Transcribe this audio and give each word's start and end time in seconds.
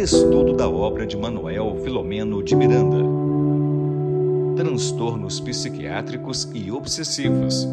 Estudo 0.00 0.54
da 0.54 0.66
obra 0.66 1.06
de 1.06 1.14
Manuel 1.14 1.76
Filomeno 1.84 2.42
de 2.42 2.56
Miranda. 2.56 3.04
Transtornos 4.56 5.38
psiquiátricos 5.40 6.48
e 6.54 6.72
obsessivos. 6.72 7.68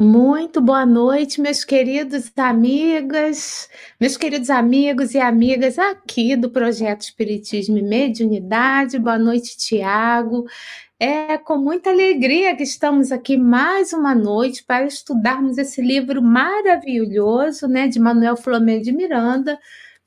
Muito 0.00 0.62
boa 0.62 0.86
noite, 0.86 1.42
meus 1.42 1.62
queridos 1.62 2.32
amigas, 2.38 3.68
meus 4.00 4.16
queridos 4.16 4.48
amigos 4.48 5.12
e 5.14 5.18
amigas 5.18 5.78
aqui 5.78 6.34
do 6.34 6.48
Projeto 6.48 7.02
Espiritismo 7.02 7.76
e 7.76 7.82
Mediunidade. 7.82 8.98
Boa 8.98 9.18
noite, 9.18 9.58
Tiago. 9.58 10.46
É 10.98 11.36
com 11.36 11.58
muita 11.58 11.90
alegria 11.90 12.54
que 12.56 12.62
estamos 12.62 13.10
aqui 13.10 13.36
mais 13.36 13.92
uma 13.92 14.14
noite 14.14 14.64
para 14.64 14.86
estudarmos 14.86 15.58
esse 15.58 15.82
livro 15.82 16.22
maravilhoso, 16.22 17.66
né, 17.66 17.88
de 17.88 17.98
Manuel 17.98 18.36
Flamengo 18.36 18.84
de 18.84 18.92
Miranda, 18.92 19.58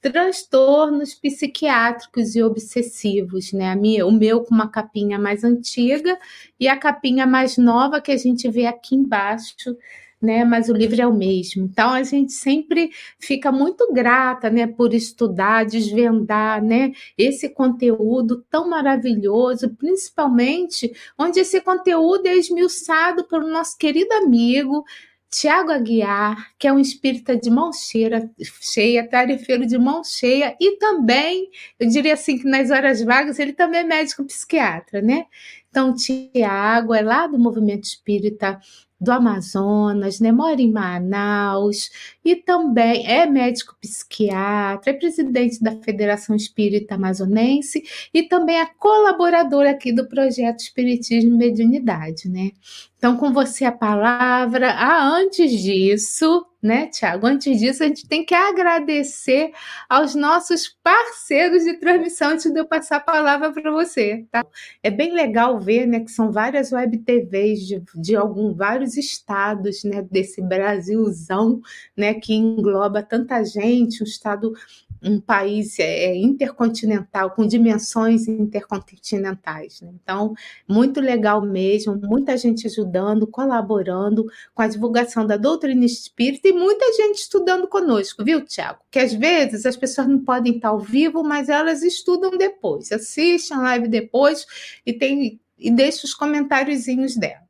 Transtornos 0.02 1.14
Psiquiátricos 1.14 2.36
e 2.36 2.42
Obsessivos, 2.42 3.52
né? 3.52 3.76
Minha, 3.76 4.08
o 4.08 4.12
meu 4.12 4.44
com 4.44 4.56
uma 4.56 4.70
capinha 4.70 5.20
mais 5.20 5.44
antiga 5.44 6.18
e 6.60 6.68
a 6.70 6.78
capinha 6.78 7.28
mais 7.28 7.58
nova 7.58 8.00
que 8.00 8.12
a 8.12 8.18
gente 8.18 8.50
vê 8.50 8.66
aqui 8.66 8.96
embaixo 8.96 9.76
né? 10.22 10.44
Mas 10.44 10.70
o 10.70 10.74
livro 10.74 11.02
é 11.02 11.08
o 11.08 11.14
mesmo. 11.14 11.66
Então 11.66 11.92
a 11.92 12.04
gente 12.04 12.34
sempre 12.34 12.92
fica 13.20 13.52
muito 13.52 13.92
grata, 13.94 14.50
né, 14.50 14.68
por 14.68 14.94
estudar, 14.94 15.66
desvendar, 15.66 16.64
né, 16.64 16.92
esse 17.18 17.50
conteúdo 17.50 18.44
tão 18.50 18.70
maravilhoso, 18.70 19.70
principalmente 19.76 20.92
onde 21.18 21.40
esse 21.40 21.62
conteúdo 21.62 22.28
é 22.28 22.36
esmiuçado 22.36 23.24
pelo 23.28 23.48
nosso 23.48 23.78
querido 23.78 24.14
amigo 24.14 24.84
Tiago 25.30 25.72
Aguiar, 25.72 26.54
que 26.58 26.68
é 26.68 26.74
um 26.74 26.80
espírita 26.80 27.36
de 27.36 27.50
mão 27.50 27.72
cheia, 27.74 28.30
cheia, 28.62 29.08
tarefeiro 29.08 29.66
de 29.66 29.78
mão 29.78 30.04
cheia, 30.04 30.56
e 30.60 30.78
também, 30.78 31.50
eu 31.80 31.90
diria 31.90 32.14
assim, 32.14 32.38
que 32.40 32.46
nas 32.48 32.72
horas 32.72 33.02
vagas, 33.04 33.38
ele 33.38 33.52
também 33.54 33.82
é 33.82 33.84
médico 33.84 34.24
psiquiatra, 34.24 35.02
né? 35.02 35.26
Então, 35.70 35.94
Tiago 35.94 36.94
é 36.94 37.02
lá 37.02 37.28
do 37.28 37.38
movimento 37.38 37.84
espírita 37.84 38.60
do 39.00 39.12
Amazonas, 39.12 40.20
né? 40.20 40.32
mora 40.32 40.62
em 40.62 40.72
Manaus 40.72 41.90
e 42.26 42.36
também 42.36 43.06
é 43.06 43.26
médico 43.26 43.76
psiquiatra, 43.80 44.92
é 44.92 44.94
presidente 44.94 45.62
da 45.62 45.76
Federação 45.82 46.36
Espírita 46.36 46.96
Amazonense 46.96 47.84
e 48.14 48.24
também 48.24 48.60
é 48.60 48.66
colaborador 48.66 49.68
aqui 49.68 49.92
do 49.92 50.08
projeto 50.08 50.60
Espiritismo 50.60 51.36
e 51.36 51.38
Mediunidade, 51.38 52.28
né? 52.28 52.52
Então, 52.98 53.16
com 53.16 53.32
você 53.32 53.66
a 53.66 53.72
palavra. 53.72 54.72
Ah, 54.72 55.08
antes 55.08 55.52
disso, 55.52 56.46
né, 56.62 56.88
Tiago? 56.88 57.28
Antes 57.28 57.60
disso, 57.60 57.84
a 57.84 57.88
gente 57.88 58.08
tem 58.08 58.26
que 58.26 58.34
agradecer 58.34 59.52
aos 59.88 60.16
nossos 60.16 60.68
parceiros 60.84 61.64
de 61.64 61.74
transmissão 61.80 62.32
antes 62.32 62.52
de 62.52 62.60
eu 62.60 62.66
passar 62.66 62.98
a 62.98 63.02
palavra 63.02 63.52
para 63.52 63.72
você, 63.72 64.26
tá? 64.32 64.46
É 64.82 64.90
bem 64.90 65.14
legal 65.14 65.60
ver, 65.60 65.86
né, 65.86 66.00
que 66.00 66.12
são 66.12 66.32
várias 66.32 66.72
web 66.72 66.98
TVs 67.00 67.60
de, 67.68 67.84
de 67.96 68.16
algum, 68.16 68.54
vários 68.54 68.98
estados, 68.98 69.84
né, 69.84 70.02
desse 70.02 70.42
Brasilzão, 70.42 71.62
né, 71.96 72.14
que 72.16 72.34
engloba 72.34 73.04
tanta 73.04 73.44
gente, 73.44 74.02
um 74.02 74.06
estado 74.06 74.54
um 75.04 75.20
país 75.20 75.80
é, 75.80 76.06
é, 76.06 76.16
intercontinental, 76.16 77.32
com 77.32 77.46
dimensões 77.46 78.28
intercontinentais. 78.28 79.82
Né? 79.82 79.92
Então, 80.02 80.34
muito 80.68 81.00
legal 81.00 81.42
mesmo, 81.42 82.00
muita 82.02 82.38
gente 82.38 82.68
ajudando, 82.68 83.28
colaborando 83.28 84.26
com 84.54 84.62
a 84.62 84.68
divulgação 84.68 85.26
da 85.26 85.38
doutrina 85.38 85.86
espírita 85.86 86.48
e 86.48 86.54
muita 86.54 86.86
gente 86.94 87.20
estudando 87.20 87.68
conosco, 87.68 88.24
viu, 88.24 88.44
Tiago? 88.44 88.80
Que 88.92 89.00
às 89.00 89.14
vezes 89.14 89.66
as 89.66 89.78
pessoas 89.78 90.08
não 90.08 90.20
podem 90.20 90.56
estar 90.56 90.70
ao 90.70 90.80
vivo, 90.80 91.24
mas 91.24 91.50
elas 91.50 91.84
estudam 91.84 92.32
depois, 92.38 92.92
assistem 92.92 93.58
a 93.58 93.62
live 93.62 93.88
depois 93.88 94.46
e, 94.86 94.94
tem, 94.94 95.40
e 95.58 95.72
deixam 95.72 96.06
os 96.06 96.14
comentáriozinhos 96.14 97.16
dela. 97.16 97.47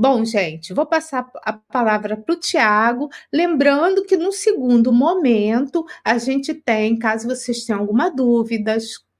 Bom, 0.00 0.24
gente, 0.24 0.72
vou 0.72 0.86
passar 0.86 1.28
a 1.42 1.52
palavra 1.52 2.16
para 2.16 2.32
o 2.32 2.38
Tiago, 2.38 3.08
lembrando 3.32 4.04
que 4.04 4.16
no 4.16 4.30
segundo 4.30 4.92
momento 4.92 5.84
a 6.04 6.16
gente 6.18 6.54
tem, 6.54 6.96
caso 6.96 7.26
vocês 7.26 7.64
tenham 7.64 7.80
alguma 7.80 8.08
dúvida, 8.08 8.78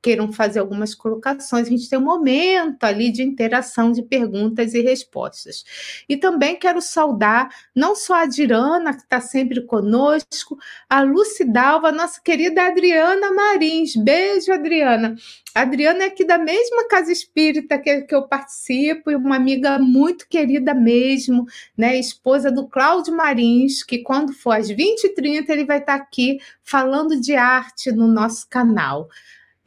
queiram 0.09 0.33
fazer 0.33 0.59
algumas 0.59 0.95
colocações, 0.95 1.67
a 1.67 1.71
gente 1.71 1.87
tem 1.87 1.99
um 1.99 2.03
momento 2.03 2.83
ali 2.83 3.13
de 3.13 3.23
interação 3.23 3.93
de 3.93 4.03
perguntas 4.03 4.73
e 4.73 4.81
respostas. 4.81 5.63
E 6.09 6.17
também 6.17 6.59
quero 6.59 6.81
saudar 6.81 7.51
não 7.77 7.95
só 7.95 8.15
a 8.15 8.25
Dirana, 8.25 8.95
que 8.95 9.03
está 9.03 9.21
sempre 9.21 9.61
conosco, 9.67 10.57
a 10.89 11.03
Lucidalva, 11.03 11.93
nossa 11.93 12.23
querida 12.23 12.69
Adriana 12.69 13.31
Marins. 13.31 13.97
Beijo, 13.97 14.51
Adriana. 14.51 15.15
Adriana 15.55 16.05
é 16.05 16.07
aqui 16.07 16.25
da 16.25 16.39
mesma 16.39 16.89
casa 16.89 17.13
espírita 17.13 17.79
que, 17.79 18.03
que 18.03 18.15
eu 18.15 18.27
participo, 18.27 19.11
e 19.11 19.17
uma 19.17 19.37
amiga 19.37 19.79
muito 19.79 20.27
querida 20.27 20.73
mesmo, 20.73 21.45
né? 21.77 21.99
Esposa 21.99 22.51
do 22.51 22.67
Cláudio 22.67 23.15
Marins, 23.15 23.83
que 23.83 23.99
quando 23.99 24.33
for 24.33 24.53
às 24.53 24.71
20h30 24.71 25.51
ele 25.51 25.67
vai 25.67 25.79
estar 25.79 25.99
tá 25.99 26.03
aqui 26.03 26.39
falando 26.63 27.21
de 27.21 27.35
arte 27.35 27.93
no 27.93 28.09
nosso 28.09 28.49
canal. 28.49 29.09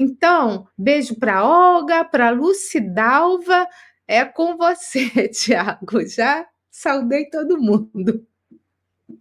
Então, 0.01 0.67
beijo 0.75 1.13
para 1.19 1.47
Olga, 1.47 2.03
para 2.03 2.31
Lucidalva. 2.31 3.67
É 4.07 4.25
com 4.25 4.57
você, 4.57 5.07
Tiago. 5.29 6.07
Já 6.07 6.47
saudei 6.72 7.29
todo 7.29 7.62
mundo. 7.62 8.25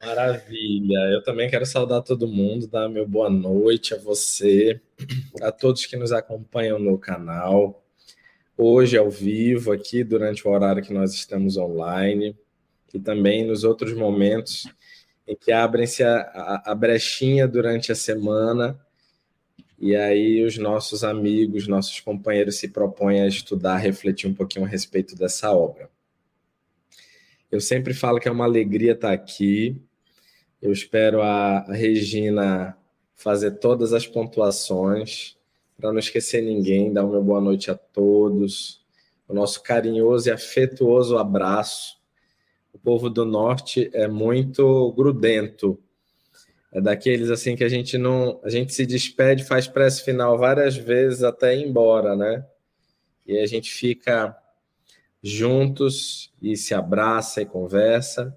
Maravilha. 0.03 0.99
Eu 1.13 1.23
também 1.23 1.51
quero 1.51 1.67
saudar 1.67 2.01
todo 2.01 2.27
mundo, 2.27 2.67
dar 2.67 2.89
meu 2.89 3.07
boa 3.07 3.29
noite 3.29 3.93
a 3.93 3.99
você, 3.99 4.81
a 5.43 5.53
todos 5.53 5.85
que 5.85 5.99
nos 5.99 6.13
acompanham 6.13 6.79
no 6.79 6.97
canal. 6.97 7.85
Hoje 8.57 8.97
ao 8.97 9.11
vivo, 9.11 9.73
aqui 9.73 10.03
durante 10.03 10.49
o 10.49 10.51
horário 10.51 10.83
que 10.83 10.95
nós 10.95 11.13
estamos 11.13 11.59
online, 11.59 12.35
e 12.95 12.99
também 12.99 13.47
nos 13.47 13.65
outros 13.65 13.93
momentos 13.93 14.67
em 15.29 15.37
que 15.37 15.53
abrem-se 15.53 16.03
a, 16.03 16.21
a, 16.21 16.73
a 16.73 16.75
brechinha 16.75 17.47
durante 17.47 17.93
a 17.93 17.95
semana 17.95 18.81
e 19.81 19.97
aí 19.97 20.45
os 20.45 20.59
nossos 20.59 21.03
amigos, 21.03 21.67
nossos 21.67 22.01
companheiros 22.01 22.57
se 22.57 22.69
propõem 22.69 23.23
a 23.23 23.27
estudar, 23.27 23.79
refletir 23.79 24.29
um 24.29 24.35
pouquinho 24.35 24.67
a 24.67 24.69
respeito 24.69 25.17
dessa 25.17 25.51
obra. 25.53 25.89
Eu 27.51 27.63
sempre 27.63 27.95
falo 27.95 28.21
que 28.21 28.29
é 28.29 28.31
uma 28.31 28.45
alegria 28.45 28.93
estar 28.93 29.11
aqui. 29.11 29.81
Eu 30.61 30.71
espero 30.71 31.23
a, 31.23 31.61
Regina 31.73 32.77
fazer 33.15 33.53
todas 33.53 33.95
as 33.95 34.07
pontuações, 34.07 35.37
para 35.79 35.91
não 35.91 35.99
esquecer 35.99 36.43
ninguém, 36.43 36.93
dar 36.93 37.05
uma 37.05 37.21
boa 37.21 37.41
noite 37.41 37.71
a 37.71 37.75
todos, 37.75 38.85
o 39.27 39.33
nosso 39.33 39.63
carinhoso 39.63 40.29
e 40.29 40.33
afetuoso 40.33 41.17
abraço. 41.17 41.99
O 42.73 42.79
povo 42.79 43.09
do 43.09 43.25
norte 43.25 43.91
é 43.95 44.07
muito 44.07 44.93
grudento 44.93 45.79
é 46.73 46.81
daqueles 46.81 47.31
assim 47.31 47.57
que 47.57 47.65
a 47.65 47.69
gente 47.69 47.99
não, 47.99 48.41
a 48.45 48.49
gente 48.49 48.73
se 48.73 48.87
despede, 48.87 49.45
faz 49.45 49.67
prece 49.67 50.05
final 50.05 50.39
várias 50.39 50.77
vezes 50.77 51.23
até 51.23 51.57
ir 51.57 51.67
embora, 51.67 52.15
né? 52.15 52.47
E 53.27 53.39
a 53.39 53.47
gente 53.47 53.71
fica 53.71 54.37
juntos 55.23 56.33
e 56.41 56.57
se 56.57 56.73
abraça 56.73 57.43
e 57.43 57.47
conversa. 57.47 58.37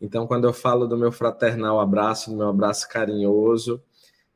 Então, 0.00 0.26
quando 0.26 0.44
eu 0.46 0.52
falo 0.52 0.86
do 0.86 0.96
meu 0.96 1.12
fraternal 1.12 1.80
abraço, 1.80 2.30
do 2.30 2.36
meu 2.36 2.48
abraço 2.48 2.88
carinhoso, 2.88 3.82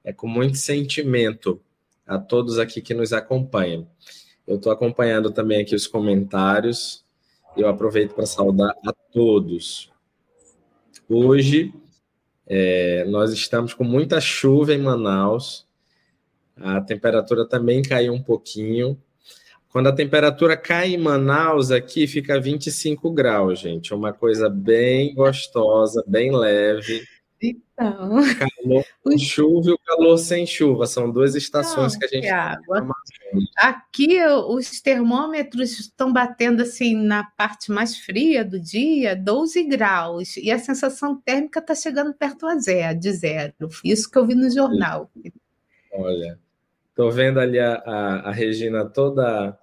é 0.04 0.12
com 0.12 0.26
muito 0.26 0.56
sentimento 0.56 1.60
a 2.06 2.18
todos 2.18 2.58
aqui 2.58 2.80
que 2.80 2.94
nos 2.94 3.12
acompanham. 3.12 3.88
Eu 4.46 4.56
estou 4.56 4.70
acompanhando 4.70 5.30
também 5.32 5.62
aqui 5.62 5.74
os 5.74 5.86
comentários. 5.86 7.04
Eu 7.56 7.68
aproveito 7.68 8.14
para 8.14 8.26
saudar 8.26 8.74
a 8.86 8.92
todos. 8.92 9.90
Hoje 11.08 11.74
é, 12.46 13.04
nós 13.08 13.32
estamos 13.32 13.74
com 13.74 13.84
muita 13.84 14.20
chuva 14.20 14.72
em 14.72 14.78
Manaus, 14.78 15.66
a 16.56 16.80
temperatura 16.80 17.46
também 17.46 17.82
caiu 17.82 18.14
um 18.14 18.22
pouquinho. 18.22 18.98
Quando 19.68 19.88
a 19.88 19.92
temperatura 19.92 20.56
cai 20.56 20.94
em 20.94 20.96
Manaus, 20.96 21.70
aqui 21.70 22.06
fica 22.06 22.40
25 22.40 23.10
graus, 23.10 23.58
gente. 23.58 23.92
É 23.92 23.96
uma 23.96 24.12
coisa 24.12 24.48
bem 24.48 25.14
gostosa, 25.14 26.02
bem 26.06 26.34
leve. 26.34 27.04
Então. 27.40 28.16
Calor 28.38 28.84
com 29.02 29.18
chuva 29.18 29.70
e 29.70 29.72
o 29.72 29.78
calor 29.78 30.16
sem 30.18 30.46
chuva. 30.46 30.86
São 30.86 31.10
duas 31.10 31.34
estações 31.34 31.92
Não, 31.92 31.98
que 31.98 32.04
a 32.06 32.08
gente 32.08 32.22
tem. 32.22 33.48
Aqui 33.56 34.18
os 34.48 34.80
termômetros 34.80 35.78
estão 35.78 36.12
batendo 36.12 36.62
assim 36.62 36.96
na 36.96 37.24
parte 37.36 37.70
mais 37.70 37.96
fria 37.96 38.44
do 38.44 38.58
dia, 38.58 39.14
12 39.14 39.64
graus. 39.64 40.36
E 40.36 40.50
a 40.50 40.58
sensação 40.58 41.16
térmica 41.16 41.60
está 41.60 41.74
chegando 41.74 42.14
perto 42.14 42.46
a 42.46 42.56
zero, 42.58 42.98
de 42.98 43.12
zero. 43.12 43.52
Isso 43.84 44.10
que 44.10 44.16
eu 44.16 44.26
vi 44.26 44.34
no 44.34 44.50
jornal. 44.50 45.10
Olha, 45.92 46.38
estou 46.88 47.10
vendo 47.10 47.38
ali 47.38 47.58
a, 47.58 47.74
a, 47.74 48.30
a 48.30 48.32
Regina 48.32 48.84
toda 48.86 49.58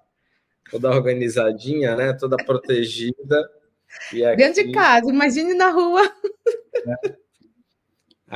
toda 0.70 0.90
organizadinha, 0.90 1.94
né? 1.96 2.12
Toda 2.12 2.36
protegida. 2.36 3.50
Aqui... 4.08 4.36
Dentro 4.36 4.64
de 4.64 4.72
casa, 4.72 5.08
imagine 5.10 5.54
na 5.54 5.70
rua. 5.70 6.02
É. 7.04 7.23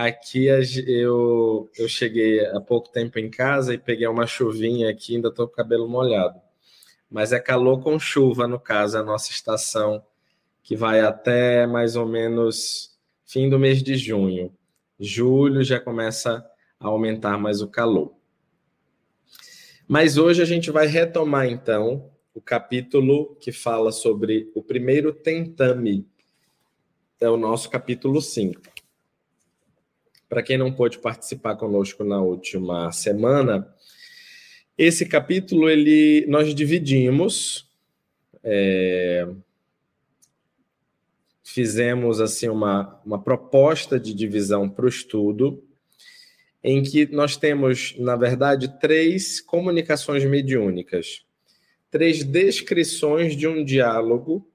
Aqui 0.01 0.47
eu, 0.47 1.69
eu 1.77 1.89
cheguei 1.89 2.47
há 2.47 2.61
pouco 2.61 2.89
tempo 2.89 3.19
em 3.19 3.29
casa 3.29 3.75
e 3.75 3.79
peguei 3.79 4.07
uma 4.07 4.29
chuvinha 4.29 4.89
aqui, 4.89 5.17
ainda 5.17 5.27
estou 5.27 5.49
com 5.49 5.53
o 5.53 5.57
cabelo 5.57 5.89
molhado. 5.89 6.41
Mas 7.11 7.33
é 7.33 7.41
calor 7.41 7.83
com 7.83 7.99
chuva, 7.99 8.47
no 8.47 8.61
caso, 8.61 8.97
a 8.97 9.03
nossa 9.03 9.33
estação, 9.33 10.01
que 10.63 10.77
vai 10.77 11.01
até 11.01 11.67
mais 11.67 11.97
ou 11.97 12.07
menos 12.07 12.97
fim 13.27 13.51
do 13.51 13.59
mês 13.59 13.83
de 13.83 13.97
junho. 13.97 14.55
Julho 15.01 15.65
já 15.65 15.81
começa 15.81 16.49
a 16.79 16.87
aumentar 16.87 17.37
mais 17.37 17.61
o 17.61 17.67
calor. 17.67 18.15
Mas 19.89 20.17
hoje 20.17 20.41
a 20.41 20.47
gente 20.47 20.71
vai 20.71 20.87
retomar 20.87 21.49
então 21.49 22.09
o 22.33 22.41
capítulo 22.41 23.35
que 23.41 23.51
fala 23.51 23.91
sobre 23.91 24.49
o 24.55 24.63
primeiro 24.63 25.13
tentame. 25.13 26.07
É 27.21 27.29
o 27.29 27.37
nosso 27.37 27.69
capítulo 27.69 28.23
5. 28.23 28.78
Para 30.29 30.43
quem 30.43 30.59
não 30.59 30.73
pôde 30.73 30.99
participar 30.99 31.57
conosco 31.57 32.05
na 32.05 32.21
última 32.21 32.93
semana, 32.93 33.67
esse 34.77 35.07
capítulo 35.07 35.69
ele 35.69 36.27
nós 36.29 36.55
dividimos, 36.55 37.69
é, 38.45 39.27
fizemos 41.43 42.21
assim 42.21 42.49
uma, 42.49 43.01
uma 43.05 43.21
proposta 43.21 43.99
de 43.99 44.15
divisão 44.15 44.69
para 44.69 44.85
o 44.85 44.89
estudo, 44.89 45.65
em 46.63 46.83
que 46.83 47.07
nós 47.07 47.37
temos, 47.37 47.97
na 47.99 48.15
verdade, 48.15 48.79
três 48.79 49.41
comunicações 49.41 50.25
mediúnicas, 50.25 51.25
três 51.91 52.23
descrições 52.23 53.35
de 53.35 53.49
um 53.49 53.65
diálogo 53.65 54.47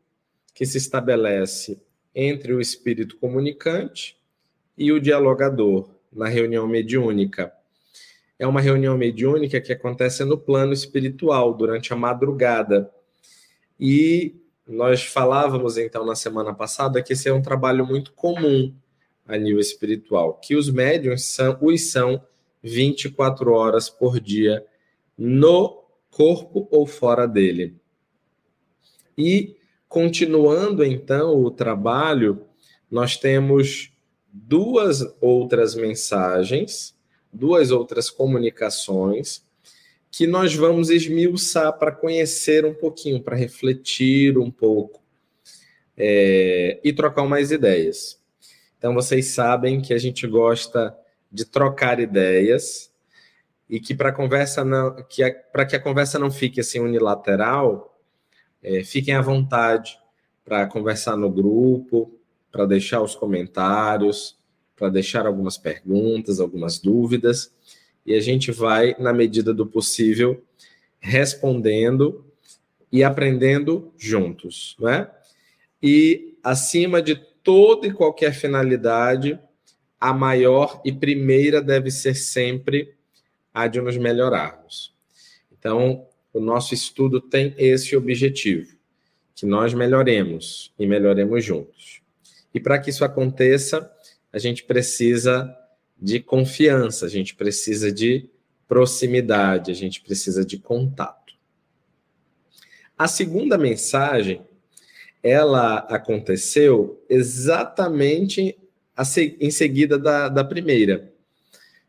que 0.54 0.66
se 0.66 0.78
estabelece 0.78 1.82
entre 2.14 2.54
o 2.54 2.62
espírito 2.62 3.18
comunicante 3.18 4.18
e 4.78 4.92
o 4.92 5.00
dialogador 5.00 5.90
na 6.12 6.28
reunião 6.28 6.68
mediúnica. 6.68 7.54
É 8.38 8.48
uma 8.48 8.62
reunião 8.62 8.98
mediúnica 8.98 9.62
que 9.62 9.72
acontece 9.72 10.24
no 10.24 10.38
plano 10.38 10.74
espiritual 10.74 11.54
durante 11.54 11.94
a 11.94 11.96
madrugada. 11.96 12.92
E 13.80 14.36
nós 14.68 15.04
falávamos 15.04 15.78
então 15.78 16.06
na 16.06 16.16
semana 16.16 16.54
passada 16.54 17.02
que 17.02 17.14
esse 17.14 17.30
é 17.30 17.34
um 17.34 17.42
trabalho 17.42 17.86
muito 17.86 18.12
comum 18.14 18.74
a 19.26 19.38
nível 19.38 19.60
espiritual, 19.60 20.34
que 20.36 20.56
os 20.56 20.70
médiums 20.70 21.24
são, 21.26 21.58
os 21.62 21.92
são 21.92 22.22
24 22.62 23.52
horas 23.52 23.90
por 23.90 24.20
dia 24.20 24.66
no 25.18 25.84
corpo 26.10 26.68
ou 26.72 26.86
fora 26.86 27.28
dele. 27.28 27.76
E 29.18 29.56
continuando 29.88 30.84
então 30.84 31.42
o 31.42 31.52
trabalho, 31.52 32.46
nós 32.90 33.16
temos 33.16 33.93
duas 34.34 35.06
outras 35.22 35.76
mensagens, 35.76 36.96
duas 37.32 37.70
outras 37.70 38.10
comunicações 38.10 39.46
que 40.10 40.26
nós 40.26 40.56
vamos 40.56 40.90
esmiuçar 40.90 41.78
para 41.78 41.92
conhecer 41.92 42.66
um 42.66 42.74
pouquinho, 42.74 43.22
para 43.22 43.36
refletir 43.36 44.38
um 44.38 44.50
pouco 44.50 45.02
é, 45.96 46.80
e 46.84 46.92
trocar 46.92 47.26
mais 47.26 47.52
ideias. 47.52 48.20
Então 48.78 48.94
vocês 48.94 49.28
sabem 49.28 49.82
que 49.82 49.94
a 49.94 49.98
gente 49.98 50.28
gosta 50.28 50.96
de 51.32 51.46
trocar 51.46 52.00
ideias 52.00 52.92
e 53.70 53.80
que 53.80 53.96
para 53.96 54.12
conversa 54.12 54.64
não, 54.64 54.96
que 55.04 55.28
para 55.52 55.66
que 55.66 55.76
a 55.76 55.80
conversa 55.80 56.20
não 56.20 56.30
fique 56.30 56.60
assim 56.60 56.80
unilateral, 56.80 58.00
é, 58.62 58.84
fiquem 58.84 59.16
à 59.16 59.22
vontade 59.22 59.98
para 60.46 60.68
conversar 60.68 61.18
no 61.18 61.30
grupo, 61.30 62.20
para 62.54 62.68
deixar 62.68 63.02
os 63.02 63.16
comentários, 63.16 64.38
para 64.76 64.88
deixar 64.88 65.26
algumas 65.26 65.58
perguntas, 65.58 66.40
algumas 66.40 66.78
dúvidas, 66.78 67.52
e 68.06 68.14
a 68.14 68.20
gente 68.20 68.52
vai, 68.52 68.96
na 69.00 69.12
medida 69.12 69.52
do 69.52 69.66
possível, 69.66 70.44
respondendo 71.00 72.24
e 72.92 73.04
aprendendo 73.04 73.92
juntos, 73.98 74.78
não 74.80 74.88
é? 74.88 75.12
E 75.82 76.38
acima 76.44 77.02
de 77.02 77.16
toda 77.16 77.88
e 77.88 77.92
qualquer 77.92 78.36
finalidade, 78.36 79.40
a 80.00 80.14
maior 80.14 80.80
e 80.86 80.92
primeira 80.92 81.60
deve 81.60 81.90
ser 81.90 82.14
sempre 82.14 82.94
a 83.52 83.66
de 83.66 83.82
nos 83.82 83.98
melhorarmos. 83.98 84.94
Então, 85.52 86.06
o 86.32 86.40
nosso 86.40 86.76
estudo 86.76 87.20
tem 87.20 87.56
esse 87.58 87.96
objetivo, 87.96 88.76
que 89.34 89.46
nós 89.48 89.74
melhoremos 89.74 90.72
e 90.78 90.86
melhoremos 90.86 91.44
juntos. 91.44 92.03
E 92.54 92.60
para 92.60 92.80
que 92.80 92.90
isso 92.90 93.04
aconteça, 93.04 93.92
a 94.32 94.38
gente 94.38 94.64
precisa 94.64 95.56
de 96.00 96.20
confiança, 96.20 97.06
a 97.06 97.10
gente 97.10 97.36
precisa 97.36 97.92
de 97.92 98.30
proximidade, 98.68 99.72
a 99.72 99.76
gente 99.76 100.02
precisa 100.02 100.46
de 100.46 100.58
contato. 100.58 101.34
A 102.98 103.08
segunda 103.08 103.58
mensagem, 103.58 104.46
ela 105.22 105.78
aconteceu 105.90 107.04
exatamente 107.10 108.58
em 109.40 109.50
seguida 109.50 109.98
da, 109.98 110.30
da 110.30 110.44
primeira. 110.44 111.12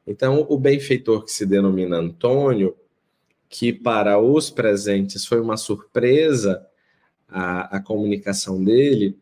Então, 0.07 0.47
o 0.49 0.59
benfeitor 0.59 1.25
que 1.25 1.33
se 1.33 1.45
denomina 1.45 1.97
Antônio, 1.97 2.77
que 3.49 3.73
para 3.73 4.19
os 4.19 4.51
presentes 4.51 5.27
foi 5.27 5.41
uma 5.41 5.57
surpresa 5.57 6.67
a, 7.29 7.77
a 7.77 7.81
comunicação 7.81 8.63
dele, 8.63 9.19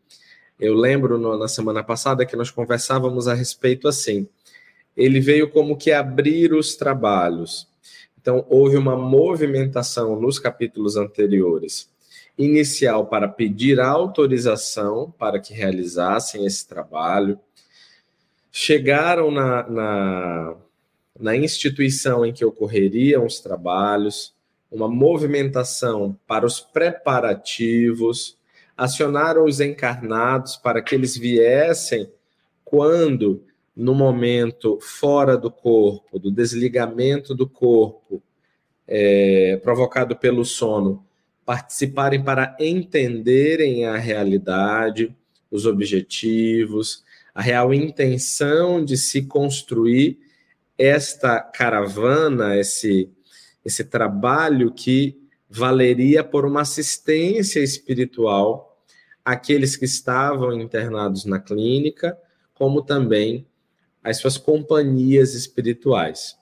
eu 0.59 0.73
lembro 0.73 1.17
no, 1.17 1.37
na 1.37 1.47
semana 1.47 1.83
passada 1.83 2.25
que 2.25 2.35
nós 2.35 2.51
conversávamos 2.51 3.27
a 3.27 3.33
respeito 3.33 3.87
assim. 3.87 4.27
Ele 4.95 5.19
veio 5.19 5.49
como 5.49 5.77
que 5.77 5.91
abrir 5.91 6.53
os 6.53 6.75
trabalhos. 6.75 7.67
Então, 8.21 8.45
houve 8.49 8.77
uma 8.77 8.95
movimentação 8.95 10.19
nos 10.19 10.39
capítulos 10.39 10.95
anteriores, 10.95 11.89
inicial 12.37 13.07
para 13.07 13.27
pedir 13.27 13.79
autorização 13.79 15.13
para 15.17 15.39
que 15.39 15.53
realizassem 15.53 16.45
esse 16.45 16.65
trabalho. 16.65 17.37
Chegaram 18.51 19.29
na, 19.29 19.69
na, 19.69 20.55
na 21.19 21.35
instituição 21.35 22.25
em 22.25 22.31
que 22.31 22.45
ocorreriam 22.45 23.25
os 23.25 23.41
trabalhos, 23.41 24.33
uma 24.71 24.87
movimentação 24.87 26.17
para 26.25 26.45
os 26.45 26.59
preparativos, 26.59 28.37
acionaram 28.77 29.45
os 29.45 29.59
encarnados 29.59 30.57
para 30.57 30.81
que 30.81 30.95
eles 30.95 31.15
viessem 31.15 32.09
quando, 32.63 33.43
no 33.75 33.93
momento 33.93 34.79
fora 34.81 35.37
do 35.37 35.51
corpo, 35.51 36.17
do 36.17 36.31
desligamento 36.31 37.35
do 37.35 37.47
corpo, 37.47 38.21
é, 38.87 39.59
provocado 39.63 40.15
pelo 40.15 40.43
sono, 40.43 41.05
participarem 41.45 42.23
para 42.23 42.55
entenderem 42.59 43.85
a 43.85 43.97
realidade, 43.97 45.15
os 45.51 45.65
objetivos, 45.65 47.03
a 47.33 47.41
real 47.41 47.73
intenção 47.73 48.83
de 48.83 48.97
se 48.97 49.23
construir 49.23 50.19
esta 50.77 51.39
caravana, 51.39 52.57
esse, 52.57 53.09
esse 53.63 53.83
trabalho 53.83 54.71
que 54.71 55.22
valeria 55.55 56.23
por 56.23 56.45
uma 56.45 56.61
assistência 56.61 57.59
espiritual 57.59 58.83
àqueles 59.23 59.75
que 59.75 59.85
estavam 59.85 60.51
internados 60.59 61.25
na 61.25 61.39
clínica, 61.39 62.17
como 62.55 62.81
também 62.81 63.45
às 64.03 64.17
suas 64.17 64.35
companhias 64.35 65.35
espirituais. 65.35 66.35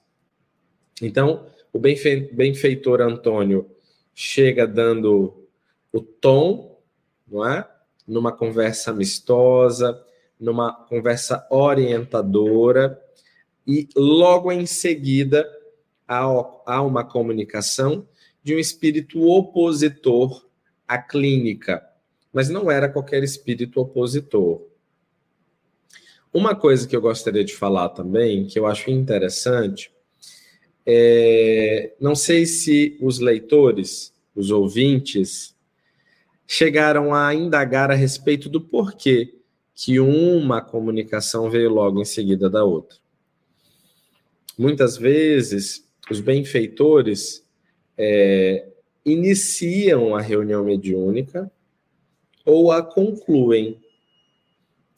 Então, 1.01 1.45
o 1.73 1.79
benfeitor 1.79 3.01
Antônio 3.01 3.69
chega 4.15 4.65
dando 4.65 5.45
o 5.91 5.99
tom, 5.99 6.79
não 7.27 7.45
é? 7.45 7.69
Numa 8.07 8.31
conversa 8.31 8.91
amistosa, 8.91 10.01
numa 10.39 10.71
conversa 10.71 11.45
orientadora, 11.51 12.97
e 13.67 13.89
logo 13.93 14.53
em 14.53 14.65
seguida 14.65 15.45
há 16.07 16.81
uma 16.81 17.03
comunicação 17.03 18.07
de 18.43 18.55
um 18.55 18.59
espírito 18.59 19.21
opositor 19.21 20.47
à 20.87 20.97
clínica, 20.97 21.83
mas 22.33 22.49
não 22.49 22.71
era 22.71 22.89
qualquer 22.89 23.23
espírito 23.23 23.79
opositor. 23.79 24.61
Uma 26.33 26.55
coisa 26.55 26.87
que 26.87 26.95
eu 26.95 27.01
gostaria 27.01 27.43
de 27.43 27.53
falar 27.53 27.89
também, 27.89 28.47
que 28.47 28.57
eu 28.57 28.65
acho 28.65 28.89
interessante, 28.89 29.91
é, 30.85 31.93
não 31.99 32.15
sei 32.15 32.45
se 32.45 32.97
os 33.01 33.19
leitores, 33.19 34.13
os 34.35 34.49
ouvintes, 34.49 35.55
chegaram 36.47 37.13
a 37.13 37.33
indagar 37.35 37.91
a 37.91 37.95
respeito 37.95 38.49
do 38.49 38.61
porquê 38.61 39.35
que 39.73 39.99
uma 39.99 40.61
comunicação 40.61 41.49
veio 41.49 41.69
logo 41.69 42.01
em 42.01 42.05
seguida 42.05 42.49
da 42.49 42.63
outra. 42.63 42.97
Muitas 44.57 44.97
vezes, 44.97 45.87
os 46.09 46.19
benfeitores 46.19 47.45
é, 48.03 48.67
iniciam 49.05 50.15
a 50.15 50.21
reunião 50.21 50.63
mediúnica 50.63 51.51
ou 52.43 52.71
a 52.71 52.81
concluem. 52.81 53.79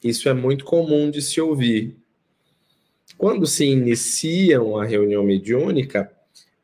Isso 0.02 0.26
é 0.26 0.32
muito 0.32 0.64
comum 0.64 1.10
de 1.10 1.20
se 1.20 1.38
ouvir. 1.38 1.98
quando 3.18 3.46
se 3.46 3.64
inicia 3.64 4.60
uma 4.60 4.84
reunião 4.84 5.22
mediúnica, 5.22 6.10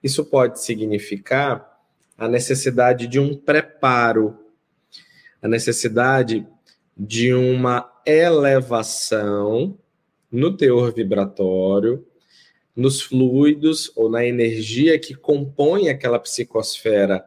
isso 0.03 0.25
pode 0.25 0.61
significar 0.61 1.79
a 2.19 2.27
necessidade 2.27 3.07
de 3.07 3.21
um 3.21 3.37
preparo, 3.37 4.37
a 5.41 5.47
necessidade 5.47 6.47
de 6.97 7.33
uma 7.33 7.91
elevação 8.05 9.79
no 10.31 10.57
teor 10.57 10.93
vibratório, 10.93 12.05
nos 12.75 13.03
fluidos 13.03 13.91
ou 13.97 14.11
na 14.11 14.25
energia 14.25 14.99
que 14.99 15.15
compõe 15.15 15.89
aquela 15.89 16.19
psicosfera 16.19 17.25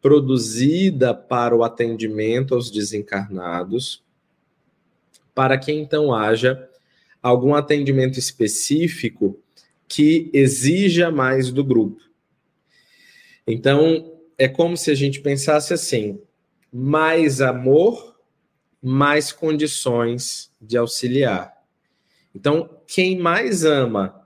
produzida 0.00 1.12
para 1.12 1.56
o 1.56 1.64
atendimento 1.64 2.54
aos 2.54 2.70
desencarnados, 2.70 4.04
para 5.34 5.58
que 5.58 5.72
então 5.72 6.14
haja 6.14 6.68
algum 7.22 7.54
atendimento 7.54 8.18
específico 8.18 9.38
que 9.88 10.30
exija 10.32 11.10
mais 11.10 11.50
do 11.50 11.64
grupo. 11.64 12.00
Então, 13.46 14.12
é 14.38 14.48
como 14.48 14.76
se 14.76 14.90
a 14.90 14.94
gente 14.94 15.20
pensasse 15.20 15.72
assim: 15.72 16.20
mais 16.72 17.40
amor, 17.40 18.16
mais 18.82 19.32
condições 19.32 20.50
de 20.60 20.76
auxiliar. 20.76 21.52
Então, 22.34 22.68
quem 22.86 23.18
mais 23.18 23.64
ama 23.64 24.25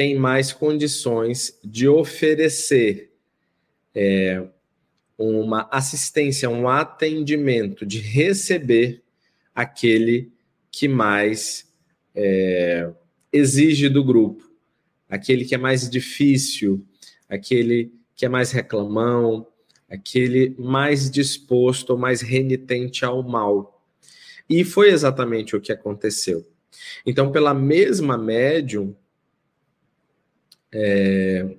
tem 0.00 0.14
mais 0.14 0.50
condições 0.50 1.60
de 1.62 1.86
oferecer 1.86 3.12
é, 3.94 4.42
uma 5.18 5.68
assistência, 5.70 6.48
um 6.48 6.66
atendimento, 6.66 7.84
de 7.84 7.98
receber 7.98 9.02
aquele 9.54 10.32
que 10.72 10.88
mais 10.88 11.70
é, 12.14 12.90
exige 13.30 13.90
do 13.90 14.02
grupo, 14.02 14.50
aquele 15.06 15.44
que 15.44 15.54
é 15.54 15.58
mais 15.58 15.90
difícil, 15.90 16.82
aquele 17.28 17.92
que 18.16 18.24
é 18.24 18.28
mais 18.30 18.52
reclamão, 18.52 19.46
aquele 19.86 20.56
mais 20.58 21.10
disposto 21.10 21.90
ou 21.90 21.98
mais 21.98 22.22
renitente 22.22 23.04
ao 23.04 23.22
mal. 23.22 23.84
E 24.48 24.64
foi 24.64 24.88
exatamente 24.88 25.54
o 25.54 25.60
que 25.60 25.70
aconteceu. 25.70 26.46
Então, 27.04 27.30
pela 27.30 27.52
mesma 27.52 28.16
médium, 28.16 28.96
é, 30.72 31.56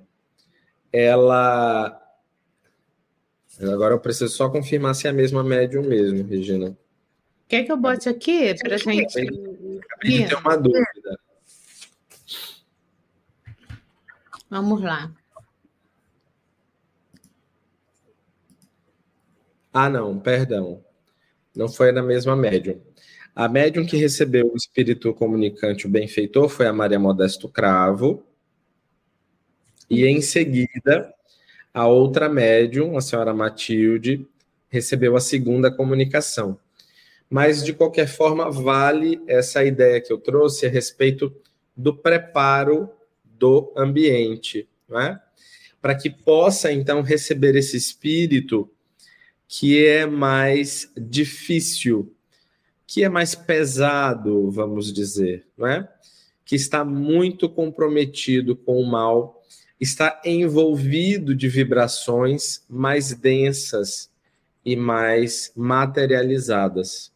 ela. 0.92 1.98
Agora 3.60 3.94
eu 3.94 4.00
preciso 4.00 4.34
só 4.34 4.48
confirmar 4.48 4.94
se 4.94 5.06
é 5.06 5.10
a 5.10 5.12
mesma 5.12 5.44
médium 5.44 5.82
mesmo, 5.82 6.26
Regina. 6.26 6.76
Quer 7.48 7.64
que 7.64 7.72
eu 7.72 7.76
bote 7.76 8.08
aqui 8.08 8.54
para 8.62 8.78
gente? 8.78 9.18
Acabei 9.18 10.22
de 10.22 10.28
ter 10.28 10.34
uma 10.36 10.56
dúvida. 10.56 11.18
Vamos 14.48 14.82
lá. 14.82 15.12
Ah, 19.72 19.88
não, 19.88 20.18
perdão. 20.18 20.84
Não 21.54 21.68
foi 21.68 21.92
na 21.92 22.02
mesma 22.02 22.36
médium. 22.36 22.80
A 23.34 23.48
médium 23.48 23.86
que 23.86 23.96
recebeu 23.96 24.52
o 24.52 24.56
espírito 24.56 25.12
comunicante, 25.14 25.86
o 25.86 25.90
benfeitor, 25.90 26.48
foi 26.50 26.66
a 26.66 26.72
Maria 26.72 26.98
Modesto 26.98 27.48
Cravo. 27.48 28.22
E 29.92 30.06
em 30.06 30.22
seguida, 30.22 31.12
a 31.74 31.86
outra 31.86 32.26
médium, 32.26 32.96
a 32.96 33.02
senhora 33.02 33.34
Matilde, 33.34 34.26
recebeu 34.70 35.14
a 35.14 35.20
segunda 35.20 35.70
comunicação. 35.70 36.58
Mas, 37.28 37.62
de 37.62 37.74
qualquer 37.74 38.08
forma, 38.08 38.50
vale 38.50 39.20
essa 39.26 39.62
ideia 39.62 40.00
que 40.00 40.10
eu 40.10 40.16
trouxe 40.16 40.64
a 40.64 40.70
respeito 40.70 41.30
do 41.76 41.94
preparo 41.94 42.88
do 43.22 43.70
ambiente, 43.76 44.66
não 44.88 44.98
é? 44.98 45.20
para 45.82 45.94
que 45.94 46.08
possa, 46.08 46.72
então, 46.72 47.02
receber 47.02 47.54
esse 47.54 47.76
espírito 47.76 48.70
que 49.46 49.84
é 49.84 50.06
mais 50.06 50.90
difícil, 50.96 52.14
que 52.86 53.04
é 53.04 53.10
mais 53.10 53.34
pesado, 53.34 54.50
vamos 54.50 54.90
dizer, 54.90 55.46
não 55.54 55.66
é? 55.66 55.86
Que 56.46 56.56
está 56.56 56.82
muito 56.82 57.46
comprometido 57.46 58.56
com 58.56 58.80
o 58.80 58.86
mal, 58.86 59.41
está 59.82 60.22
envolvido 60.24 61.34
de 61.34 61.48
vibrações 61.48 62.64
mais 62.68 63.12
densas 63.12 64.08
e 64.64 64.76
mais 64.76 65.52
materializadas. 65.56 67.12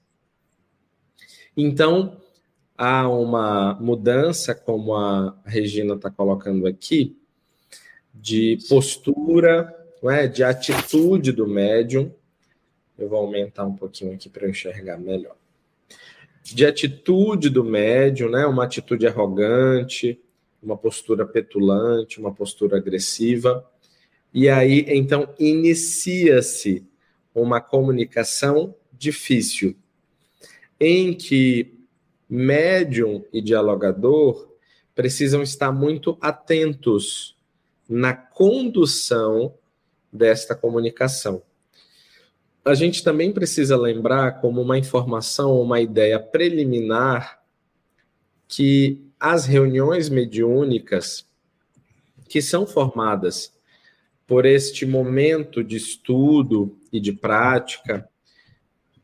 Então, 1.56 2.20
há 2.76 3.08
uma 3.08 3.74
mudança, 3.74 4.52
como 4.52 4.96
a 4.96 5.38
Regina 5.44 5.94
está 5.94 6.10
colocando 6.10 6.66
aqui, 6.66 7.16
de 8.12 8.58
postura, 8.68 9.72
é? 10.02 10.26
de 10.26 10.42
atitude 10.42 11.30
do 11.30 11.46
médium, 11.46 12.12
eu 12.98 13.08
vou 13.08 13.20
aumentar 13.20 13.64
um 13.64 13.76
pouquinho 13.76 14.12
aqui 14.12 14.28
para 14.28 14.48
enxergar 14.48 14.98
melhor. 14.98 15.36
De 16.42 16.66
atitude 16.66 17.48
do 17.48 17.62
médium, 17.62 18.28
né? 18.28 18.44
Uma 18.44 18.64
atitude 18.64 19.06
arrogante, 19.06 20.20
uma 20.66 20.76
postura 20.76 21.24
petulante, 21.24 22.20
uma 22.20 22.34
postura 22.34 22.76
agressiva. 22.76 23.66
E 24.34 24.48
aí, 24.48 24.84
então, 24.88 25.32
inicia-se 25.38 26.86
uma 27.34 27.60
comunicação 27.60 28.74
difícil, 28.92 29.76
em 30.78 31.14
que 31.14 31.78
médium 32.28 33.24
e 33.32 33.40
dialogador 33.40 34.54
precisam 34.94 35.42
estar 35.42 35.72
muito 35.72 36.18
atentos 36.20 37.36
na 37.88 38.12
condução 38.12 39.54
desta 40.12 40.54
comunicação 40.54 41.42
a 42.66 42.74
gente 42.74 43.04
também 43.04 43.30
precisa 43.32 43.76
lembrar, 43.76 44.40
como 44.40 44.60
uma 44.60 44.76
informação, 44.76 45.60
uma 45.60 45.80
ideia 45.80 46.18
preliminar, 46.18 47.40
que 48.48 49.05
as 49.18 49.46
reuniões 49.46 50.08
mediúnicas 50.08 51.26
que 52.28 52.42
são 52.42 52.66
formadas 52.66 53.52
por 54.26 54.44
este 54.44 54.84
momento 54.84 55.62
de 55.62 55.76
estudo 55.76 56.76
e 56.92 57.00
de 57.00 57.12
prática, 57.12 58.08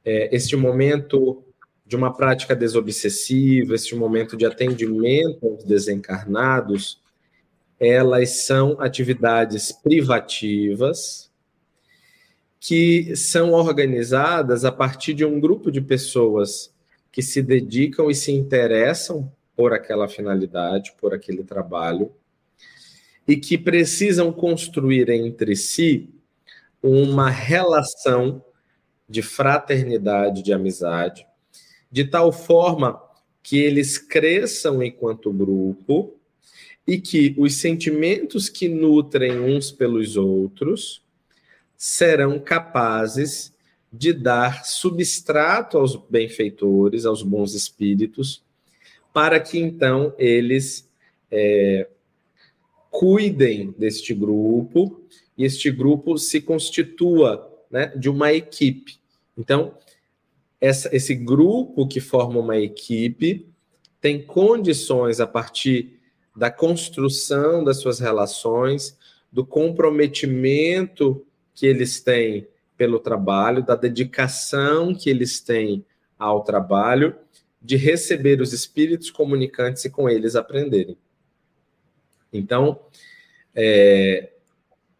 é, 0.04 0.34
este 0.34 0.56
momento 0.56 1.44
de 1.86 1.94
uma 1.94 2.12
prática 2.12 2.56
desobsessiva, 2.56 3.74
este 3.74 3.94
momento 3.94 4.36
de 4.36 4.44
atendimento 4.44 5.46
aos 5.46 5.64
desencarnados, 5.64 7.00
elas 7.78 8.44
são 8.44 8.80
atividades 8.80 9.70
privativas, 9.72 11.30
que 12.58 13.14
são 13.16 13.52
organizadas 13.52 14.64
a 14.64 14.70
partir 14.70 15.14
de 15.14 15.24
um 15.24 15.40
grupo 15.40 15.70
de 15.70 15.80
pessoas 15.80 16.72
que 17.10 17.20
se 17.20 17.42
dedicam 17.42 18.10
e 18.10 18.14
se 18.14 18.32
interessam 18.32 19.30
por 19.56 19.72
aquela 19.72 20.08
finalidade, 20.08 20.92
por 21.00 21.14
aquele 21.14 21.44
trabalho, 21.44 22.12
e 23.26 23.36
que 23.36 23.56
precisam 23.56 24.32
construir 24.32 25.08
entre 25.08 25.54
si 25.54 26.10
uma 26.82 27.30
relação 27.30 28.44
de 29.08 29.22
fraternidade, 29.22 30.42
de 30.42 30.52
amizade, 30.52 31.26
de 31.90 32.04
tal 32.04 32.32
forma 32.32 33.00
que 33.42 33.58
eles 33.58 33.98
cresçam 33.98 34.82
enquanto 34.82 35.32
grupo 35.32 36.14
e 36.86 36.98
que 36.98 37.34
os 37.38 37.56
sentimentos 37.56 38.48
que 38.48 38.68
nutrem 38.68 39.38
uns 39.38 39.70
pelos 39.70 40.16
outros 40.16 41.02
serão 41.76 42.38
capazes 42.38 43.52
de 43.92 44.12
dar 44.12 44.64
substrato 44.64 45.76
aos 45.76 45.96
benfeitores, 45.96 47.04
aos 47.04 47.22
bons 47.22 47.54
espíritos, 47.54 48.42
para 49.12 49.38
que 49.38 49.58
então 49.58 50.14
eles 50.18 50.88
é, 51.30 51.88
cuidem 52.90 53.74
deste 53.78 54.14
grupo 54.14 55.02
e 55.36 55.44
este 55.44 55.70
grupo 55.70 56.18
se 56.18 56.40
constitua 56.40 57.50
né, 57.70 57.92
de 57.96 58.08
uma 58.08 58.32
equipe. 58.32 58.98
Então, 59.36 59.74
essa, 60.60 60.94
esse 60.94 61.14
grupo 61.14 61.88
que 61.88 62.00
forma 62.00 62.38
uma 62.38 62.58
equipe 62.58 63.46
tem 64.00 64.22
condições 64.22 65.20
a 65.20 65.26
partir 65.26 65.98
da 66.36 66.50
construção 66.50 67.64
das 67.64 67.78
suas 67.78 67.98
relações, 67.98 68.96
do 69.30 69.44
comprometimento 69.44 71.24
que 71.54 71.66
eles 71.66 72.00
têm 72.00 72.46
pelo 72.76 72.98
trabalho, 72.98 73.64
da 73.64 73.74
dedicação 73.74 74.94
que 74.94 75.08
eles 75.08 75.40
têm 75.40 75.84
ao 76.18 76.42
trabalho, 76.42 77.14
de 77.62 77.76
receber 77.76 78.40
os 78.40 78.52
espíritos 78.52 79.10
comunicantes 79.10 79.84
e 79.84 79.90
com 79.90 80.08
eles 80.08 80.34
aprenderem. 80.34 80.98
Então, 82.32 82.80
é, 83.54 84.32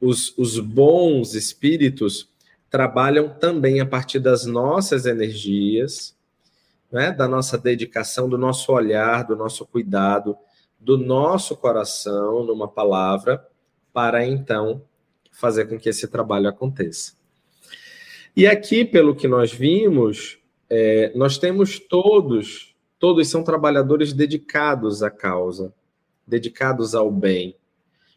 os, 0.01 0.37
os 0.39 0.59
bons 0.59 1.35
espíritos 1.35 2.31
trabalham 2.71 3.29
também 3.29 3.81
a 3.81 3.87
partir 3.87 4.19
das 4.19 4.47
nossas 4.47 5.07
energias, 5.07 6.17
né, 6.91 7.11
da 7.11 7.27
nossa 7.27 7.59
dedicação, 7.59 8.29
do 8.29 8.39
nosso 8.39 8.73
olhar, 8.73 9.25
do 9.25 9.35
nosso 9.35 9.67
cuidado, 9.67 10.37
do 10.79 10.99
nosso 10.99 11.57
coração 11.57 12.45
numa 12.45 12.69
palavra, 12.69 13.47
para 13.93 14.25
então 14.25 14.83
fazer 15.31 15.67
com 15.67 15.79
que 15.79 15.89
esse 15.89 16.09
trabalho 16.09 16.49
aconteça. 16.49 17.15
E 18.37 18.47
aqui, 18.47 18.85
pelo 18.85 19.15
que 19.15 19.29
nós 19.29 19.53
vimos, 19.53 20.39
é, 20.75 21.13
nós 21.15 21.37
temos 21.37 21.79
todos, 21.79 22.75
todos 22.99 23.29
são 23.29 23.45
trabalhadores 23.45 24.15
dedicados 24.15 25.03
à 25.03 25.11
causa, 25.11 25.71
dedicados 26.27 26.95
ao 26.95 27.11
bem, 27.11 27.55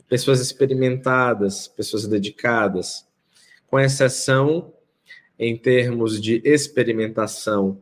pessoas 0.07 0.39
experimentadas, 0.39 1.67
pessoas 1.67 2.07
dedicadas, 2.07 3.05
com 3.67 3.77
exceção 3.77 4.71
em 5.37 5.57
termos 5.57 6.21
de 6.21 6.41
experimentação 6.45 7.81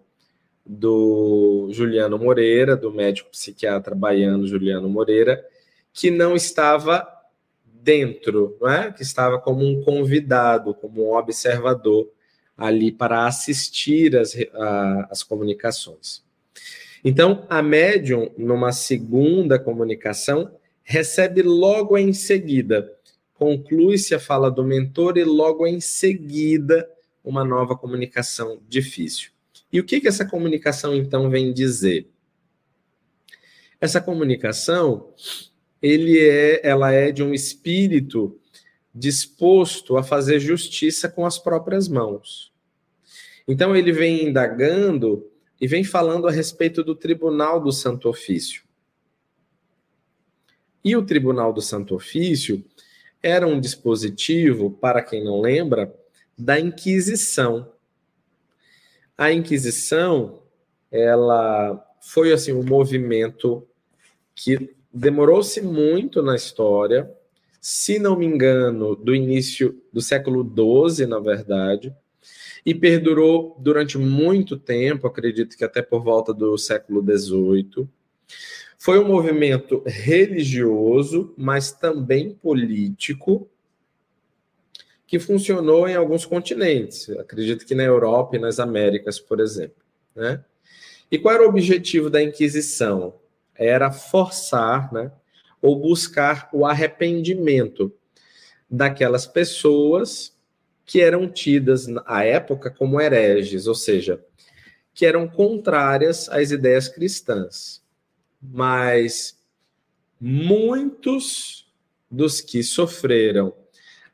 do 0.65 1.67
Juliano 1.71 2.17
Moreira, 2.17 2.75
do 2.75 2.91
médico 2.91 3.29
psiquiatra 3.29 3.93
baiano 3.93 4.47
Juliano 4.47 4.89
Moreira, 4.89 5.45
que 5.93 6.09
não 6.09 6.35
estava 6.35 7.07
dentro, 7.63 8.57
não 8.59 8.67
é? 8.67 8.91
que 8.91 9.03
estava 9.03 9.37
como 9.39 9.63
um 9.63 9.83
convidado, 9.83 10.73
como 10.73 11.11
um 11.11 11.15
observador 11.15 12.09
ali 12.63 12.93
para 12.93 13.27
assistir 13.27 14.15
as, 14.15 14.33
a, 14.53 15.07
as 15.11 15.21
comunicações. 15.21 16.23
Então, 17.03 17.45
a 17.49 17.61
médium, 17.61 18.31
numa 18.37 18.71
segunda 18.71 19.59
comunicação, 19.59 20.49
recebe 20.81 21.41
logo 21.41 21.97
em 21.97 22.13
seguida, 22.13 22.89
conclui-se 23.33 24.15
a 24.15 24.19
fala 24.19 24.49
do 24.49 24.63
mentor 24.63 25.17
e 25.17 25.25
logo 25.25 25.67
em 25.67 25.81
seguida 25.81 26.89
uma 27.21 27.43
nova 27.43 27.75
comunicação 27.75 28.61
difícil. 28.69 29.31
E 29.71 29.81
o 29.81 29.83
que, 29.83 29.99
que 29.99 30.07
essa 30.07 30.23
comunicação 30.25 30.95
então 30.95 31.29
vem 31.29 31.51
dizer? 31.51 32.07
Essa 33.81 33.99
comunicação, 33.99 35.09
ele 35.81 36.17
é, 36.17 36.65
ela 36.65 36.93
é 36.93 37.11
de 37.11 37.21
um 37.21 37.33
espírito 37.33 38.39
disposto 38.95 39.97
a 39.97 40.03
fazer 40.03 40.39
justiça 40.39 41.09
com 41.09 41.25
as 41.25 41.37
próprias 41.37 41.89
mãos. 41.89 42.52
Então 43.47 43.75
ele 43.75 43.91
vem 43.91 44.27
indagando 44.27 45.29
e 45.59 45.67
vem 45.67 45.83
falando 45.83 46.27
a 46.27 46.31
respeito 46.31 46.83
do 46.83 46.95
Tribunal 46.95 47.59
do 47.59 47.71
Santo 47.71 48.09
Ofício. 48.09 48.63
E 50.83 50.95
o 50.95 51.05
Tribunal 51.05 51.53
do 51.53 51.61
Santo 51.61 51.95
Ofício 51.95 52.63
era 53.21 53.47
um 53.47 53.59
dispositivo, 53.59 54.69
para 54.69 55.01
quem 55.01 55.23
não 55.23 55.39
lembra, 55.39 55.93
da 56.37 56.59
Inquisição. 56.59 57.71
A 59.17 59.31
Inquisição, 59.31 60.41
ela 60.91 61.81
foi 62.01 62.33
assim 62.33 62.51
um 62.51 62.63
movimento 62.63 63.65
que 64.35 64.75
demorou-se 64.93 65.61
muito 65.61 66.21
na 66.21 66.35
história, 66.35 67.09
se 67.61 67.97
não 67.97 68.17
me 68.17 68.25
engano, 68.25 68.93
do 68.95 69.15
início 69.15 69.81
do 69.93 70.01
século 70.01 70.43
XII, 70.43 71.05
na 71.05 71.19
verdade, 71.19 71.95
e 72.65 72.73
perdurou 72.73 73.55
durante 73.59 73.97
muito 73.97 74.57
tempo, 74.57 75.07
acredito 75.07 75.57
que 75.57 75.63
até 75.63 75.81
por 75.81 76.03
volta 76.03 76.33
do 76.33 76.57
século 76.57 77.03
XVIII. 77.03 77.87
Foi 78.77 78.99
um 78.99 79.07
movimento 79.07 79.81
religioso, 79.85 81.33
mas 81.37 81.71
também 81.71 82.33
político, 82.33 83.49
que 85.07 85.19
funcionou 85.19 85.87
em 85.87 85.95
alguns 85.95 86.25
continentes. 86.25 87.09
Acredito 87.11 87.65
que 87.65 87.75
na 87.75 87.83
Europa 87.83 88.35
e 88.35 88.39
nas 88.39 88.59
Américas, 88.59 89.19
por 89.19 89.39
exemplo. 89.39 89.83
Né? 90.15 90.43
E 91.11 91.19
qual 91.19 91.35
era 91.35 91.45
o 91.45 91.49
objetivo 91.49 92.09
da 92.09 92.21
Inquisição? 92.21 93.13
Era 93.55 93.91
forçar, 93.91 94.91
né, 94.91 95.11
ou 95.61 95.79
buscar 95.79 96.49
o 96.51 96.65
arrependimento 96.65 97.93
daquelas 98.69 99.27
pessoas 99.27 100.35
que 100.85 101.01
eram 101.01 101.27
tidas 101.29 101.87
à 102.05 102.23
época 102.23 102.69
como 102.69 102.99
hereges, 102.99 103.67
ou 103.67 103.75
seja, 103.75 104.23
que 104.93 105.05
eram 105.05 105.27
contrárias 105.27 106.29
às 106.29 106.51
ideias 106.51 106.87
cristãs. 106.87 107.81
Mas 108.41 109.37
muitos 110.19 111.71
dos 112.09 112.41
que 112.41 112.63
sofreram 112.63 113.53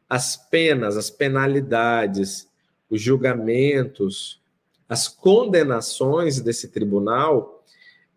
as 0.08 0.36
penas, 0.36 0.98
as 0.98 1.10
penalidades, 1.10 2.48
os 2.90 3.02
julgamentos, 3.02 4.42
as 4.88 5.08
condenações 5.08 6.40
desse 6.42 6.70
tribunal, 6.70 7.64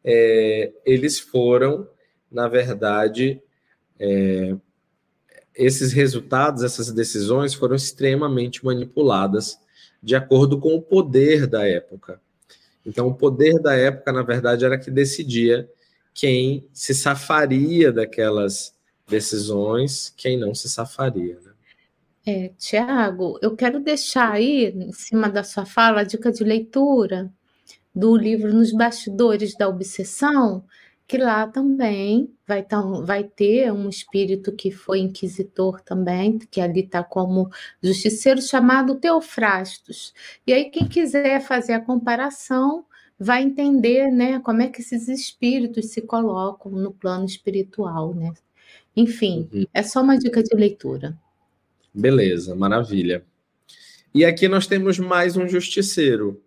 é, 0.02 0.72
eles 0.86 1.20
foram, 1.20 1.86
na 2.30 2.48
verdade, 2.48 3.42
é, 3.98 4.56
esses 5.54 5.92
resultados, 5.92 6.62
essas 6.62 6.90
decisões 6.92 7.54
foram 7.54 7.76
extremamente 7.76 8.64
manipuladas 8.64 9.58
de 10.02 10.16
acordo 10.16 10.58
com 10.58 10.74
o 10.74 10.82
poder 10.82 11.46
da 11.46 11.66
época. 11.66 12.20
Então, 12.84 13.06
o 13.06 13.14
poder 13.14 13.60
da 13.60 13.74
época, 13.74 14.12
na 14.12 14.22
verdade, 14.22 14.64
era 14.64 14.78
que 14.78 14.90
decidia 14.90 15.68
quem 16.12 16.66
se 16.72 16.94
safaria 16.94 17.92
daquelas 17.92 18.74
decisões, 19.06 20.12
quem 20.16 20.36
não 20.36 20.54
se 20.54 20.68
safaria. 20.68 21.38
Né? 21.40 21.52
É, 22.26 22.48
Tiago, 22.58 23.38
eu 23.40 23.54
quero 23.54 23.80
deixar 23.80 24.32
aí, 24.32 24.66
em 24.66 24.92
cima 24.92 25.28
da 25.28 25.44
sua 25.44 25.64
fala, 25.64 26.00
a 26.00 26.04
dica 26.04 26.32
de 26.32 26.42
leitura 26.42 27.32
do 27.94 28.16
livro 28.16 28.52
Nos 28.52 28.72
Bastidores 28.72 29.56
da 29.56 29.68
Obsessão, 29.68 30.64
que 31.06 31.18
lá 31.18 31.46
também 31.46 32.32
vai, 32.46 32.62
tá, 32.62 32.80
vai 32.80 33.24
ter 33.24 33.72
um 33.72 33.88
espírito 33.88 34.52
que 34.52 34.70
foi 34.70 35.00
inquisitor 35.00 35.80
também, 35.80 36.38
que 36.38 36.60
ali 36.60 36.80
está 36.80 37.02
como 37.04 37.50
justiceiro, 37.82 38.40
chamado 38.40 38.94
Teofrastos. 38.94 40.14
E 40.46 40.52
aí, 40.52 40.70
quem 40.70 40.86
quiser 40.86 41.40
fazer 41.40 41.74
a 41.74 41.80
comparação, 41.80 42.84
vai 43.18 43.42
entender 43.42 44.10
né, 44.10 44.40
como 44.40 44.62
é 44.62 44.68
que 44.68 44.80
esses 44.80 45.08
espíritos 45.08 45.86
se 45.86 46.02
colocam 46.02 46.72
no 46.72 46.92
plano 46.92 47.24
espiritual. 47.24 48.14
Né? 48.14 48.32
Enfim, 48.96 49.48
uhum. 49.52 49.66
é 49.72 49.82
só 49.82 50.02
uma 50.02 50.18
dica 50.18 50.42
de 50.42 50.54
leitura. 50.56 51.16
Beleza, 51.94 52.54
maravilha. 52.54 53.24
E 54.14 54.24
aqui 54.24 54.48
nós 54.48 54.66
temos 54.66 54.98
mais 54.98 55.36
um 55.36 55.48
justiceiro. 55.48 56.42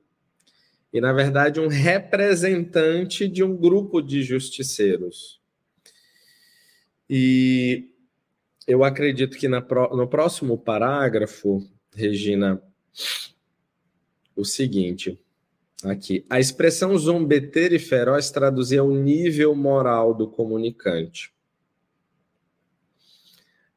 E, 0.95 1.01
na 1.01 1.12
verdade, 1.12 1.60
um 1.60 1.67
representante 1.67 3.27
de 3.27 3.43
um 3.43 3.53
grupo 3.53 4.01
de 4.01 4.23
justiceiros. 4.23 5.41
E 7.10 7.89
eu 8.65 8.81
acredito 8.81 9.38
que 9.38 9.49
na, 9.49 9.60
no 9.60 10.08
próximo 10.08 10.58
parágrafo, 10.58 11.62
Regina, 11.93 12.63
o 14.38 14.45
seguinte. 14.45 15.19
Aqui. 15.84 16.25
A 16.29 16.39
expressão 16.39 16.97
zombeteira 16.97 17.75
e 17.75 17.79
feroz 17.79 18.31
traduzia 18.31 18.81
o 18.81 18.95
nível 18.95 19.53
moral 19.53 20.13
do 20.13 20.29
comunicante. 20.29 21.34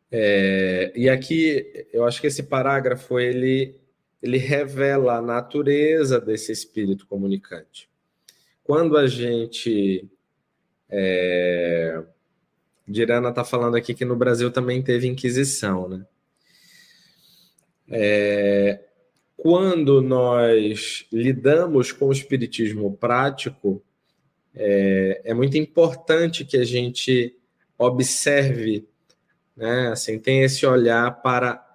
É, 0.09 0.93
e 0.95 1.09
aqui 1.09 1.89
eu 1.93 2.05
acho 2.07 2.21
que 2.21 2.29
esse 2.29 2.45
parágrafo 2.45 3.19
ele, 3.19 3.75
ele 4.23 4.39
revela 4.39 5.17
a 5.17 5.23
natureza 5.23 6.21
desse 6.21 6.53
espírito 6.53 7.07
comunicante. 7.07 7.89
Quando 8.63 8.97
a 8.97 9.07
gente. 9.07 10.09
É, 10.91 12.03
Dirana 12.87 13.29
está 13.29 13.45
falando 13.45 13.77
aqui 13.77 13.93
que 13.93 14.05
no 14.05 14.17
Brasil 14.17 14.51
também 14.51 14.83
teve 14.83 15.07
Inquisição, 15.07 15.89
né? 15.89 16.07
É, 17.91 18.81
quando 19.37 20.01
nós 20.01 21.07
lidamos 21.13 21.93
com 21.93 22.07
o 22.07 22.13
espiritismo 22.13 22.97
prático, 22.97 23.83
é, 24.55 25.21
é 25.25 25.35
muito 25.35 25.57
importante 25.57 26.45
que 26.45 26.57
a 26.57 26.65
gente 26.65 27.37
observe 27.79 28.89
né? 29.59 29.89
Assim, 29.89 30.21
tem 30.21 30.43
esse 30.45 30.65
olhar 30.65 31.21
para 31.21 31.68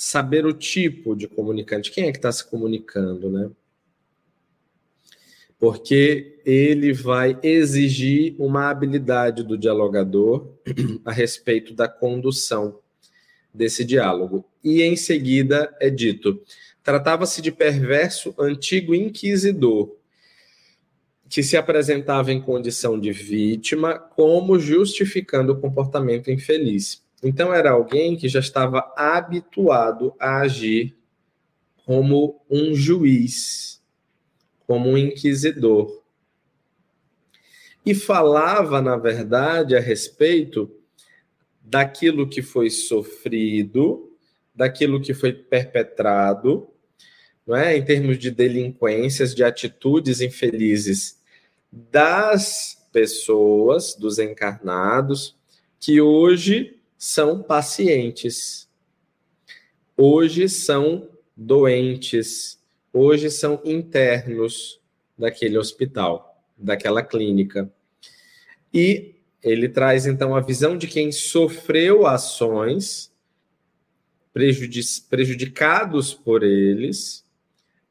saber 0.00 0.46
o 0.46 0.54
tipo 0.54 1.14
de 1.14 1.28
comunicante, 1.28 1.90
quem 1.90 2.08
é 2.08 2.10
que 2.10 2.16
está 2.16 2.32
se 2.32 2.48
comunicando, 2.48 3.28
né? 3.28 3.50
Porque 5.58 6.40
ele 6.42 6.90
vai 6.94 7.38
exigir 7.42 8.34
uma 8.38 8.70
habilidade 8.70 9.42
do 9.42 9.58
dialogador 9.58 10.54
a 11.04 11.12
respeito 11.12 11.74
da 11.74 11.86
condução 11.86 12.78
desse 13.52 13.84
diálogo. 13.84 14.42
E 14.64 14.80
em 14.80 14.96
seguida 14.96 15.76
é 15.78 15.90
dito: 15.90 16.42
tratava-se 16.82 17.42
de 17.42 17.52
perverso 17.52 18.34
antigo 18.38 18.94
inquisidor, 18.94 19.94
que 21.28 21.42
se 21.42 21.58
apresentava 21.58 22.32
em 22.32 22.40
condição 22.40 22.98
de 22.98 23.12
vítima 23.12 23.98
como 23.98 24.58
justificando 24.58 25.52
o 25.52 25.60
comportamento 25.60 26.30
infeliz. 26.30 27.04
Então, 27.22 27.52
era 27.52 27.72
alguém 27.72 28.16
que 28.16 28.28
já 28.28 28.40
estava 28.40 28.92
habituado 28.96 30.14
a 30.18 30.40
agir 30.40 30.96
como 31.84 32.40
um 32.48 32.74
juiz, 32.74 33.82
como 34.66 34.90
um 34.90 34.96
inquisidor. 34.96 36.00
e 37.84 37.94
falava, 37.94 38.80
na 38.82 38.96
verdade, 38.96 39.74
a 39.74 39.80
respeito 39.80 40.70
daquilo 41.62 42.28
que 42.28 42.42
foi 42.42 42.68
sofrido, 42.68 44.12
daquilo 44.54 45.00
que 45.00 45.14
foi 45.14 45.32
perpetrado, 45.32 46.68
não 47.46 47.56
é? 47.56 47.76
em 47.76 47.84
termos 47.84 48.18
de 48.18 48.30
delinquências, 48.30 49.34
de 49.34 49.42
atitudes 49.42 50.20
infelizes 50.20 51.20
das 51.72 52.86
pessoas, 52.92 53.94
dos 53.94 54.18
encarnados, 54.18 55.36
que 55.78 56.00
hoje 56.00 56.79
são 57.02 57.42
pacientes, 57.42 58.68
hoje 59.96 60.50
são 60.50 61.08
doentes, 61.34 62.62
hoje 62.92 63.30
são 63.30 63.58
internos 63.64 64.78
daquele 65.16 65.56
hospital, 65.56 66.44
daquela 66.58 67.02
clínica. 67.02 67.72
E 68.72 69.14
ele 69.42 69.66
traz 69.66 70.04
então 70.04 70.34
a 70.36 70.42
visão 70.42 70.76
de 70.76 70.86
quem 70.86 71.10
sofreu 71.10 72.06
ações 72.06 73.10
prejudicados 75.08 76.12
por 76.12 76.42
eles. 76.42 77.24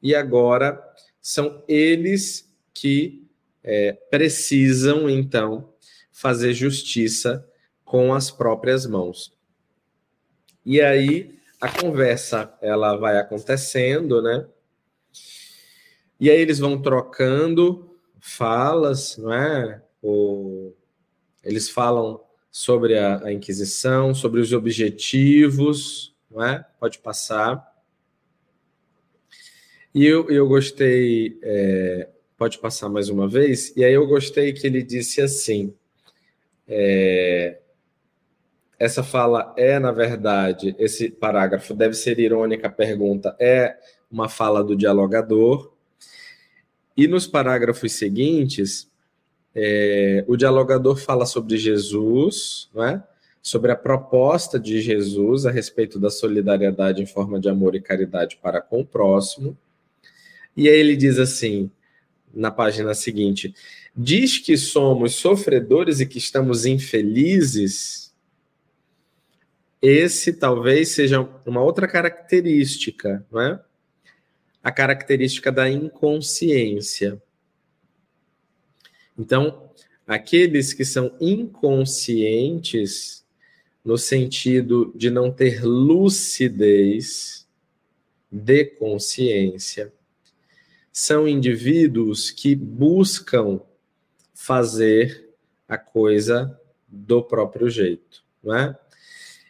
E 0.00 0.14
agora 0.14 0.80
são 1.20 1.64
eles 1.66 2.48
que 2.72 3.26
é, 3.64 3.90
precisam 4.08 5.10
então 5.10 5.68
fazer 6.12 6.54
justiça 6.54 7.44
com 7.90 8.14
as 8.14 8.30
próprias 8.30 8.86
mãos. 8.86 9.36
E 10.64 10.80
aí 10.80 11.36
a 11.60 11.68
conversa 11.68 12.56
ela 12.62 12.96
vai 12.96 13.18
acontecendo, 13.18 14.22
né? 14.22 14.46
E 16.20 16.30
aí 16.30 16.38
eles 16.38 16.60
vão 16.60 16.80
trocando 16.80 17.98
falas, 18.20 19.16
não 19.16 19.32
é? 19.32 19.82
O, 20.00 20.72
eles 21.42 21.68
falam 21.68 22.22
sobre 22.48 22.96
a, 22.96 23.24
a, 23.24 23.32
Inquisição, 23.32 24.14
sobre 24.14 24.40
os 24.40 24.52
objetivos, 24.52 26.14
não 26.30 26.44
é? 26.44 26.64
Pode 26.78 27.00
passar. 27.00 27.74
E 29.92 30.06
eu, 30.06 30.30
eu 30.30 30.46
gostei, 30.46 31.40
é, 31.42 32.08
pode 32.38 32.56
passar 32.60 32.88
mais 32.88 33.08
uma 33.08 33.26
vez. 33.26 33.76
E 33.76 33.84
aí 33.84 33.94
eu 33.94 34.06
gostei 34.06 34.52
que 34.52 34.64
ele 34.64 34.80
disse 34.80 35.20
assim: 35.20 35.74
é, 36.68 37.59
essa 38.80 39.02
fala 39.02 39.52
é, 39.58 39.78
na 39.78 39.92
verdade, 39.92 40.74
esse 40.78 41.10
parágrafo 41.10 41.74
deve 41.74 41.92
ser 41.92 42.18
irônica, 42.18 42.66
a 42.66 42.70
pergunta 42.70 43.36
é 43.38 43.76
uma 44.10 44.26
fala 44.26 44.64
do 44.64 44.74
dialogador. 44.74 45.70
E 46.96 47.06
nos 47.06 47.26
parágrafos 47.26 47.92
seguintes, 47.92 48.90
é, 49.54 50.24
o 50.26 50.34
dialogador 50.34 50.96
fala 50.96 51.26
sobre 51.26 51.58
Jesus, 51.58 52.70
não 52.74 52.82
é? 52.82 53.04
sobre 53.42 53.70
a 53.70 53.76
proposta 53.76 54.58
de 54.58 54.80
Jesus 54.80 55.44
a 55.44 55.50
respeito 55.50 55.98
da 55.98 56.08
solidariedade 56.08 57.02
em 57.02 57.06
forma 57.06 57.38
de 57.38 57.50
amor 57.50 57.74
e 57.74 57.82
caridade 57.82 58.38
para 58.40 58.62
com 58.62 58.80
o 58.80 58.86
próximo. 58.86 59.56
E 60.56 60.68
aí 60.68 60.78
ele 60.78 60.96
diz 60.96 61.18
assim, 61.18 61.70
na 62.34 62.50
página 62.50 62.94
seguinte: 62.94 63.54
diz 63.94 64.38
que 64.38 64.56
somos 64.56 65.16
sofredores 65.16 66.00
e 66.00 66.06
que 66.06 66.18
estamos 66.18 66.64
infelizes 66.64 68.09
esse 69.80 70.32
talvez 70.32 70.90
seja 70.90 71.20
uma 71.46 71.62
outra 71.62 71.88
característica, 71.88 73.24
não 73.30 73.40
é? 73.40 73.62
A 74.62 74.70
característica 74.70 75.50
da 75.50 75.70
inconsciência. 75.70 77.20
Então, 79.18 79.70
aqueles 80.06 80.72
que 80.72 80.84
são 80.84 81.16
inconscientes, 81.20 83.24
no 83.84 83.96
sentido 83.96 84.92
de 84.94 85.10
não 85.10 85.32
ter 85.32 85.64
lucidez 85.64 87.46
de 88.30 88.66
consciência, 88.66 89.92
são 90.92 91.26
indivíduos 91.26 92.30
que 92.30 92.54
buscam 92.54 93.60
fazer 94.34 95.30
a 95.66 95.78
coisa 95.78 96.58
do 96.86 97.22
próprio 97.22 97.70
jeito, 97.70 98.22
não 98.42 98.54
é? 98.54 98.78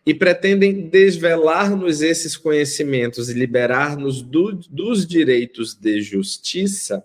E 0.05 0.15
pretendem 0.15 0.89
desvelar-nos 0.89 2.01
esses 2.01 2.37
conhecimentos 2.37 3.29
e 3.29 3.35
liberar-nos 3.35 4.23
do, 4.23 4.53
dos 4.71 5.07
direitos 5.07 5.75
de 5.75 6.01
justiça, 6.01 7.05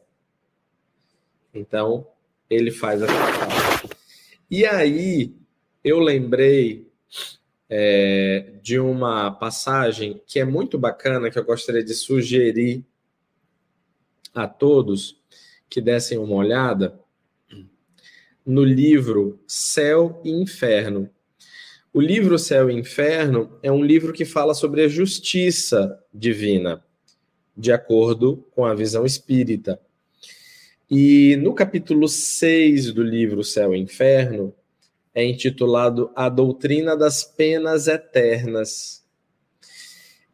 então 1.53 2.07
ele 2.49 2.71
faz 2.71 3.01
a 3.03 3.07
E 4.49 4.65
aí 4.65 5.35
eu 5.83 5.99
lembrei 5.99 6.87
é, 7.69 8.53
de 8.61 8.79
uma 8.79 9.31
passagem 9.31 10.21
que 10.25 10.39
é 10.39 10.45
muito 10.45 10.77
bacana, 10.77 11.29
que 11.29 11.37
eu 11.37 11.43
gostaria 11.45 11.83
de 11.83 11.93
sugerir 11.93 12.83
a 14.33 14.47
todos 14.47 15.19
que 15.69 15.81
dessem 15.81 16.17
uma 16.17 16.35
olhada 16.35 16.99
no 18.45 18.63
livro 18.63 19.39
Céu 19.47 20.21
e 20.23 20.29
Inferno, 20.29 21.09
o 21.95 22.01
livro 22.01 22.37
Céu 22.37 22.69
e 22.69 22.73
Inferno 22.73 23.57
é 23.63 23.71
um 23.71 23.81
livro 23.81 24.11
que 24.11 24.25
fala 24.25 24.53
sobre 24.53 24.83
a 24.83 24.87
justiça 24.89 25.97
divina, 26.13 26.83
de 27.55 27.71
acordo 27.71 28.45
com 28.51 28.65
a 28.65 28.75
visão 28.75 29.05
espírita. 29.05 29.79
E 30.91 31.37
no 31.37 31.53
capítulo 31.53 32.09
6 32.09 32.91
do 32.91 33.01
livro 33.01 33.45
Céu 33.45 33.73
e 33.73 33.79
Inferno, 33.79 34.53
é 35.13 35.23
intitulado 35.23 36.11
A 36.17 36.27
Doutrina 36.27 36.97
das 36.97 37.23
Penas 37.23 37.87
Eternas. 37.87 39.01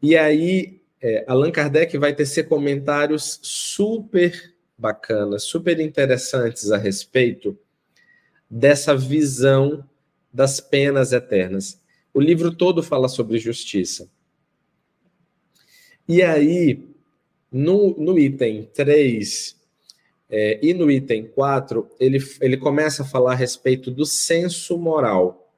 E 0.02 0.16
aí, 0.16 0.80
é, 1.00 1.24
Allan 1.28 1.52
Kardec 1.52 1.96
vai 1.96 2.12
tecer 2.12 2.48
comentários 2.48 3.38
super 3.40 4.52
bacanas, 4.76 5.44
super 5.44 5.78
interessantes 5.78 6.72
a 6.72 6.76
respeito 6.76 7.56
dessa 8.50 8.96
visão 8.96 9.88
das 10.32 10.60
penas 10.60 11.12
eternas. 11.12 11.80
O 12.14 12.20
livro 12.20 12.54
todo 12.54 12.82
fala 12.82 13.08
sobre 13.08 13.38
justiça. 13.38 14.08
E 16.08 16.22
aí, 16.22 16.82
no, 17.50 17.96
no 17.98 18.18
item 18.18 18.64
3 18.72 19.56
é, 20.30 20.58
e 20.62 20.72
no 20.72 20.90
item 20.90 21.26
4, 21.26 21.88
ele, 22.00 22.18
ele 22.40 22.56
começa 22.56 23.02
a 23.02 23.06
falar 23.06 23.32
a 23.32 23.36
respeito 23.36 23.90
do 23.90 24.06
senso 24.06 24.78
moral. 24.78 25.52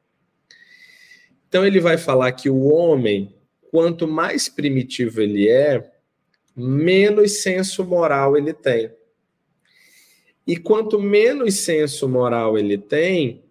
Então, 1.48 1.64
ele 1.64 1.80
vai 1.80 1.96
falar 1.96 2.32
que 2.32 2.50
o 2.50 2.64
homem, 2.64 3.32
quanto 3.70 4.08
mais 4.08 4.48
primitivo 4.48 5.20
ele 5.20 5.48
é, 5.48 5.92
menos 6.56 7.42
senso 7.42 7.84
moral 7.84 8.36
ele 8.36 8.52
tem. 8.52 8.90
E 10.46 10.56
quanto 10.56 11.00
menos 11.00 11.54
senso 11.60 12.08
moral 12.08 12.58
ele 12.58 12.76
tem, 12.76 13.43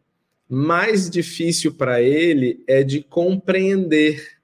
mais 0.54 1.10
difícil 1.10 1.74
para 1.74 2.00
ele 2.00 2.64
é 2.68 2.84
de 2.84 3.02
compreender 3.02 4.38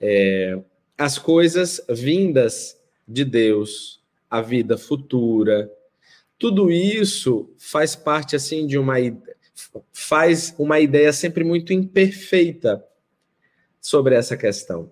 é, 0.00 0.60
as 0.96 1.18
coisas 1.18 1.84
vindas 1.88 2.80
de 3.06 3.24
Deus, 3.24 4.00
a 4.30 4.40
vida 4.40 4.78
futura. 4.78 5.68
Tudo 6.38 6.70
isso 6.70 7.52
faz 7.58 7.96
parte 7.96 8.36
assim 8.36 8.64
de 8.64 8.78
uma 8.78 8.94
faz 9.92 10.54
uma 10.56 10.78
ideia 10.78 11.12
sempre 11.12 11.42
muito 11.42 11.72
imperfeita 11.72 12.84
sobre 13.80 14.14
essa 14.14 14.36
questão. 14.36 14.88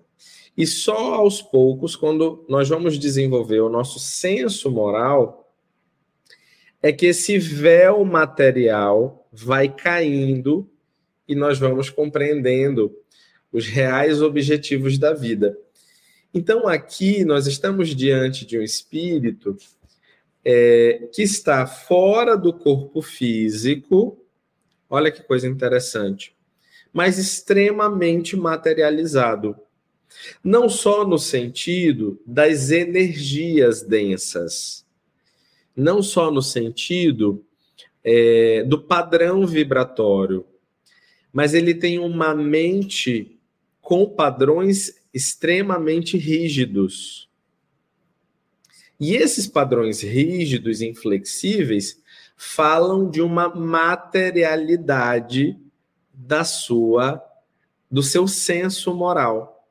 E 0.57 0.67
só 0.67 1.13
aos 1.13 1.41
poucos, 1.41 1.95
quando 1.95 2.45
nós 2.49 2.67
vamos 2.67 2.99
desenvolver 2.99 3.61
o 3.61 3.69
nosso 3.69 3.97
senso 3.97 4.69
moral, 4.69 5.55
é 6.83 6.91
que 6.91 7.05
esse 7.05 7.37
véu 7.37 8.03
material 8.03 9.20
vai 9.31 9.73
caindo 9.73 10.69
e 11.27 11.35
nós 11.35 11.57
vamos 11.57 11.89
compreendendo 11.89 12.93
os 13.51 13.65
reais 13.65 14.21
objetivos 14.21 14.97
da 14.97 15.13
vida. 15.13 15.57
Então, 16.33 16.67
aqui 16.67 17.23
nós 17.23 17.47
estamos 17.47 17.95
diante 17.95 18.45
de 18.45 18.57
um 18.57 18.61
espírito 18.61 19.57
é, 20.43 21.07
que 21.13 21.21
está 21.21 21.67
fora 21.67 22.37
do 22.37 22.53
corpo 22.53 23.01
físico, 23.01 24.17
olha 24.89 25.11
que 25.11 25.23
coisa 25.23 25.47
interessante, 25.47 26.35
mas 26.91 27.17
extremamente 27.17 28.35
materializado. 28.35 29.55
Não 30.43 30.67
só 30.67 31.07
no 31.07 31.17
sentido 31.17 32.21
das 32.25 32.71
energias 32.71 33.81
densas, 33.81 34.85
não 35.75 36.01
só 36.03 36.29
no 36.29 36.41
sentido 36.41 37.45
é, 38.03 38.63
do 38.63 38.81
padrão 38.81 39.45
vibratório, 39.45 40.45
mas 41.31 41.53
ele 41.53 41.73
tem 41.73 41.99
uma 41.99 42.35
mente 42.35 43.39
com 43.81 44.05
padrões 44.05 44.99
extremamente 45.13 46.17
rígidos. 46.17 47.29
E 48.99 49.15
esses 49.15 49.47
padrões 49.47 50.01
rígidos 50.01 50.81
e 50.81 50.87
inflexíveis 50.87 52.01
falam 52.37 53.09
de 53.09 53.21
uma 53.21 53.49
materialidade 53.49 55.57
da 56.13 56.43
sua 56.43 57.23
do 57.89 58.01
seu 58.01 58.27
senso 58.27 58.93
moral. 58.93 59.67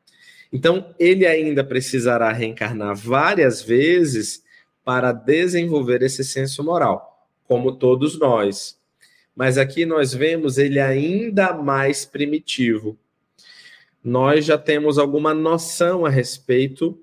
Então, 0.52 0.94
ele 0.98 1.26
ainda 1.26 1.64
precisará 1.64 2.30
reencarnar 2.32 2.94
várias 2.94 3.62
vezes 3.62 4.44
para 4.84 5.10
desenvolver 5.10 6.02
esse 6.02 6.22
senso 6.22 6.62
moral, 6.62 7.09
como 7.50 7.72
todos 7.72 8.16
nós. 8.16 8.78
Mas 9.34 9.58
aqui 9.58 9.84
nós 9.84 10.14
vemos 10.14 10.56
ele 10.56 10.78
ainda 10.78 11.52
mais 11.52 12.04
primitivo. 12.04 12.96
Nós 14.04 14.44
já 14.44 14.56
temos 14.56 14.98
alguma 14.98 15.34
noção 15.34 16.06
a 16.06 16.08
respeito 16.08 16.96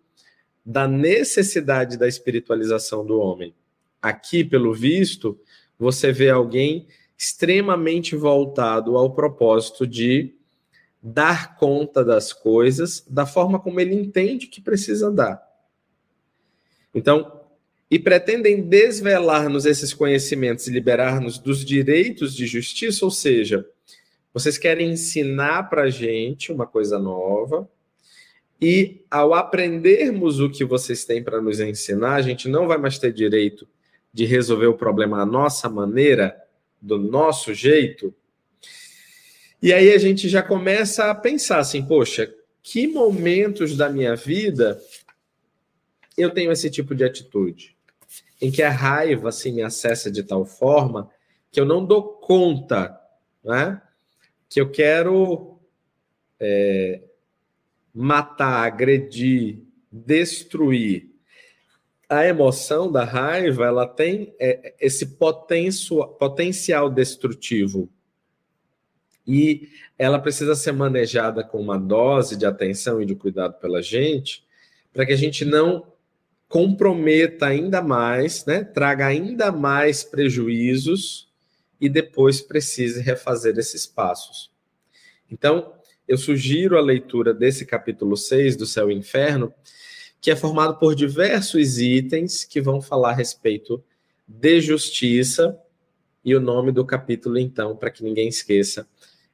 da 0.65 0.87
necessidade 0.87 1.97
da 1.97 2.07
espiritualização 2.07 3.05
do 3.05 3.19
homem. 3.19 3.53
Aqui, 4.01 4.41
pelo 4.41 4.73
visto, 4.73 5.37
você 5.77 6.13
vê 6.13 6.29
alguém 6.29 6.87
extremamente 7.17 8.15
voltado 8.15 8.95
ao 8.95 9.13
propósito 9.13 9.85
de 9.85 10.33
dar 11.03 11.57
conta 11.57 12.05
das 12.05 12.31
coisas 12.31 13.05
da 13.09 13.25
forma 13.25 13.59
como 13.59 13.81
ele 13.81 13.95
entende 13.95 14.47
que 14.47 14.61
precisa 14.61 15.11
dar. 15.11 15.45
Então, 16.95 17.36
e 17.89 17.97
pretendem 17.97 18.61
desvelar-nos 18.61 19.65
esses 19.65 19.93
conhecimentos 19.93 20.67
e 20.67 20.71
liberar-nos 20.71 21.37
dos 21.37 21.63
direitos 21.63 22.35
de 22.35 22.45
justiça, 22.45 23.05
ou 23.05 23.11
seja, 23.11 23.65
vocês 24.33 24.57
querem 24.57 24.91
ensinar 24.91 25.63
para 25.69 25.83
a 25.83 25.89
gente 25.89 26.51
uma 26.51 26.67
coisa 26.67 26.99
nova, 26.99 27.67
e 28.59 29.01
ao 29.09 29.33
aprendermos 29.33 30.39
o 30.39 30.49
que 30.49 30.65
vocês 30.65 31.05
têm 31.05 31.23
para 31.23 31.41
nos 31.41 31.59
ensinar, 31.59 32.15
a 32.15 32.21
gente 32.21 32.49
não 32.49 32.67
vai 32.67 32.77
mais 32.77 32.97
ter 32.97 33.13
direito 33.13 33.67
de 34.11 34.25
resolver 34.25 34.65
o 34.65 34.73
problema 34.73 35.21
à 35.21 35.25
nossa 35.25 35.69
maneira, 35.69 36.35
do 36.81 36.97
nosso 36.97 37.53
jeito. 37.53 38.13
E 39.61 39.71
aí 39.71 39.91
a 39.91 39.97
gente 39.97 40.27
já 40.27 40.41
começa 40.41 41.09
a 41.09 41.15
pensar 41.15 41.59
assim: 41.59 41.85
poxa, 41.85 42.33
que 42.63 42.87
momentos 42.87 43.77
da 43.77 43.89
minha 43.89 44.15
vida 44.15 44.81
eu 46.17 46.31
tenho 46.31 46.51
esse 46.51 46.69
tipo 46.69 46.95
de 46.95 47.03
atitude? 47.03 47.76
Em 48.41 48.51
que 48.51 48.61
a 48.61 48.69
raiva 48.69 49.29
assim, 49.29 49.51
me 49.51 49.61
acessa 49.61 50.11
de 50.11 50.23
tal 50.23 50.45
forma 50.45 51.09
que 51.51 51.59
eu 51.59 51.65
não 51.65 51.83
dou 51.85 52.03
conta, 52.03 52.99
né? 53.43 53.81
que 54.49 54.61
eu 54.61 54.69
quero 54.69 55.59
é, 56.39 57.01
matar, 57.93 58.65
agredir, 58.65 59.59
destruir 59.91 61.17
a 62.09 62.25
emoção 62.25 62.91
da 62.91 63.03
raiva 63.03 63.65
ela 63.65 63.85
tem 63.85 64.33
é, 64.39 64.73
esse 64.79 65.17
potencial 65.17 66.89
destrutivo 66.89 67.89
e 69.25 69.69
ela 69.97 70.17
precisa 70.17 70.55
ser 70.55 70.71
manejada 70.71 71.43
com 71.43 71.59
uma 71.59 71.77
dose 71.77 72.37
de 72.37 72.45
atenção 72.45 73.01
e 73.01 73.05
de 73.05 73.13
cuidado 73.13 73.59
pela 73.59 73.81
gente 73.81 74.45
para 74.93 75.05
que 75.05 75.11
a 75.11 75.17
gente 75.17 75.43
não 75.43 75.85
comprometa 76.47 77.47
ainda 77.47 77.81
mais, 77.81 78.45
né, 78.45 78.63
traga 78.63 79.05
ainda 79.05 79.51
mais 79.51 80.03
prejuízos 80.03 81.27
e 81.79 81.89
depois 81.89 82.41
precise 82.41 83.01
refazer 83.01 83.57
esses 83.57 83.85
passos. 83.85 84.51
Então, 85.29 85.73
eu 86.07 86.17
sugiro 86.17 86.77
a 86.77 86.81
leitura 86.81 87.33
desse 87.33 87.65
capítulo 87.65 88.15
6 88.15 88.55
do 88.55 88.65
Céu 88.65 88.89
e 88.89 88.95
Inferno, 88.95 89.53
que 90.21 90.31
é 90.31 90.35
formado 90.35 90.79
por 90.79 90.95
diversos 90.95 91.79
itens 91.79 92.45
que 92.45 92.61
vão 92.61 92.81
falar 92.81 93.11
a 93.11 93.15
respeito 93.15 93.83
de 94.27 94.61
justiça. 94.61 95.59
E 96.23 96.35
o 96.35 96.39
nome 96.39 96.71
do 96.71 96.85
capítulo, 96.85 97.37
então, 97.37 97.75
para 97.75 97.91
que 97.91 98.03
ninguém 98.03 98.27
esqueça, 98.27 98.87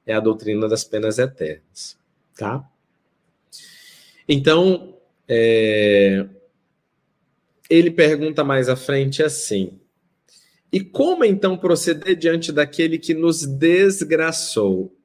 é 0.05 0.13
a 0.13 0.19
doutrina 0.19 0.67
das 0.67 0.83
penas 0.83 1.17
eternas. 1.17 1.97
Tá? 2.35 2.67
Então, 4.27 4.97
é... 5.27 6.27
ele 7.73 7.89
pergunta 7.89 8.43
mais 8.43 8.69
à 8.69 8.75
frente 8.75 9.23
assim: 9.23 9.79
E 10.71 10.79
como 10.79 11.25
então 11.25 11.57
proceder 11.57 12.15
diante 12.15 12.51
daquele 12.51 12.99
que 12.99 13.15
nos 13.15 13.45
desgraçou? 13.45 14.95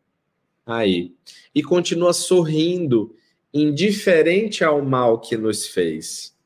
Aí. 0.66 1.14
E 1.54 1.62
continua 1.62 2.12
sorrindo 2.12 3.16
indiferente 3.54 4.62
ao 4.62 4.84
mal 4.84 5.18
que 5.18 5.34
nos 5.34 5.66
fez? 5.66 6.36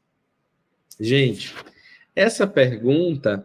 Gente, 1.00 1.52
essa 2.14 2.46
pergunta 2.46 3.44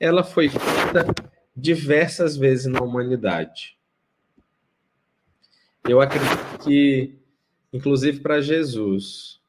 ela 0.00 0.24
foi 0.24 0.48
feita 0.48 1.06
diversas 1.54 2.38
vezes 2.38 2.66
na 2.66 2.80
humanidade. 2.80 3.76
Eu 5.86 6.00
acredito 6.00 6.64
que, 6.64 7.18
inclusive 7.70 8.20
para 8.20 8.40
Jesus, 8.40 9.43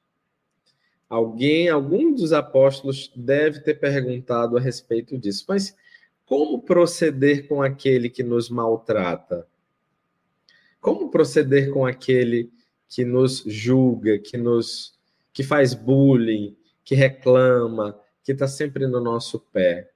alguém, 1.09 1.69
algum 1.69 2.13
dos 2.13 2.33
apóstolos 2.33 3.11
deve 3.15 3.59
ter 3.59 3.75
perguntado 3.75 4.57
a 4.57 4.61
respeito 4.61 5.17
disso. 5.17 5.45
Mas 5.47 5.75
como 6.25 6.61
proceder 6.61 7.47
com 7.47 7.61
aquele 7.61 8.09
que 8.09 8.23
nos 8.23 8.49
maltrata? 8.49 9.47
Como 10.81 11.09
proceder 11.09 11.71
com 11.71 11.85
aquele 11.85 12.51
que 12.87 13.03
nos 13.03 13.43
julga, 13.45 14.17
que 14.19 14.37
nos 14.37 14.95
que 15.33 15.43
faz 15.43 15.73
bullying, 15.73 16.55
que 16.83 16.95
reclama, 16.95 17.99
que 18.23 18.31
está 18.31 18.47
sempre 18.47 18.87
no 18.87 19.01
nosso 19.01 19.39
pé. 19.39 19.91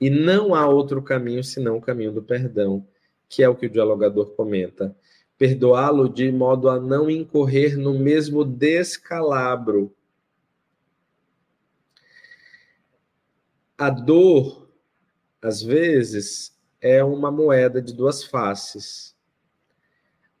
E 0.00 0.08
não 0.08 0.54
há 0.54 0.68
outro 0.68 1.02
caminho 1.02 1.42
senão 1.42 1.78
o 1.78 1.80
caminho 1.80 2.12
do 2.12 2.22
perdão, 2.22 2.86
que 3.28 3.42
é 3.42 3.48
o 3.48 3.56
que 3.56 3.66
o 3.66 3.70
dialogador 3.70 4.30
comenta. 4.36 4.94
Perdoá-lo 5.38 6.08
de 6.08 6.32
modo 6.32 6.68
a 6.68 6.80
não 6.80 7.10
incorrer 7.10 7.76
no 7.76 7.98
mesmo 7.98 8.44
descalabro. 8.44 9.94
A 13.76 13.90
dor, 13.90 14.70
às 15.42 15.62
vezes, 15.62 16.56
é 16.80 17.04
uma 17.04 17.30
moeda 17.30 17.82
de 17.82 17.92
duas 17.92 18.24
faces. 18.24 19.14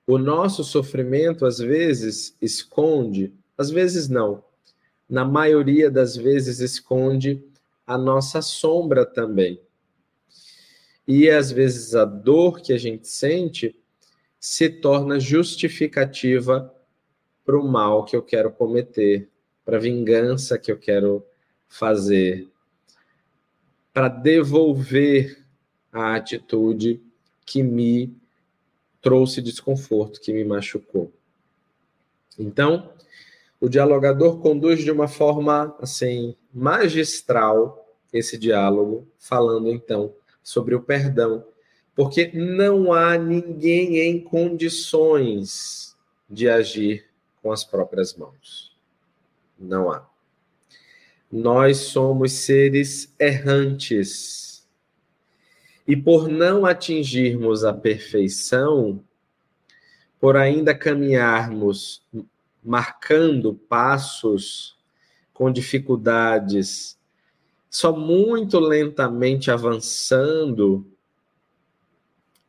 O 0.06 0.16
nosso 0.16 0.64
sofrimento, 0.64 1.44
às 1.44 1.58
vezes, 1.58 2.36
esconde, 2.40 3.34
às 3.58 3.70
vezes 3.70 4.08
não, 4.08 4.42
na 5.08 5.24
maioria 5.24 5.90
das 5.90 6.16
vezes, 6.16 6.60
esconde 6.60 7.44
a 7.86 7.98
nossa 7.98 8.40
sombra 8.40 9.04
também. 9.04 9.60
E 11.06 11.30
às 11.30 11.52
vezes 11.52 11.94
a 11.94 12.04
dor 12.04 12.60
que 12.60 12.72
a 12.72 12.78
gente 12.78 13.06
sente 13.06 13.78
se 14.48 14.70
torna 14.70 15.18
justificativa 15.18 16.72
para 17.44 17.58
o 17.58 17.66
mal 17.66 18.04
que 18.04 18.14
eu 18.14 18.22
quero 18.22 18.48
cometer, 18.48 19.28
para 19.64 19.76
a 19.76 19.80
vingança 19.80 20.56
que 20.56 20.70
eu 20.70 20.78
quero 20.78 21.26
fazer, 21.68 22.46
para 23.92 24.06
devolver 24.06 25.44
a 25.92 26.14
atitude 26.14 27.02
que 27.44 27.60
me 27.60 28.16
trouxe 29.02 29.42
desconforto, 29.42 30.20
que 30.20 30.32
me 30.32 30.44
machucou. 30.44 31.12
Então, 32.38 32.92
o 33.60 33.68
dialogador 33.68 34.38
conduz 34.38 34.78
de 34.84 34.92
uma 34.92 35.08
forma 35.08 35.76
assim 35.80 36.36
magistral 36.54 37.84
esse 38.12 38.38
diálogo, 38.38 39.08
falando 39.18 39.72
então 39.72 40.14
sobre 40.40 40.76
o 40.76 40.80
perdão, 40.80 41.44
porque 41.96 42.30
não 42.34 42.92
há 42.92 43.16
ninguém 43.16 44.00
em 44.00 44.20
condições 44.20 45.96
de 46.28 46.46
agir 46.46 47.06
com 47.42 47.50
as 47.50 47.64
próprias 47.64 48.14
mãos. 48.14 48.76
Não 49.58 49.90
há. 49.90 50.06
Nós 51.32 51.78
somos 51.78 52.32
seres 52.32 53.14
errantes 53.18 54.68
e 55.88 55.96
por 55.96 56.28
não 56.28 56.66
atingirmos 56.66 57.64
a 57.64 57.72
perfeição, 57.72 59.02
por 60.20 60.36
ainda 60.36 60.74
caminharmos 60.74 62.04
marcando 62.62 63.54
passos 63.54 64.76
com 65.32 65.50
dificuldades, 65.50 66.98
só 67.70 67.96
muito 67.96 68.58
lentamente 68.58 69.50
avançando, 69.50 70.84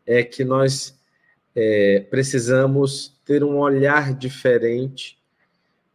é 0.07 0.23
que 0.23 0.43
nós 0.43 0.97
é, 1.53 1.99
precisamos 2.09 3.15
ter 3.23 3.43
um 3.43 3.57
olhar 3.57 4.13
diferente 4.15 5.19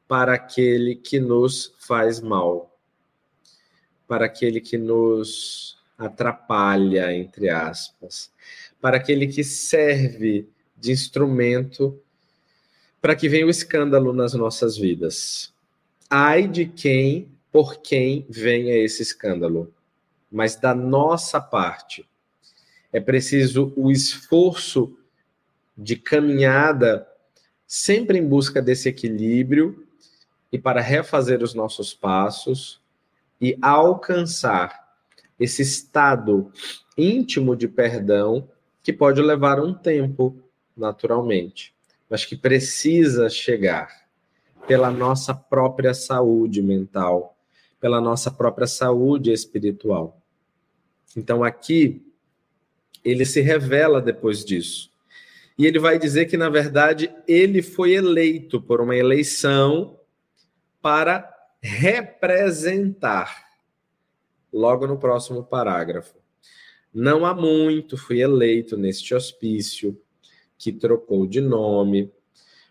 para 0.06 0.34
aquele 0.34 0.94
que 0.94 1.18
nos 1.18 1.74
faz 1.78 2.20
mal, 2.20 2.78
para 4.06 4.26
aquele 4.26 4.60
que 4.60 4.76
nos 4.76 5.78
atrapalha, 5.96 7.12
entre 7.12 7.48
aspas, 7.48 8.30
para 8.80 8.98
aquele 8.98 9.26
que 9.26 9.42
serve 9.42 10.46
de 10.76 10.92
instrumento 10.92 11.98
para 13.00 13.16
que 13.16 13.28
venha 13.28 13.46
o 13.46 13.50
escândalo 13.50 14.12
nas 14.12 14.32
nossas 14.32 14.76
vidas. 14.76 15.52
Ai 16.08 16.46
de 16.46 16.66
quem, 16.66 17.28
por 17.50 17.82
quem 17.82 18.24
venha 18.30 18.76
esse 18.76 19.02
escândalo. 19.02 19.72
mas 20.30 20.56
da 20.56 20.74
nossa 20.74 21.38
parte. 21.38 22.08
É 22.92 23.00
preciso 23.00 23.72
o 23.74 23.90
esforço 23.90 24.96
de 25.76 25.96
caminhada, 25.96 27.08
sempre 27.66 28.18
em 28.18 28.26
busca 28.26 28.60
desse 28.60 28.88
equilíbrio 28.88 29.86
e 30.52 30.58
para 30.58 30.80
refazer 30.80 31.42
os 31.42 31.54
nossos 31.54 31.94
passos 31.94 32.80
e 33.40 33.56
alcançar 33.62 34.96
esse 35.40 35.62
estado 35.62 36.52
íntimo 36.96 37.56
de 37.56 37.66
perdão 37.66 38.48
que 38.82 38.92
pode 38.92 39.22
levar 39.22 39.58
um 39.58 39.72
tempo, 39.72 40.36
naturalmente, 40.76 41.74
mas 42.10 42.24
que 42.24 42.36
precisa 42.36 43.30
chegar 43.30 44.02
pela 44.66 44.90
nossa 44.90 45.34
própria 45.34 45.94
saúde 45.94 46.60
mental, 46.60 47.36
pela 47.80 48.00
nossa 48.00 48.30
própria 48.30 48.66
saúde 48.66 49.32
espiritual. 49.32 50.20
Então 51.16 51.42
aqui 51.42 52.11
ele 53.04 53.24
se 53.24 53.40
revela 53.40 54.00
depois 54.00 54.44
disso. 54.44 54.90
E 55.58 55.66
ele 55.66 55.78
vai 55.78 55.98
dizer 55.98 56.26
que, 56.26 56.36
na 56.36 56.48
verdade, 56.48 57.12
ele 57.26 57.62
foi 57.62 57.92
eleito 57.92 58.60
por 58.60 58.80
uma 58.80 58.96
eleição 58.96 59.98
para 60.80 61.28
representar. 61.60 63.44
Logo 64.52 64.86
no 64.86 64.98
próximo 64.98 65.44
parágrafo. 65.44 66.16
Não 66.92 67.24
há 67.24 67.34
muito 67.34 67.96
fui 67.96 68.20
eleito 68.20 68.76
neste 68.76 69.14
hospício, 69.14 69.98
que 70.58 70.72
trocou 70.72 71.26
de 71.26 71.40
nome, 71.40 72.12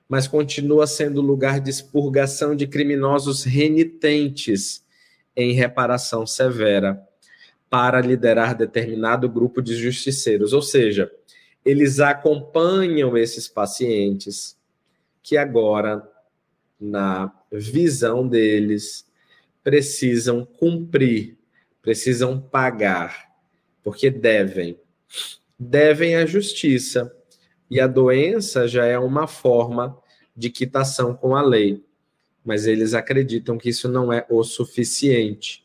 mas 0.08 0.28
continua 0.28 0.86
sendo 0.86 1.22
lugar 1.22 1.60
de 1.60 1.70
expurgação 1.70 2.56
de 2.56 2.68
criminosos 2.68 3.44
renitentes 3.44 4.86
em 5.36 5.54
reparação 5.54 6.26
severa 6.26 7.08
para 7.72 8.02
liderar 8.02 8.54
determinado 8.54 9.30
grupo 9.30 9.62
de 9.62 9.76
justiceiros. 9.76 10.52
Ou 10.52 10.62
seja, 10.62 11.10
eles 11.64 12.02
acompanham 12.02 13.18
esses 13.18 13.48
pacientes 13.48 14.58
que 15.24 15.38
agora, 15.38 16.06
na 16.78 17.34
visão 17.50 18.28
deles, 18.28 19.08
precisam 19.64 20.44
cumprir, 20.44 21.38
precisam 21.82 22.42
pagar, 22.42 23.32
porque 23.82 24.10
devem. 24.10 24.78
Devem 25.58 26.18
a 26.18 26.26
justiça. 26.26 27.10
E 27.70 27.80
a 27.80 27.88
doença 27.88 28.68
já 28.68 28.86
é 28.86 29.00
uma 29.00 29.28
forma 29.28 29.98
de 30.36 30.50
quitação 30.50 31.16
com 31.16 31.38
a 31.38 31.42
lei. 31.42 31.82
Mas 32.44 32.66
eles 32.66 32.94
acreditam 32.94 33.58
que 33.58 33.70
isso 33.70 33.88
não 33.88 34.12
é 34.12 34.26
o 34.30 34.44
suficiente, 34.44 35.64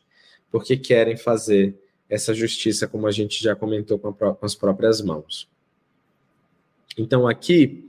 porque 0.49 0.77
querem 0.77 1.17
fazer 1.17 1.77
essa 2.09 2.33
justiça, 2.33 2.87
como 2.87 3.07
a 3.07 3.11
gente 3.11 3.41
já 3.43 3.55
comentou 3.55 3.99
com, 3.99 4.13
com 4.13 4.45
as 4.45 4.55
próprias 4.55 5.01
mãos. 5.01 5.47
Então, 6.97 7.27
aqui, 7.27 7.87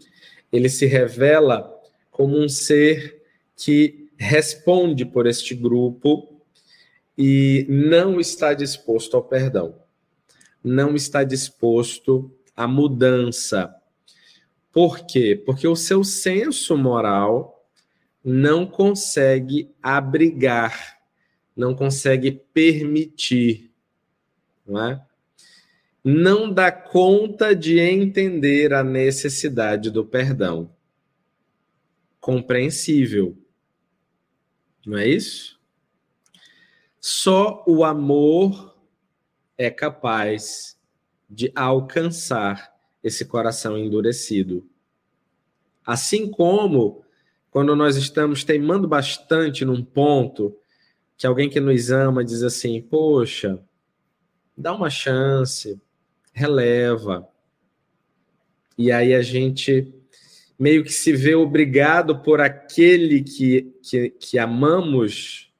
ele 0.53 0.69
se 0.69 0.87
revela 0.87 1.75
como 2.11 2.37
um 2.39 2.49
ser 2.49 3.23
que 3.57 4.09
responde 4.17 5.05
por 5.05 5.27
este 5.27 5.55
grupo 5.55 6.43
e 7.17 7.67
não 7.69 8.21
está 8.21 8.55
disposto 8.55 9.17
ao 9.17 9.23
perdão, 9.23 9.77
não 10.63 10.95
está 10.95 11.25
disposto 11.25 12.31
à 12.57 12.67
mudança. 12.67 13.75
Por 14.73 15.07
quê? 15.07 15.41
Porque 15.45 15.67
o 15.67 15.77
seu 15.77 16.05
senso 16.05 16.77
moral 16.77 17.67
não 18.25 18.67
consegue 18.67 19.71
abrigar, 19.83 20.99
não 21.57 21.75
consegue 21.75 22.33
permitir 22.53 23.68
não 24.69 24.85
é? 24.85 25.03
Não 26.05 26.53
dá 26.53 26.71
conta 26.71 27.55
de 27.55 27.81
entender 27.81 28.73
a 28.73 28.85
necessidade 28.85 29.91
do 29.91 30.05
perdão. 30.05 30.71
Compreensível. 32.21 33.37
Não 34.87 34.99
é 34.99 35.09
isso? 35.09 35.59
Só 37.01 37.65
o 37.67 37.85
amor 37.85 38.77
é 39.57 39.71
capaz 39.71 40.79
de 41.29 41.51
alcançar 41.55 42.75
esse 43.03 43.25
coração 43.25 43.77
endurecido. 43.77 44.69
Assim 45.85 46.31
como 46.31 47.05
quando 47.51 47.75
nós 47.75 47.97
estamos 47.97 48.45
teimando 48.45 48.87
bastante 48.87 49.65
num 49.65 49.83
ponto 49.83 50.57
que 51.17 51.27
alguém 51.27 51.51
que 51.51 51.61
nos 51.61 51.91
ama 51.91 52.25
diz 52.25 52.43
assim: 52.43 52.81
Poxa, 52.81 53.63
dá 54.59 54.75
uma 54.75 54.91
chance, 54.91 55.81
releva. 56.33 57.29
E 58.77 58.91
aí 58.91 59.15
a 59.15 59.23
gente 59.23 59.95
meio 60.59 60.83
que 60.83 60.93
se 60.93 61.13
vê 61.13 61.37
obrigado 61.37 62.21
por 62.21 62.41
aquele 62.41 63.23
que, 63.23 63.73
que, 63.83 64.11
que 64.11 64.39
amamos 64.39 65.53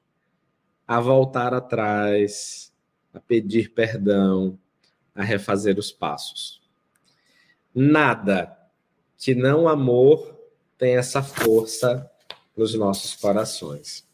a 0.85 0.99
voltar 0.99 1.53
atrás, 1.53 2.73
a 3.13 3.19
pedir 3.21 3.71
perdão, 3.71 4.59
a 5.15 5.23
refazer 5.23 5.79
os 5.79 5.91
passos. 5.91 6.61
Nada 7.73 8.57
que 9.17 9.33
não 9.33 9.67
amor 9.67 10.37
tem 10.77 10.97
essa 10.97 11.23
força 11.23 12.09
nos 12.55 12.73
nossos 12.73 13.15
corações. 13.15 14.05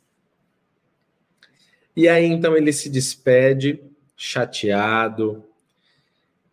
E 1.95 2.07
aí 2.07 2.25
então 2.25 2.55
ele 2.55 2.71
se 2.71 2.89
despede 2.89 3.79
chateado. 4.15 5.43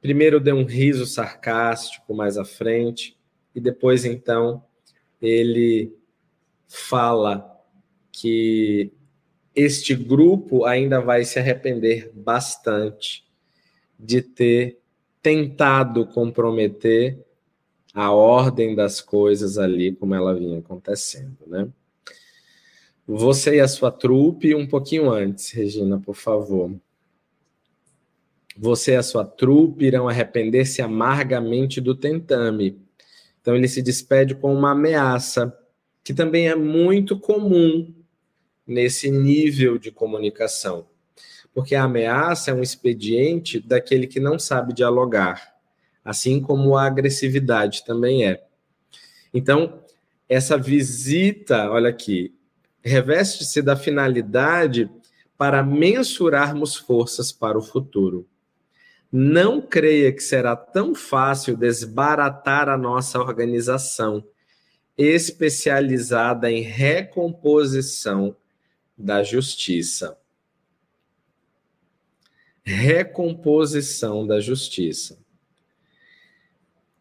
Primeiro 0.00 0.40
deu 0.40 0.56
um 0.56 0.64
riso 0.64 1.06
sarcástico 1.06 2.14
mais 2.14 2.36
à 2.36 2.44
frente, 2.44 3.16
e 3.54 3.60
depois, 3.60 4.04
então, 4.04 4.64
ele 5.20 5.94
fala 6.66 7.48
que 8.10 8.92
este 9.54 9.94
grupo 9.94 10.64
ainda 10.64 11.00
vai 11.00 11.24
se 11.24 11.38
arrepender 11.38 12.10
bastante 12.14 13.24
de 13.98 14.22
ter 14.22 14.78
tentado 15.22 16.06
comprometer 16.06 17.18
a 17.94 18.10
ordem 18.10 18.74
das 18.74 19.00
coisas 19.00 19.58
ali 19.58 19.94
como 19.94 20.14
ela 20.14 20.34
vinha 20.34 20.58
acontecendo, 20.58 21.38
né? 21.46 21.68
Você 23.06 23.56
e 23.56 23.60
a 23.60 23.68
sua 23.68 23.90
trupe 23.90 24.54
um 24.54 24.66
pouquinho 24.66 25.10
antes, 25.10 25.50
Regina, 25.50 26.00
por 26.00 26.14
favor. 26.14 26.74
Você 28.56 28.92
e 28.92 28.96
a 28.96 29.02
sua 29.02 29.24
trupe 29.24 29.84
irão 29.84 30.08
arrepender-se 30.08 30.82
amargamente 30.82 31.80
do 31.80 31.94
tentame. 31.94 32.78
Então 33.40 33.56
ele 33.56 33.68
se 33.68 33.82
despede 33.82 34.34
com 34.34 34.54
uma 34.54 34.72
ameaça, 34.72 35.56
que 36.04 36.12
também 36.12 36.48
é 36.48 36.54
muito 36.54 37.18
comum 37.18 37.92
nesse 38.66 39.10
nível 39.10 39.78
de 39.78 39.90
comunicação. 39.90 40.86
Porque 41.54 41.74
a 41.74 41.84
ameaça 41.84 42.50
é 42.50 42.54
um 42.54 42.62
expediente 42.62 43.60
daquele 43.60 44.06
que 44.06 44.20
não 44.20 44.38
sabe 44.38 44.72
dialogar, 44.72 45.54
assim 46.04 46.40
como 46.40 46.76
a 46.76 46.86
agressividade 46.86 47.84
também 47.84 48.26
é. 48.26 48.44
Então, 49.34 49.82
essa 50.28 50.56
visita, 50.56 51.70
olha 51.70 51.90
aqui, 51.90 52.34
reveste-se 52.82 53.60
da 53.60 53.76
finalidade 53.76 54.90
para 55.36 55.62
mensurarmos 55.62 56.76
forças 56.76 57.32
para 57.32 57.58
o 57.58 57.62
futuro. 57.62 58.26
Não 59.14 59.60
creia 59.60 60.10
que 60.10 60.22
será 60.22 60.56
tão 60.56 60.94
fácil 60.94 61.54
desbaratar 61.54 62.70
a 62.70 62.78
nossa 62.78 63.18
organização, 63.18 64.26
especializada 64.96 66.50
em 66.50 66.62
recomposição 66.62 68.34
da 68.96 69.22
justiça. 69.22 70.18
Recomposição 72.64 74.26
da 74.26 74.40
justiça. 74.40 75.18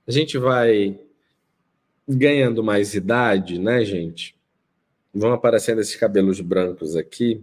A 0.06 0.12
gente 0.12 0.38
vai 0.38 1.00
ganhando 2.06 2.62
mais 2.62 2.94
idade, 2.94 3.58
né, 3.58 3.86
gente? 3.86 4.36
Vão 5.14 5.32
aparecendo 5.32 5.80
esses 5.80 5.96
cabelos 5.96 6.42
brancos 6.42 6.98
aqui. 6.98 7.42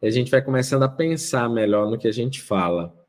E 0.00 0.06
a 0.06 0.10
gente 0.10 0.30
vai 0.30 0.40
começando 0.40 0.84
a 0.84 0.88
pensar 0.88 1.48
melhor 1.48 1.90
no 1.90 1.98
que 1.98 2.06
a 2.06 2.12
gente 2.12 2.40
fala 2.40 2.99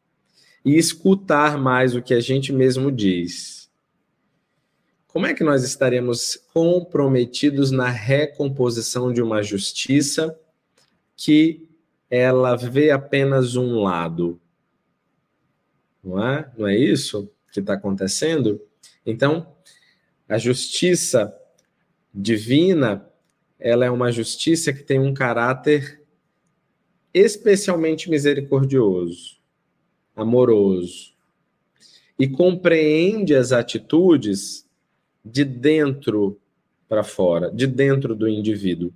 e 0.63 0.77
escutar 0.77 1.57
mais 1.57 1.95
o 1.95 2.01
que 2.01 2.13
a 2.13 2.19
gente 2.19 2.53
mesmo 2.53 2.91
diz. 2.91 3.69
Como 5.07 5.25
é 5.25 5.33
que 5.33 5.43
nós 5.43 5.63
estaremos 5.63 6.37
comprometidos 6.53 7.69
na 7.69 7.89
recomposição 7.89 9.11
de 9.11 9.21
uma 9.21 9.43
justiça 9.43 10.39
que 11.17 11.67
ela 12.09 12.55
vê 12.55 12.91
apenas 12.91 13.55
um 13.55 13.81
lado? 13.81 14.39
Não 16.03 16.23
é? 16.25 16.51
Não 16.57 16.67
é 16.67 16.77
isso 16.77 17.29
que 17.51 17.59
está 17.59 17.73
acontecendo? 17.73 18.61
Então, 19.05 19.53
a 20.29 20.37
justiça 20.37 21.37
divina, 22.13 23.05
ela 23.59 23.85
é 23.85 23.89
uma 23.89 24.11
justiça 24.11 24.71
que 24.71 24.83
tem 24.83 24.97
um 24.97 25.13
caráter 25.13 26.01
especialmente 27.13 28.09
misericordioso, 28.09 29.40
amoroso 30.15 31.11
e 32.17 32.27
compreende 32.27 33.33
as 33.35 33.51
atitudes 33.51 34.67
de 35.23 35.43
dentro 35.43 36.39
para 36.87 37.03
fora, 37.03 37.49
de 37.49 37.65
dentro 37.65 38.15
do 38.15 38.27
indivíduo. 38.27 38.93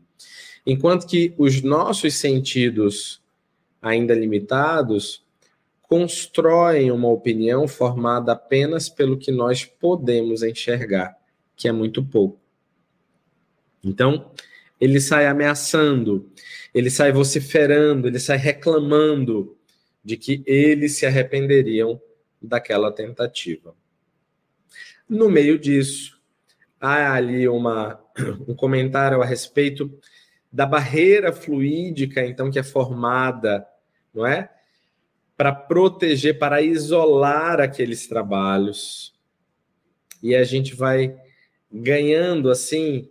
Enquanto 0.65 1.07
que 1.07 1.33
os 1.37 1.61
nossos 1.61 2.15
sentidos, 2.15 3.21
ainda 3.81 4.13
limitados, 4.13 5.23
constroem 5.83 6.91
uma 6.91 7.07
opinião 7.07 7.67
formada 7.67 8.31
apenas 8.31 8.89
pelo 8.89 9.17
que 9.17 9.31
nós 9.31 9.63
podemos 9.63 10.43
enxergar, 10.43 11.15
que 11.55 11.67
é 11.67 11.71
muito 11.71 12.03
pouco. 12.03 12.39
Então, 13.83 14.31
ele 14.81 14.99
sai 14.99 15.27
ameaçando, 15.27 16.29
ele 16.73 16.89
sai 16.89 17.11
vociferando, 17.11 18.07
ele 18.07 18.19
sai 18.19 18.37
reclamando 18.37 19.55
de 20.05 20.15
que 20.15 20.43
eles 20.45 20.97
se 20.97 21.05
arrependeriam 21.07 21.99
daquela 22.39 22.91
tentativa. 22.91 23.75
No 25.09 25.31
meio 25.31 25.57
disso, 25.57 26.21
há 26.79 27.13
ali 27.15 27.47
uma, 27.47 27.99
um 28.47 28.53
comentário 28.53 29.19
a 29.19 29.25
respeito 29.25 29.91
da 30.51 30.67
barreira 30.67 31.33
fluídica, 31.33 32.23
então, 32.23 32.51
que 32.51 32.59
é 32.59 32.63
formada, 32.63 33.65
não 34.13 34.27
é? 34.27 34.49
Para 35.35 35.51
proteger, 35.51 36.37
para 36.37 36.61
isolar 36.61 37.59
aqueles 37.59 38.07
trabalhos. 38.07 39.13
E 40.21 40.35
a 40.35 40.43
gente 40.43 40.75
vai 40.75 41.15
ganhando, 41.71 42.51
assim, 42.51 43.09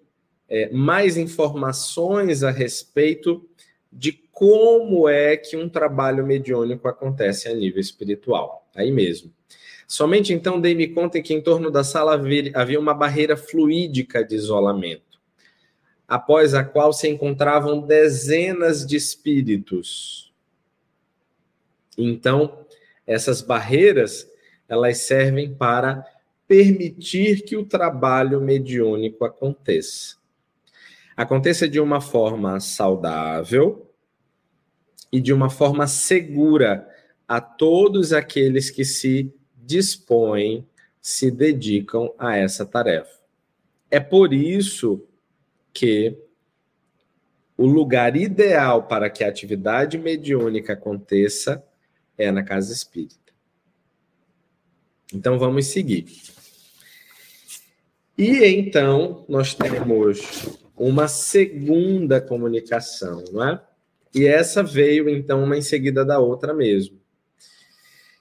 é, 0.48 0.70
mais 0.70 1.16
informações 1.16 2.44
a 2.44 2.52
respeito 2.52 3.46
de 3.94 4.12
como 4.32 5.08
é 5.08 5.36
que 5.36 5.56
um 5.56 5.68
trabalho 5.68 6.26
mediúnico 6.26 6.88
acontece 6.88 7.48
a 7.48 7.54
nível 7.54 7.80
espiritual. 7.80 8.68
Aí 8.74 8.90
mesmo. 8.90 9.32
Somente 9.86 10.32
então 10.32 10.60
dei-me 10.60 10.88
conta 10.88 11.22
que 11.22 11.32
em 11.32 11.40
torno 11.40 11.70
da 11.70 11.84
sala 11.84 12.20
havia 12.54 12.80
uma 12.80 12.92
barreira 12.92 13.36
fluídica 13.36 14.24
de 14.24 14.34
isolamento, 14.34 15.20
após 16.08 16.54
a 16.54 16.64
qual 16.64 16.92
se 16.92 17.08
encontravam 17.08 17.80
dezenas 17.80 18.84
de 18.84 18.96
espíritos. 18.96 20.32
Então, 21.96 22.66
essas 23.06 23.40
barreiras, 23.40 24.28
elas 24.68 24.98
servem 24.98 25.54
para 25.54 26.04
permitir 26.48 27.42
que 27.42 27.56
o 27.56 27.64
trabalho 27.64 28.40
mediúnico 28.40 29.24
aconteça 29.24 30.23
aconteça 31.16 31.68
de 31.68 31.80
uma 31.80 32.00
forma 32.00 32.58
saudável 32.60 33.90
e 35.12 35.20
de 35.20 35.32
uma 35.32 35.48
forma 35.48 35.86
segura 35.86 36.88
a 37.26 37.40
todos 37.40 38.12
aqueles 38.12 38.70
que 38.70 38.84
se 38.84 39.32
dispõem, 39.56 40.66
se 41.00 41.30
dedicam 41.30 42.12
a 42.18 42.36
essa 42.36 42.66
tarefa. 42.66 43.20
É 43.90 44.00
por 44.00 44.32
isso 44.32 45.06
que 45.72 46.18
o 47.56 47.66
lugar 47.66 48.16
ideal 48.16 48.84
para 48.88 49.08
que 49.08 49.22
a 49.22 49.28
atividade 49.28 49.96
mediúnica 49.96 50.72
aconteça 50.72 51.64
é 52.18 52.30
na 52.30 52.42
casa 52.42 52.72
espírita. 52.72 53.32
Então 55.12 55.38
vamos 55.38 55.66
seguir. 55.66 56.06
E 58.18 58.44
então 58.44 59.24
nós 59.28 59.54
temos 59.54 60.63
uma 60.76 61.06
segunda 61.08 62.20
comunicação, 62.20 63.22
não 63.32 63.48
é? 63.48 63.64
E 64.14 64.26
essa 64.26 64.62
veio 64.62 65.08
então 65.08 65.42
uma 65.42 65.56
em 65.56 65.62
seguida 65.62 66.04
da 66.04 66.18
outra 66.18 66.54
mesmo. 66.54 67.00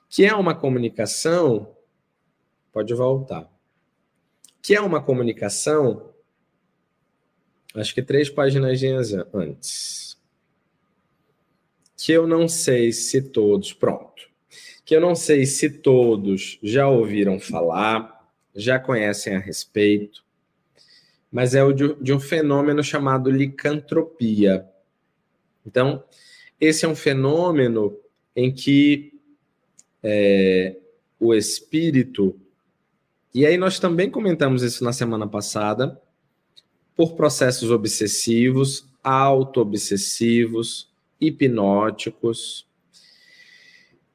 Que 0.10 0.26
é 0.26 0.34
uma 0.34 0.56
comunicação, 0.56 1.76
pode 2.72 2.94
voltar. 2.94 3.52
Que 4.62 4.76
é 4.76 4.82
uma 4.82 5.02
comunicação, 5.02 6.14
acho 7.76 7.94
que 7.94 8.02
três 8.02 8.30
páginas 8.30 8.82
antes. 9.34 10.18
Que 11.98 12.12
eu 12.12 12.28
não 12.28 12.48
sei 12.48 12.92
se 12.92 13.22
todos, 13.22 13.74
pronto. 13.74 14.30
Que 14.86 14.96
eu 14.96 15.02
não 15.02 15.16
sei 15.16 15.46
se 15.46 15.70
todos 15.70 16.60
já 16.62 16.88
ouviram 16.88 17.40
falar, 17.40 18.30
já 18.56 18.80
conhecem 18.80 19.36
a 19.36 19.40
respeito 19.40 20.24
mas 21.34 21.56
é 21.56 21.64
o 21.64 21.74
de, 21.74 21.96
de 21.96 22.14
um 22.14 22.20
fenômeno 22.20 22.84
chamado 22.84 23.32
licantropia. 23.32 24.70
Então, 25.66 26.04
esse 26.62 26.86
é 26.86 26.88
um 26.88 26.96
fenômeno 26.96 27.98
em 28.36 28.54
que 28.54 29.20
é, 30.04 30.78
o 31.20 31.34
espírito, 31.34 32.40
e 33.34 33.48
aí 33.48 33.58
nós 33.58 33.80
também 33.80 34.12
comentamos 34.12 34.62
isso 34.62 34.84
na 34.84 34.94
semana 34.94 35.28
passada, 35.28 36.00
por 36.96 37.16
processos 37.16 37.72
obsessivos, 37.72 38.86
auto-obsessivos, 39.04 40.94
hipnóticos, 41.20 42.68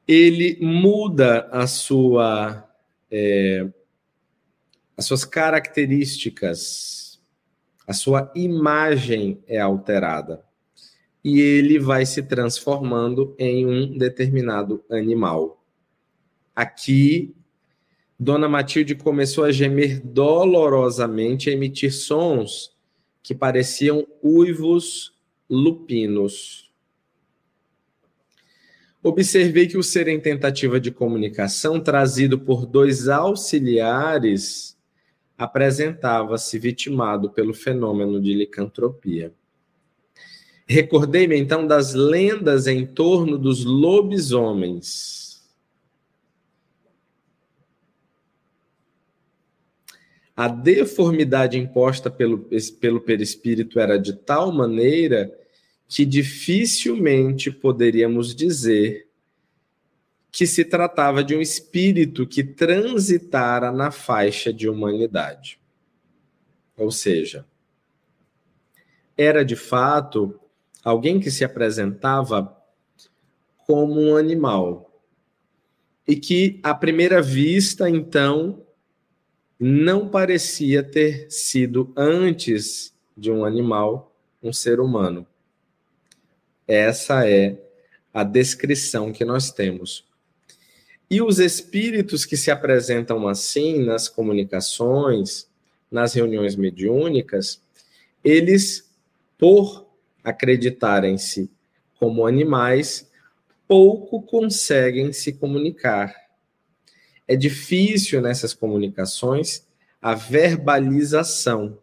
ele 0.07 0.57
muda 0.61 1.49
a 1.51 1.67
sua, 1.67 2.65
é, 3.11 3.67
as 4.95 5.05
suas 5.05 5.25
características 5.25 6.98
a 7.89 7.93
sua 7.93 8.31
imagem 8.35 9.43
é 9.47 9.59
alterada 9.59 10.43
e 11.23 11.41
ele 11.41 11.79
vai 11.79 12.05
se 12.05 12.21
transformando 12.21 13.33
em 13.39 13.65
um 13.65 13.97
determinado 13.97 14.83
animal. 14.91 15.65
Aqui, 16.55 17.33
Dona 18.19 18.47
Matilde 18.47 18.93
começou 18.93 19.43
a 19.43 19.51
gemer 19.51 19.99
dolorosamente, 20.05 21.49
a 21.49 21.53
emitir 21.53 21.91
sons 21.91 22.77
que 23.23 23.33
pareciam 23.33 24.05
uivos 24.21 25.15
lupinos. 25.49 26.71
Observei 29.01 29.65
que 29.65 29.79
o 29.79 29.83
ser 29.83 30.07
em 30.07 30.19
tentativa 30.19 30.79
de 30.79 30.91
comunicação, 30.91 31.79
trazido 31.79 32.37
por 32.37 32.67
dois 32.67 33.07
auxiliares, 33.07 34.77
apresentava-se 35.39 36.59
vitimado 36.59 37.29
pelo 37.29 37.53
fenômeno 37.53 38.21
de 38.21 38.33
licantropia. 38.33 39.33
Recordei-me 40.67 41.37
então 41.37 41.65
das 41.65 41.93
lendas 41.93 42.67
em 42.67 42.85
torno 42.85 43.37
dos 43.37 43.63
lobisomens. 43.63 45.49
A 50.35 50.49
deformidade 50.49 51.57
imposta 51.57 52.11
pelo, 52.11 52.49
pelo 52.79 52.99
perispírito 52.99 53.79
era 53.79 53.97
de 53.97 54.13
tal 54.13 54.51
maneira 54.51 55.33
que 55.87 56.05
dificilmente 56.05 57.49
poderíamos 57.49 58.35
dizer 58.35 59.08
que 60.31 60.45
se 60.45 60.63
tratava 60.63 61.23
de 61.23 61.35
um 61.35 61.41
espírito 61.41 62.27
que 62.27 62.43
transitara 62.43 63.71
na 63.71 63.91
faixa 63.91 64.53
de 64.53 64.69
humanidade. 64.69 65.59
Ou 66.77 66.91
seja, 66.91 67.45
era 69.17 69.43
de 69.43 69.55
fato 69.55 70.39
alguém 70.83 71.19
que 71.19 71.29
se 71.29 71.43
apresentava 71.43 72.55
como 73.65 73.99
um 73.99 74.15
animal. 74.15 74.85
E 76.07 76.15
que, 76.15 76.59
à 76.63 76.73
primeira 76.73 77.21
vista, 77.21 77.87
então, 77.87 78.65
não 79.59 80.07
parecia 80.07 80.81
ter 80.81 81.29
sido 81.29 81.93
antes 81.95 82.97
de 83.15 83.31
um 83.31 83.45
animal, 83.45 84.15
um 84.41 84.51
ser 84.51 84.79
humano. 84.79 85.27
Essa 86.67 87.29
é 87.29 87.61
a 88.13 88.23
descrição 88.23 89.11
que 89.11 89.25
nós 89.25 89.51
temos. 89.51 90.08
E 91.09 91.21
os 91.21 91.39
espíritos 91.39 92.23
que 92.23 92.37
se 92.37 92.51
apresentam 92.51 93.27
assim 93.27 93.83
nas 93.83 94.07
comunicações, 94.07 95.49
nas 95.89 96.13
reuniões 96.13 96.55
mediúnicas, 96.55 97.61
eles, 98.23 98.87
por 99.37 99.87
acreditarem-se 100.23 101.49
como 101.97 102.27
animais, 102.27 103.09
pouco 103.67 104.21
conseguem 104.21 105.11
se 105.11 105.33
comunicar. 105.33 106.13
É 107.27 107.35
difícil 107.35 108.21
nessas 108.21 108.53
comunicações 108.53 109.67
a 110.01 110.13
verbalização. 110.13 111.77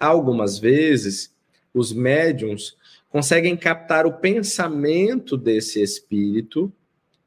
Algumas 0.00 0.58
vezes, 0.58 1.34
os 1.72 1.92
médiums 1.92 2.76
conseguem 3.10 3.56
captar 3.56 4.06
o 4.06 4.12
pensamento 4.14 5.36
desse 5.36 5.82
espírito 5.82 6.72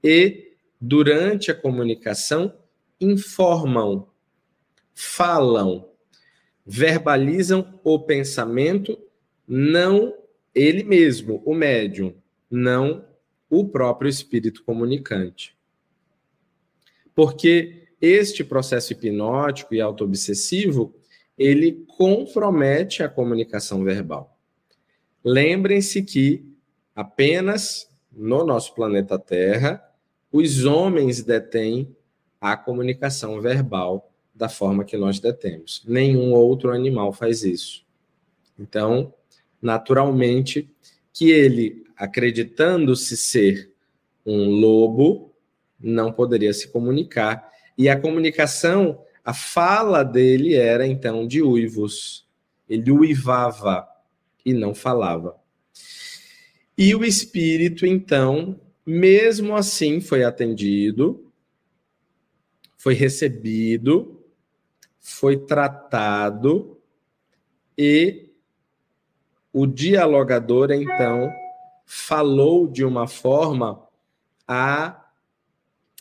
e 0.04 0.47
durante 0.80 1.52
a 1.52 1.56
comunicação, 1.56 2.54
informam, 3.00 4.08
falam, 4.94 5.90
verbalizam 6.66 7.80
o 7.84 8.00
pensamento, 8.00 8.98
não 9.48 10.14
ele 10.54 10.84
mesmo, 10.84 11.42
o 11.46 11.54
médium, 11.54 12.16
não 12.50 13.06
o 13.50 13.68
próprio 13.68 14.10
espírito 14.10 14.64
comunicante. 14.64 15.56
Porque 17.14 17.88
este 18.02 18.44
processo 18.44 18.94
hipnótico 18.94 19.74
e 19.74 19.82
autoobsessivo, 19.82 20.96
ele 21.38 21.86
compromete 21.98 23.04
a 23.04 23.10
comunicação 23.10 23.84
verbal. 23.84 24.38
Lembrem-se 25.24 26.04
que 26.04 26.46
apenas 26.96 27.90
no 28.12 28.44
nosso 28.44 28.74
planeta 28.74 29.20
Terra, 29.20 29.84
os 30.32 30.66
homens 30.66 31.24
detêm 31.24 31.96
a 32.40 32.56
comunicação 32.56 33.42
verbal 33.42 34.12
da 34.34 34.48
forma 34.48 34.86
que 34.86 34.98
nós 34.98 35.20
detemos. 35.20 35.84
Nenhum 35.88 36.34
outro 36.34 36.72
animal 36.72 37.12
faz 37.12 37.44
isso. 37.44 37.84
Então, 38.60 39.14
naturalmente, 39.62 40.70
que 41.12 41.32
ele, 41.32 41.84
acreditando-se 41.96 43.18
ser 43.18 43.72
um 44.26 44.52
lobo, 44.52 45.34
não 45.80 46.12
poderia 46.12 46.54
se 46.54 46.68
comunicar. 46.68 47.52
E 47.78 47.90
a 47.90 48.00
comunicação, 48.00 49.02
a 49.24 49.34
fala 49.34 50.04
dele 50.04 50.56
era 50.56 50.86
então 50.86 51.28
de 51.28 51.42
uivos. 51.42 52.28
Ele 52.70 52.92
uivava 52.92 53.88
e 54.46 54.54
não 54.54 54.76
falava. 54.76 55.36
E 56.78 56.94
o 56.94 57.04
espírito, 57.04 57.86
então, 57.86 58.60
mesmo 58.88 59.54
assim, 59.54 60.00
foi 60.00 60.24
atendido, 60.24 61.30
foi 62.78 62.94
recebido, 62.94 64.24
foi 64.98 65.36
tratado 65.36 66.80
e 67.78 68.30
o 69.52 69.68
dialogador, 69.68 70.72
então, 70.72 71.30
falou 71.86 72.68
de 72.68 72.86
uma 72.86 73.08
forma 73.08 73.84
a. 74.48 75.04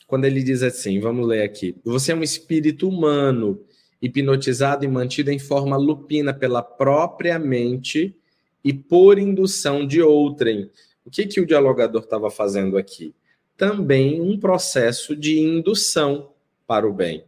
Quando 0.07 0.25
ele 0.25 0.43
diz 0.43 0.63
assim, 0.63 1.01
vamos 1.01 1.27
ler 1.27 1.43
aqui: 1.43 1.75
você 1.85 2.13
é 2.13 2.15
um 2.15 2.23
espírito 2.23 2.89
humano, 2.89 3.65
hipnotizado 4.01 4.85
e 4.85 4.89
mantido 4.89 5.31
em 5.31 5.39
forma 5.39 5.77
lupina 5.77 6.33
pela 6.33 6.63
própria 6.63 7.39
mente 7.39 8.15
e 8.63 8.73
por 8.73 9.19
indução 9.19 9.87
de 9.87 10.01
outrem. 10.01 10.71
O 11.07 11.11
que, 11.11 11.25
que 11.25 11.41
o 11.41 11.47
dialogador 11.47 12.03
estava 12.03 12.29
fazendo 12.29 12.77
aqui? 12.77 13.15
Também 13.57 14.21
um 14.21 14.39
processo 14.39 15.15
de 15.15 15.39
indução 15.39 16.33
para 16.67 16.87
o 16.87 16.93
bem. 16.93 17.25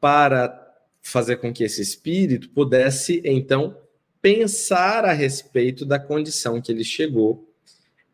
Para 0.00 0.72
fazer 1.02 1.36
com 1.38 1.52
que 1.52 1.64
esse 1.64 1.82
espírito 1.82 2.48
pudesse, 2.50 3.20
então, 3.24 3.76
pensar 4.22 5.04
a 5.04 5.12
respeito 5.12 5.84
da 5.84 5.98
condição 5.98 6.62
que 6.62 6.70
ele 6.70 6.84
chegou 6.84 7.52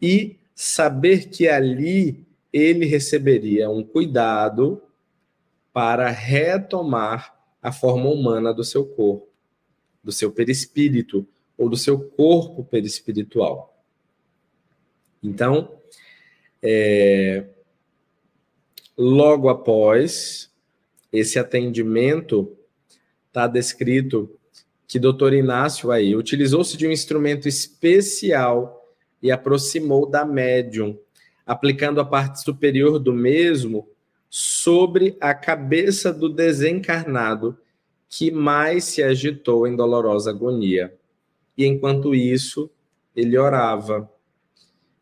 e 0.00 0.38
saber 0.54 1.28
que 1.28 1.46
ali 1.46 2.26
ele 2.50 2.86
receberia 2.86 3.68
um 3.68 3.84
cuidado 3.84 4.82
para 5.74 6.08
retomar 6.08 7.38
a 7.62 7.70
forma 7.70 8.08
humana 8.08 8.54
do 8.54 8.64
seu 8.64 8.86
corpo, 8.86 9.28
do 10.02 10.10
seu 10.10 10.32
perispírito 10.32 11.28
ou 11.58 11.68
do 11.68 11.76
seu 11.76 12.00
corpo 12.00 12.64
perispiritual. 12.64 13.77
Então, 15.22 15.78
é, 16.62 17.44
logo 18.96 19.48
após 19.48 20.50
esse 21.12 21.38
atendimento, 21.38 22.56
está 23.28 23.46
descrito 23.46 24.30
que 24.86 24.98
Dr. 24.98 25.34
Inácio 25.34 25.90
aí 25.90 26.16
utilizou-se 26.16 26.76
de 26.76 26.86
um 26.86 26.90
instrumento 26.90 27.46
especial 27.46 28.94
e 29.22 29.30
aproximou 29.30 30.08
da 30.08 30.24
médium, 30.24 30.98
aplicando 31.46 32.00
a 32.00 32.04
parte 32.04 32.42
superior 32.42 32.98
do 32.98 33.12
mesmo 33.12 33.88
sobre 34.30 35.16
a 35.20 35.34
cabeça 35.34 36.12
do 36.12 36.28
desencarnado 36.28 37.58
que 38.08 38.30
mais 38.30 38.84
se 38.84 39.02
agitou 39.02 39.66
em 39.66 39.76
dolorosa 39.76 40.30
agonia. 40.30 40.94
E 41.56 41.66
enquanto 41.66 42.14
isso, 42.14 42.70
ele 43.14 43.36
orava, 43.36 44.10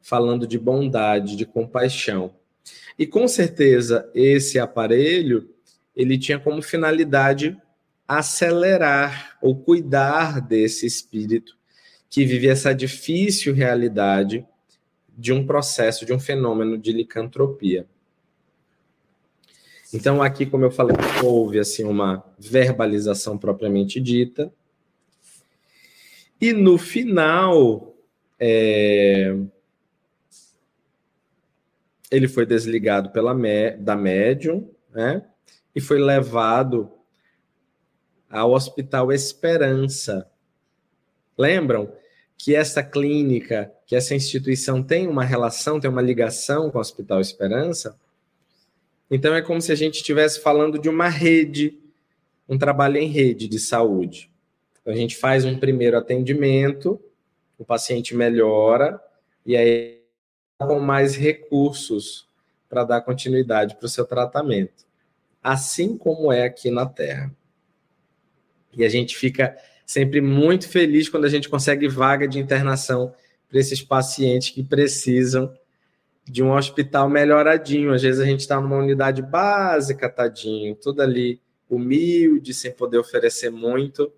falando 0.07 0.47
de 0.47 0.57
bondade, 0.57 1.35
de 1.35 1.45
compaixão. 1.45 2.33
E 2.97 3.05
com 3.05 3.27
certeza 3.27 4.09
esse 4.15 4.57
aparelho 4.57 5.51
ele 5.97 6.17
tinha 6.17 6.39
como 6.39 6.63
finalidade 6.63 7.61
acelerar 8.07 9.37
ou 9.43 9.57
cuidar 9.57 10.41
desse 10.41 10.87
espírito 10.87 11.57
que 12.09 12.25
vive 12.25 12.47
essa 12.47 12.73
difícil 12.73 13.53
realidade 13.53 14.47
de 15.19 15.33
um 15.33 15.45
processo, 15.45 16.07
de 16.07 16.13
um 16.13 16.21
fenômeno 16.21 16.79
de 16.79 16.93
licantropia. 16.93 17.85
Então, 19.93 20.23
aqui, 20.23 20.47
como 20.47 20.65
eu 20.65 20.71
falei, 20.71 20.97
houve 21.25 21.59
assim 21.59 21.83
uma 21.83 22.25
verbalização 22.39 23.37
propriamente 23.37 24.01
dita. 24.01 24.53
E 26.41 26.53
no 26.53 26.79
final, 26.79 27.97
é... 28.39 29.37
ele 32.11 32.29
foi 32.29 32.47
desligado 32.47 33.11
pela 33.11 33.35
da 33.79 33.97
médium, 33.97 34.71
né? 34.91 35.25
E 35.75 35.81
foi 35.81 35.99
levado 35.99 36.91
ao 38.31 38.53
Hospital 38.53 39.13
Esperança. 39.13 40.31
Lembram 41.37 41.93
que 42.39 42.55
essa 42.55 42.83
clínica, 42.83 43.73
que 43.87 43.97
essa 43.97 44.15
instituição 44.15 44.83
tem 44.83 45.07
uma 45.07 45.25
relação, 45.25 45.81
tem 45.81 45.91
uma 45.91 46.03
ligação 46.03 46.71
com 46.71 46.79
o 46.79 46.81
Hospital 46.81 47.21
Esperança? 47.21 47.99
Então 49.11 49.35
é 49.35 49.43
como 49.43 49.61
se 49.61 49.73
a 49.73 49.77
gente 49.77 49.97
estivesse 49.97 50.41
falando 50.41 50.79
de 50.79 50.89
uma 50.89 51.09
rede, 51.09 51.79
um 52.49 52.59
trabalho 52.59 52.99
em 52.99 53.09
rede 53.09 53.49
de 53.49 53.59
saúde. 53.59 54.31
Então, 54.81 54.93
a 54.93 54.97
gente 54.97 55.17
faz 55.17 55.45
um 55.45 55.59
primeiro 55.59 55.97
atendimento, 55.97 57.01
o 57.59 57.65
paciente 57.65 58.15
melhora 58.15 59.01
e 59.45 59.57
aí 59.57 60.01
com 60.59 60.81
mais 60.81 61.15
recursos 61.15 62.27
para 62.69 62.85
dar 62.85 63.03
continuidade 63.03 63.77
para 63.77 63.87
o 63.87 63.89
seu 63.89 64.05
tratamento. 64.05 64.87
Assim 65.43 65.97
como 65.97 66.33
é 66.33 66.45
aqui 66.45 66.71
na 66.71 66.87
Terra. 66.87 67.35
E 68.73 68.85
a 68.85 68.89
gente 68.89 69.17
fica 69.17 69.57
sempre 69.85 70.21
muito 70.21 70.69
feliz 70.69 71.09
quando 71.09 71.25
a 71.25 71.29
gente 71.29 71.49
consegue 71.49 71.89
vaga 71.89 72.27
de 72.27 72.39
internação 72.39 73.15
para 73.49 73.59
esses 73.59 73.83
pacientes 73.83 74.51
que 74.51 74.63
precisam 74.63 75.55
de 76.25 76.43
um 76.43 76.53
hospital 76.53 77.09
melhoradinho. 77.09 77.93
Às 77.93 78.03
vezes 78.03 78.21
a 78.21 78.25
gente 78.25 78.41
está 78.41 78.61
numa 78.61 78.77
unidade 78.77 79.23
básica, 79.23 80.09
tadinho, 80.09 80.75
tudo 80.75 81.03
ali 81.03 81.41
humilde, 81.69 82.55
sem 82.55 82.73
poder 82.73 82.99
oferecer 82.99 83.51
muito, 83.51 84.13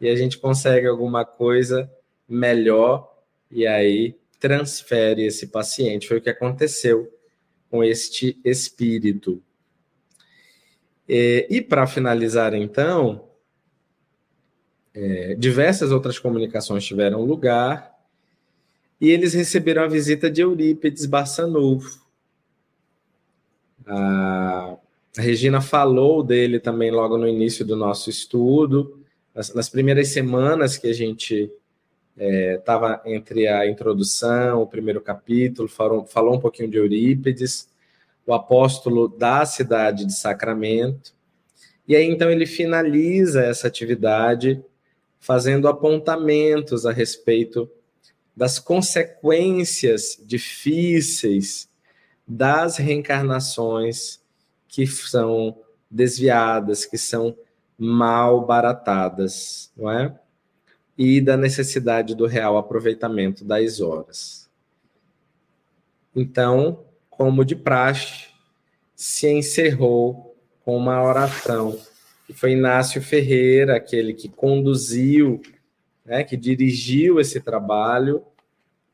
e 0.00 0.08
a 0.08 0.16
gente 0.16 0.38
consegue 0.38 0.86
alguma 0.86 1.24
coisa 1.24 1.90
melhor 2.28 3.14
e 3.50 3.66
aí 3.66 4.16
transfere 4.38 5.24
esse 5.24 5.48
paciente. 5.48 6.08
Foi 6.08 6.18
o 6.18 6.20
que 6.20 6.30
aconteceu 6.30 7.12
com 7.70 7.82
este 7.84 8.38
espírito. 8.44 9.42
E, 11.08 11.46
e 11.50 11.60
para 11.62 11.86
finalizar, 11.86 12.54
então, 12.54 13.28
é, 14.94 15.34
diversas 15.34 15.92
outras 15.92 16.18
comunicações 16.18 16.84
tiveram 16.84 17.24
lugar 17.24 17.96
e 19.00 19.10
eles 19.10 19.32
receberam 19.32 19.82
a 19.82 19.88
visita 19.88 20.30
de 20.30 20.40
Eurípides 20.40 21.06
Barçanufo. 21.06 22.06
A, 23.86 24.76
a 25.16 25.22
Regina 25.22 25.60
falou 25.60 26.22
dele 26.22 26.58
também 26.58 26.90
logo 26.90 27.16
no 27.16 27.28
início 27.28 27.64
do 27.64 27.76
nosso 27.76 28.10
estudo, 28.10 29.00
nas, 29.34 29.54
nas 29.54 29.68
primeiras 29.68 30.08
semanas 30.08 30.76
que 30.76 30.88
a 30.88 30.92
gente 30.92 31.50
estava 32.18 33.00
é, 33.04 33.14
entre 33.14 33.46
a 33.46 33.68
introdução, 33.68 34.62
o 34.62 34.66
primeiro 34.66 35.00
capítulo, 35.00 35.68
falou, 35.68 36.04
falou 36.04 36.34
um 36.34 36.40
pouquinho 36.40 36.70
de 36.70 36.76
Eurípides, 36.76 37.68
o 38.26 38.34
apóstolo 38.34 39.08
da 39.08 39.46
cidade 39.46 40.04
de 40.04 40.12
Sacramento. 40.12 41.14
E 41.86 41.96
aí 41.96 42.04
então 42.04 42.30
ele 42.30 42.46
finaliza 42.46 43.42
essa 43.42 43.68
atividade 43.68 44.62
fazendo 45.18 45.68
apontamentos 45.68 46.84
a 46.84 46.92
respeito 46.92 47.70
das 48.36 48.58
consequências 48.58 50.20
difíceis 50.24 51.68
das 52.26 52.76
reencarnações 52.76 54.20
que 54.68 54.86
são 54.86 55.58
desviadas, 55.90 56.84
que 56.84 56.98
são 56.98 57.34
mal 57.76 58.44
baratadas, 58.44 59.72
não 59.76 59.90
é? 59.90 60.14
E 60.98 61.20
da 61.20 61.36
necessidade 61.36 62.14
do 62.14 62.26
real 62.26 62.58
aproveitamento 62.58 63.44
das 63.44 63.80
horas. 63.80 64.50
Então, 66.14 66.84
como 67.08 67.44
de 67.44 67.54
praxe, 67.54 68.26
se 68.96 69.28
encerrou 69.30 70.36
com 70.64 70.76
uma 70.76 71.00
oração 71.02 71.78
que 72.26 72.34
foi 72.34 72.52
Inácio 72.52 73.00
Ferreira, 73.00 73.76
aquele 73.76 74.12
que 74.12 74.28
conduziu, 74.28 75.40
né, 76.04 76.24
que 76.24 76.36
dirigiu 76.36 77.18
esse 77.18 77.40
trabalho, 77.40 78.22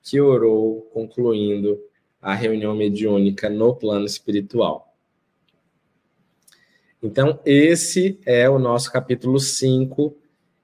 que 0.03 0.21
orou 0.21 0.83
concluindo 0.93 1.83
a 2.21 2.35
reunião 2.35 2.77
mediúnica 2.77 3.51
no 3.51 3.75
plano 3.75 4.07
espiritual. 4.07 4.95
Então, 7.03 7.41
esse 7.45 8.21
é 8.25 8.49
o 8.49 8.59
nosso 8.59 8.93
capítulo 8.93 9.41
5, 9.41 10.17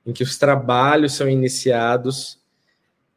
em 0.07 0.12
que 0.12 0.22
os 0.22 0.38
trabalhos 0.38 1.14
são 1.14 1.28
iniciados 1.28 2.38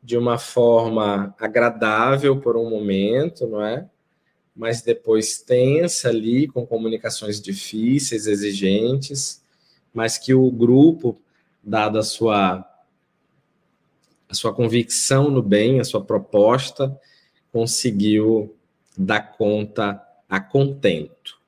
de 0.01 0.17
uma 0.17 0.38
forma 0.38 1.34
agradável 1.39 2.39
por 2.39 2.57
um 2.57 2.69
momento, 2.69 3.47
não 3.47 3.65
é? 3.65 3.88
Mas 4.55 4.81
depois 4.81 5.41
tensa 5.41 6.09
ali, 6.09 6.47
com 6.47 6.67
comunicações 6.67 7.41
difíceis, 7.41 8.27
exigentes, 8.27 9.41
mas 9.93 10.17
que 10.17 10.34
o 10.34 10.51
grupo, 10.51 11.19
dada 11.63 11.99
a 11.99 12.03
sua, 12.03 12.65
a 14.27 14.34
sua 14.34 14.53
convicção 14.53 15.31
no 15.31 15.41
bem, 15.41 15.79
a 15.79 15.84
sua 15.86 16.03
proposta, 16.03 16.95
conseguiu 17.51 18.55
dar 18.97 19.31
conta 19.38 20.01
a 20.29 20.39
contento. 20.39 21.39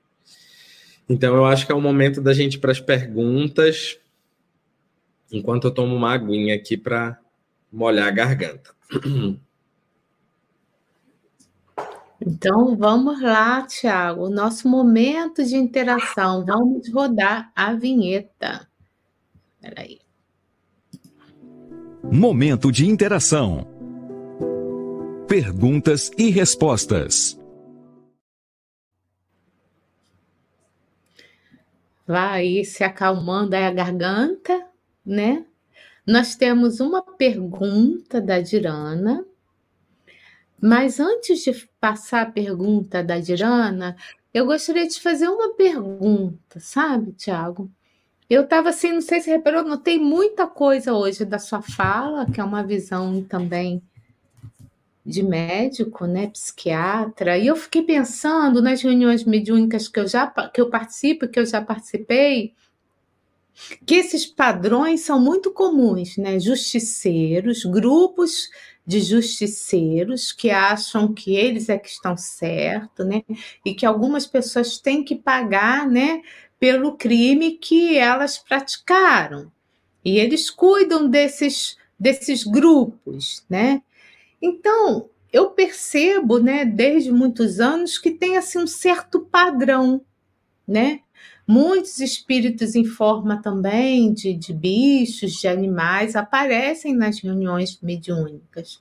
Então, 1.08 1.36
eu 1.36 1.46
acho 1.46 1.66
que 1.66 1.72
é 1.72 1.76
o 1.76 1.82
momento 1.82 2.22
da 2.22 2.34
gente 2.34 2.56
ir 2.56 2.60
para 2.60 2.72
as 2.72 2.80
perguntas, 2.80 4.00
enquanto 5.32 5.66
eu 5.66 5.74
tomo 5.74 5.96
uma 5.96 6.14
aguinha 6.14 6.56
aqui 6.56 6.78
para 6.78 7.20
molhar 7.72 8.08
a 8.08 8.12
garganta. 8.12 8.74
Então 12.20 12.76
vamos 12.78 13.22
lá, 13.22 13.62
Tiago, 13.68 14.30
nosso 14.30 14.68
momento 14.68 15.44
de 15.44 15.56
interação. 15.56 16.46
Vamos 16.46 16.92
rodar 16.92 17.52
a 17.56 17.74
vinheta. 17.74 18.68
Peraí. 19.62 20.00
Momento 22.04 22.72
de 22.72 22.88
interação. 22.88 23.68
Perguntas 25.28 26.10
e 26.18 26.30
respostas. 26.30 27.38
Vai 32.08 32.64
se 32.64 32.84
acalmando 32.84 33.56
aí 33.56 33.66
a 33.66 33.72
garganta, 33.72 34.65
né? 35.06 35.46
Nós 36.06 36.36
temos 36.36 36.80
uma 36.80 37.02
pergunta 37.02 38.22
da 38.22 38.40
Dirana, 38.40 39.26
mas 40.62 41.00
antes 41.00 41.44
de 41.44 41.68
passar 41.80 42.24
a 42.24 42.32
pergunta 42.32 43.04
da 43.04 43.20
Dirana, 43.20 43.96
eu 44.34 44.46
gostaria 44.46 44.88
de 44.88 45.00
fazer 45.00 45.28
uma 45.28 45.54
pergunta, 45.54 46.60
sabe, 46.60 47.12
Tiago? 47.14 47.70
Eu 48.30 48.44
estava 48.44 48.70
assim, 48.70 48.92
não 48.92 49.02
sei 49.02 49.22
se 49.22 49.30
reparou, 49.30 49.64
notei 49.64 50.00
muita 50.00 50.48
coisa 50.48 50.94
hoje 50.94 51.24
da 51.26 51.40
sua 51.40 51.62
fala, 51.62 52.26
que 52.30 52.42
é 52.42 52.44
uma 52.44 52.64
visão 52.64 53.24
também 53.24 53.82
de 55.06 55.22
médico, 55.22 56.06
né, 56.08 56.28
psiquiatra, 56.28 57.38
e 57.38 57.46
eu 57.46 57.56
fiquei 57.56 57.84
pensando 57.84 58.62
nas 58.62 58.82
reuniões 58.82 59.24
mediúnicas 59.24 59.88
que 59.88 60.00
eu 60.00 60.08
já 60.08 60.28
que 60.52 60.60
eu 60.60 60.70
participo, 60.70 61.28
que 61.28 61.40
eu 61.40 61.46
já 61.46 61.62
participei, 61.62 62.56
que 63.86 63.96
esses 63.96 64.26
padrões 64.26 65.02
são 65.02 65.20
muito 65.20 65.52
comuns, 65.52 66.18
né? 66.18 66.40
Justiceiros, 66.40 67.64
grupos 67.64 68.50
de 68.86 69.00
justiceiros 69.02 70.32
que 70.32 70.52
acham 70.52 71.14
que 71.14 71.36
eles 71.36 71.70
é 71.70 71.78
que 71.78 71.90
estão 71.90 72.16
certos, 72.16 73.06
né? 73.06 73.24
E 73.66 73.74
que 73.74 73.86
algumas 73.86 74.28
pessoas 74.28 74.78
têm 74.78 75.04
que 75.04 75.16
pagar, 75.16 75.88
né, 75.90 76.22
pelo 76.60 76.96
crime 76.96 77.54
que 77.58 77.98
elas 77.98 78.38
praticaram. 78.38 79.52
E 80.04 80.20
eles 80.20 80.50
cuidam 80.50 81.10
desses 81.10 81.78
desses 82.00 82.44
grupos, 82.44 83.46
né? 83.50 83.82
Então, 84.42 85.10
eu 85.34 85.52
percebo, 85.52 86.40
né, 86.40 86.66
desde 86.66 87.12
muitos 87.12 87.60
anos 87.60 87.98
que 87.98 88.12
tem 88.12 88.38
assim 88.38 88.60
um 88.60 88.68
certo 88.68 89.22
padrão, 89.22 90.02
né? 90.68 91.02
Muitos 91.48 92.00
espíritos 92.00 92.74
em 92.76 92.86
forma 92.86 93.42
também 93.42 94.12
de, 94.14 94.34
de 94.34 94.54
bichos, 94.54 95.34
de 95.34 95.48
animais, 95.48 96.16
aparecem 96.16 96.96
nas 96.96 97.20
reuniões 97.20 97.80
mediúnicas. 97.82 98.80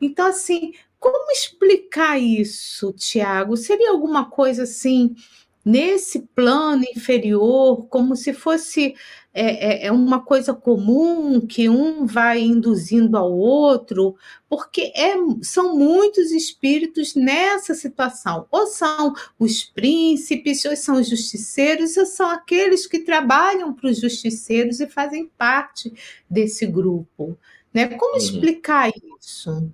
Então, 0.00 0.26
assim, 0.26 0.72
como 0.98 1.30
explicar 1.32 2.18
isso, 2.18 2.92
Tiago? 2.92 3.56
Seria 3.56 3.90
alguma 3.90 4.30
coisa 4.30 4.62
assim, 4.62 5.14
nesse 5.64 6.20
plano 6.34 6.84
inferior, 6.94 7.86
como 7.88 8.16
se 8.16 8.32
fosse 8.32 8.94
é, 9.32 9.84
é, 9.84 9.86
é, 9.86 9.92
uma 9.92 10.20
coisa 10.20 10.52
comum 10.52 11.40
que 11.40 11.68
um 11.68 12.04
vai 12.04 12.40
induzindo 12.40 13.16
ao 13.16 13.32
outro, 13.32 14.16
porque 14.48 14.92
é, 14.94 15.14
são 15.40 15.76
muitos 15.76 16.32
espíritos 16.32 17.14
nessa 17.14 17.72
situação. 17.74 18.46
Ou 18.50 18.66
são 18.66 19.14
os 19.38 19.62
príncipes, 19.62 20.64
ou 20.64 20.76
são 20.76 21.00
os 21.00 21.08
justiceiros, 21.08 21.96
ou 21.96 22.06
são 22.06 22.28
aqueles 22.28 22.88
que 22.88 23.00
trabalham 23.00 23.72
para 23.72 23.90
os 23.90 24.00
justiceiros 24.00 24.80
e 24.80 24.88
fazem 24.88 25.30
parte 25.38 25.92
desse 26.28 26.66
grupo. 26.66 27.38
Né? 27.72 27.86
Como 27.86 28.12
uhum. 28.12 28.18
explicar 28.18 28.90
isso 29.20 29.72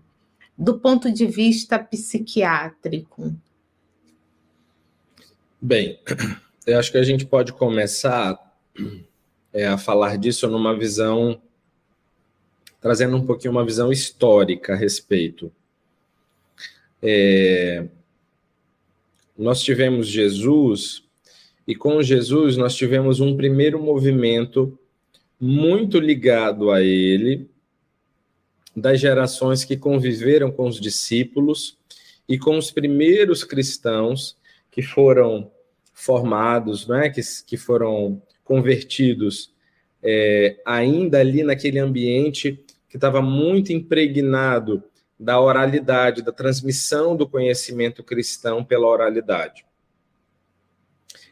do 0.57 0.79
ponto 0.79 1.11
de 1.11 1.27
vista 1.27 1.79
psiquiátrico? 1.79 3.35
Bem, 5.61 5.99
eu 6.67 6.79
acho 6.79 6.93
que 6.93 6.99
a 6.99 7.03
gente 7.03 7.25
pode 7.25 7.55
começar 7.55 8.39
é, 9.57 9.67
a 9.67 9.79
falar 9.79 10.19
disso 10.19 10.47
numa 10.49 10.77
visão, 10.77 11.41
trazendo 12.79 13.17
um 13.17 13.25
pouquinho 13.25 13.53
uma 13.53 13.65
visão 13.65 13.91
histórica 13.91 14.75
a 14.75 14.77
respeito. 14.77 15.51
É, 17.03 17.87
nós 19.37 19.63
tivemos 19.63 20.09
Jesus, 20.09 21.03
e 21.67 21.75
com 21.75 22.03
Jesus 22.03 22.59
nós 22.59 22.75
tivemos 22.75 23.19
um 23.19 23.35
primeiro 23.35 23.83
movimento 23.83 24.79
muito 25.41 25.99
ligado 25.99 26.71
a 26.71 26.83
ele, 26.83 27.49
das 28.77 29.01
gerações 29.01 29.65
que 29.65 29.75
conviveram 29.75 30.53
com 30.53 30.69
os 30.69 30.79
discípulos 30.79 31.79
e 32.29 32.39
com 32.39 32.59
os 32.59 32.71
primeiros 32.71 33.43
cristãos 33.43 34.37
que 34.71 34.83
foram 34.83 35.51
formados, 35.95 36.87
né, 36.87 37.09
que, 37.09 37.23
que 37.47 37.57
foram 37.57 38.21
convertidos 38.47 39.53
é, 40.03 40.57
ainda 40.65 41.19
ali 41.19 41.43
naquele 41.43 41.81
ambiente 41.81 42.65
que 42.89 42.97
estava 42.97 43.21
muito 43.21 43.73
impregnado 43.73 44.83
da 45.19 45.41
oralidade, 45.41 46.23
da 46.23 46.31
transmissão 46.31 47.17
do 47.17 47.29
conhecimento 47.29 48.05
cristão 48.05 48.65
pela 48.65 48.87
oralidade. 48.87 49.67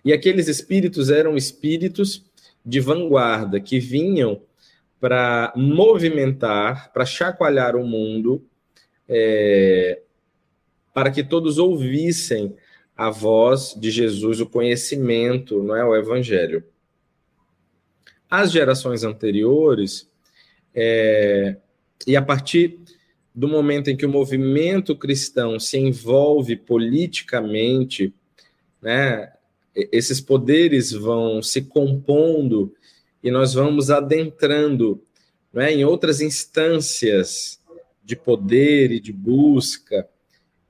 E 0.04 0.12
aqueles 0.12 0.48
espíritos 0.48 1.08
eram 1.08 1.36
espíritos 1.36 2.24
de 2.66 2.80
vanguarda 2.80 3.60
que 3.60 3.78
vinham 3.78 4.42
para 5.00 5.52
movimentar, 5.54 6.92
para 6.92 7.06
chacoalhar 7.06 7.76
o 7.76 7.86
mundo, 7.86 8.44
é, 9.08 10.00
para 10.92 11.10
que 11.10 11.22
todos 11.22 11.58
ouvissem 11.58 12.56
a 12.96 13.10
voz 13.10 13.74
de 13.78 13.90
Jesus, 13.90 14.40
o 14.40 14.46
conhecimento, 14.46 15.62
não 15.62 15.76
é 15.76 15.84
o 15.84 15.94
evangelho. 15.94 16.64
As 18.36 18.50
gerações 18.50 19.04
anteriores, 19.04 20.08
é, 20.74 21.56
e 22.04 22.16
a 22.16 22.20
partir 22.20 22.80
do 23.32 23.46
momento 23.46 23.90
em 23.90 23.96
que 23.96 24.04
o 24.04 24.08
movimento 24.08 24.96
cristão 24.96 25.60
se 25.60 25.78
envolve 25.78 26.56
politicamente, 26.56 28.12
né, 28.82 29.32
esses 29.72 30.20
poderes 30.20 30.90
vão 30.90 31.40
se 31.42 31.62
compondo 31.62 32.74
e 33.22 33.30
nós 33.30 33.54
vamos 33.54 33.88
adentrando 33.88 35.00
né, 35.52 35.72
em 35.72 35.84
outras 35.84 36.20
instâncias 36.20 37.60
de 38.04 38.16
poder 38.16 38.90
e 38.90 38.98
de 38.98 39.12
busca, 39.12 40.08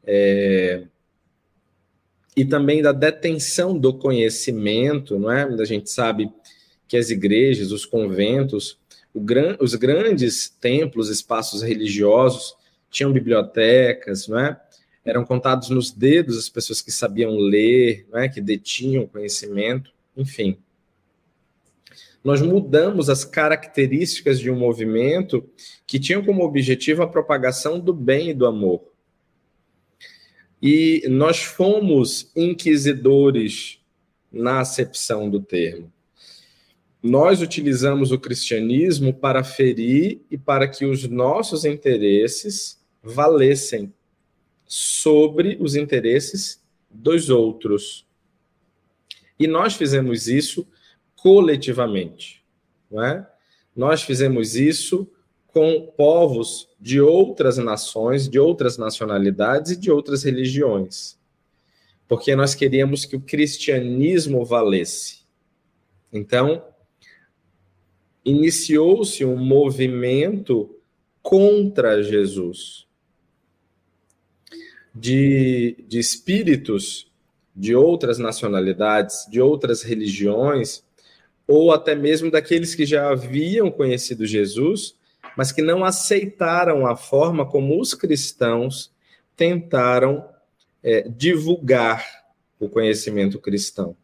é, 0.05 0.85
e 2.37 2.45
também 2.45 2.83
da 2.83 2.93
detenção 2.93 3.79
do 3.79 3.95
conhecimento, 3.95 5.19
não 5.19 5.33
é? 5.33 5.45
A 5.45 5.65
gente 5.65 5.89
sabe 5.89 6.31
que 6.87 6.97
as 6.97 7.11
igrejas, 7.11 7.72
os 7.72 7.87
conventos, 7.87 8.78
gran, 9.14 9.57
os 9.61 9.74
grandes 9.74 10.49
templos, 10.49 11.09
espaços 11.09 11.62
religiosos, 11.62 12.57
tinham 12.91 13.12
bibliotecas, 13.12 14.28
não 14.28 14.39
é? 14.39 14.61
Eram 15.05 15.24
contados 15.24 15.68
nos 15.68 15.91
dedos 15.91 16.39
as 16.39 16.49
pessoas 16.49 16.80
que 16.80 16.91
sabiam 16.91 17.37
ler, 17.37 18.07
não 18.11 18.20
é? 18.20 18.28
que 18.28 18.41
detinham 18.41 19.07
conhecimento, 19.07 19.93
enfim. 20.16 20.57
Nós 22.22 22.41
mudamos 22.41 23.11
as 23.11 23.22
características 23.22 24.41
de 24.41 24.51
um 24.51 24.59
movimento 24.59 25.47
que 25.87 26.01
tinha 26.01 26.22
como 26.24 26.43
objetivo 26.43 27.03
a 27.03 27.09
propagação 27.09 27.78
do 27.78 27.93
bem 27.93 28.30
e 28.30 28.35
do 28.35 28.47
amor. 28.47 28.82
E 30.62 31.07
nós 31.11 31.43
fomos 31.43 32.32
inquisidores 32.35 33.78
na 34.32 34.61
acepção 34.61 35.28
do 35.28 35.39
termo 35.39 35.93
nós 37.05 37.43
utilizamos 37.43 38.13
o 38.13 38.19
cristianismo 38.19 39.13
para 39.13 39.45
ferir 39.45 40.23
e 40.31 40.39
para 40.39 40.67
que 40.67 40.87
os 40.87 41.07
nossos 41.07 41.67
interesses 41.67 42.83
valessem 43.03 43.93
sobre 44.67 45.59
os 45.61 45.77
interesses 45.77 46.65
dos 46.89 47.29
outros. 47.29 48.07
E 49.39 49.47
nós 49.47 49.75
fizemos 49.75 50.29
isso 50.29 50.67
coletivamente, 51.15 52.43
não 52.91 53.05
é? 53.05 53.31
Nós 53.77 54.01
fizemos 54.01 54.57
isso 54.57 55.07
com 55.49 55.93
povos 55.99 56.71
de 56.81 57.03
outras 57.03 57.59
nações, 57.59 58.31
de 58.31 58.39
outras 58.39 58.79
nacionalidades 58.79 59.73
e 59.73 59.77
de 59.77 59.91
outras 59.91 60.23
religiões. 60.23 61.19
Porque 62.09 62.35
nós 62.35 62.55
queríamos 62.55 63.05
que 63.05 63.15
o 63.15 63.21
cristianismo 63.21 64.43
valesse. 64.43 65.19
Então, 66.11 66.65
iniciou-se 68.25 69.25
um 69.25 69.37
movimento 69.37 70.75
contra 71.22 72.03
Jesus 72.03 72.87
de, 74.95 75.85
de 75.89 75.99
espíritos 75.99 77.11
de 77.55 77.75
outras 77.75 78.18
nacionalidades, 78.18 79.27
de 79.31 79.41
outras 79.41 79.83
religiões, 79.83 80.83
ou 81.47 81.72
até 81.72 81.95
mesmo 81.95 82.31
daqueles 82.31 82.75
que 82.75 82.87
já 82.87 83.11
haviam 83.11 83.70
conhecido 83.70 84.27
Jesus, 84.27 84.97
mas 85.37 85.53
que 85.53 85.62
não 85.62 85.85
aceitaram 85.85 86.87
a 86.87 86.97
forma 86.97 87.47
como 87.47 87.81
os 87.81 87.95
cristãos 87.95 88.93
tentaram 89.37 90.29
é, 90.83 91.09
divulgar 91.09 92.05
o 92.59 92.68
conhecimento 92.68 93.39
cristão. 93.39 93.97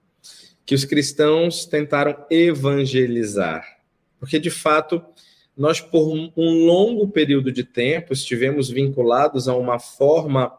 Que 0.66 0.74
os 0.74 0.84
cristãos 0.84 1.64
tentaram 1.64 2.24
evangelizar. 2.30 3.79
Porque, 4.20 4.38
de 4.38 4.50
fato, 4.50 5.02
nós, 5.56 5.80
por 5.80 6.08
um 6.36 6.64
longo 6.64 7.08
período 7.08 7.50
de 7.50 7.64
tempo, 7.64 8.12
estivemos 8.12 8.68
vinculados 8.70 9.48
a 9.48 9.56
uma 9.56 9.78
forma 9.78 10.56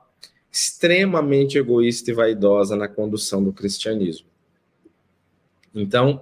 extremamente 0.51 1.57
egoísta 1.57 2.11
e 2.11 2.13
vaidosa 2.13 2.75
na 2.75 2.87
condução 2.87 3.41
do 3.41 3.53
cristianismo. 3.53 4.27
Então, 5.73 6.21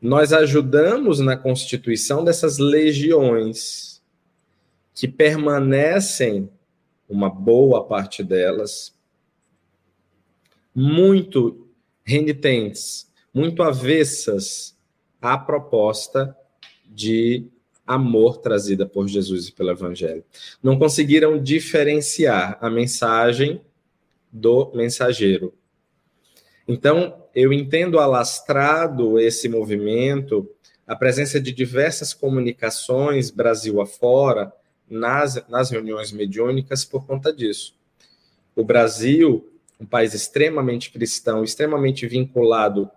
nós 0.00 0.32
ajudamos 0.32 1.18
na 1.18 1.36
constituição 1.36 2.22
dessas 2.22 2.58
legiões 2.58 4.00
que 4.94 5.08
permanecem, 5.08 6.48
uma 7.08 7.28
boa 7.28 7.84
parte 7.84 8.22
delas, 8.22 8.94
muito 10.74 11.66
renitentes, 12.04 13.10
muito 13.34 13.62
avessas 13.62 14.78
à 15.20 15.36
proposta 15.36 16.36
de 16.90 17.46
amor 17.86 18.38
trazida 18.38 18.86
por 18.86 19.08
Jesus 19.08 19.48
e 19.48 19.52
pelo 19.52 19.70
Evangelho. 19.70 20.24
Não 20.62 20.78
conseguiram 20.78 21.42
diferenciar 21.42 22.58
a 22.60 22.68
mensagem 22.68 23.60
do 24.30 24.70
mensageiro. 24.74 25.52
Então, 26.68 27.24
eu 27.34 27.52
entendo 27.52 27.98
alastrado 27.98 29.18
esse 29.18 29.48
movimento, 29.48 30.48
a 30.86 30.94
presença 30.94 31.40
de 31.40 31.52
diversas 31.52 32.14
comunicações 32.14 33.30
Brasil 33.30 33.80
afora 33.80 34.52
nas, 34.88 35.44
nas 35.48 35.70
reuniões 35.70 36.12
mediúnicas 36.12 36.84
por 36.84 37.06
conta 37.06 37.32
disso. 37.32 37.74
O 38.54 38.64
Brasil, 38.64 39.48
um 39.80 39.86
país 39.86 40.14
extremamente 40.14 40.92
cristão, 40.92 41.42
extremamente 41.42 42.06
vinculado 42.06 42.88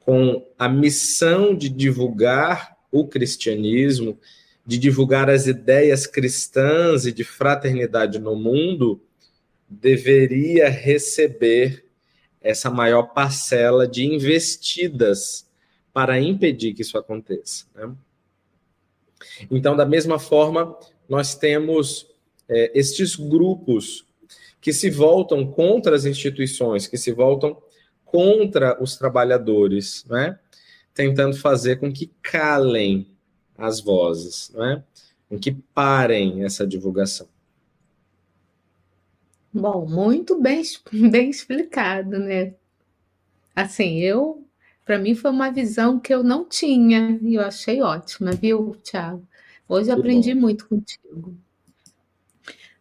com 0.00 0.46
a 0.58 0.68
missão 0.70 1.54
de 1.54 1.68
divulgar 1.68 2.77
o 2.90 3.06
cristianismo, 3.06 4.18
de 4.66 4.78
divulgar 4.78 5.30
as 5.30 5.46
ideias 5.46 6.06
cristãs 6.06 7.06
e 7.06 7.12
de 7.12 7.24
fraternidade 7.24 8.18
no 8.18 8.36
mundo, 8.36 9.00
deveria 9.68 10.68
receber 10.68 11.86
essa 12.40 12.70
maior 12.70 13.14
parcela 13.14 13.86
de 13.86 14.04
investidas 14.04 15.46
para 15.92 16.20
impedir 16.20 16.74
que 16.74 16.82
isso 16.82 16.96
aconteça. 16.96 17.66
Né? 17.74 17.94
Então, 19.50 19.76
da 19.76 19.84
mesma 19.84 20.18
forma, 20.18 20.78
nós 21.08 21.34
temos 21.34 22.06
é, 22.48 22.70
estes 22.78 23.16
grupos 23.16 24.06
que 24.60 24.72
se 24.72 24.90
voltam 24.90 25.46
contra 25.46 25.94
as 25.94 26.04
instituições, 26.04 26.86
que 26.86 26.96
se 26.96 27.12
voltam 27.12 27.56
contra 28.04 28.82
os 28.82 28.96
trabalhadores, 28.96 30.04
né? 30.06 30.38
Tentando 30.98 31.36
fazer 31.36 31.76
com 31.76 31.92
que 31.92 32.10
calem 32.20 33.06
as 33.56 33.80
vozes, 33.80 34.50
né? 34.52 34.82
com 35.28 35.38
que 35.38 35.52
parem 35.52 36.42
essa 36.42 36.66
divulgação. 36.66 37.28
Bom, 39.52 39.86
muito 39.86 40.40
bem, 40.40 40.60
bem 41.08 41.30
explicado, 41.30 42.18
né? 42.18 42.52
Assim, 43.54 44.00
eu, 44.00 44.44
para 44.84 44.98
mim 44.98 45.14
foi 45.14 45.30
uma 45.30 45.52
visão 45.52 46.00
que 46.00 46.12
eu 46.12 46.24
não 46.24 46.44
tinha 46.44 47.16
e 47.22 47.36
eu 47.36 47.42
achei 47.42 47.80
ótima, 47.80 48.32
viu, 48.32 48.76
Tiago? 48.82 49.22
Hoje 49.68 49.92
aprendi 49.92 50.34
muito 50.34 50.66
contigo. 50.66 51.32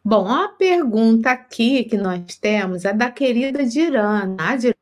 Bom, 0.04 0.28
a 0.28 0.48
pergunta 0.48 1.30
aqui 1.30 1.84
que 1.84 1.98
nós 1.98 2.36
temos 2.38 2.84
é 2.84 2.94
da 2.94 3.12
querida 3.12 3.64
Dirana. 3.64 4.36
A 4.40 4.56
Dirana, 4.56 4.77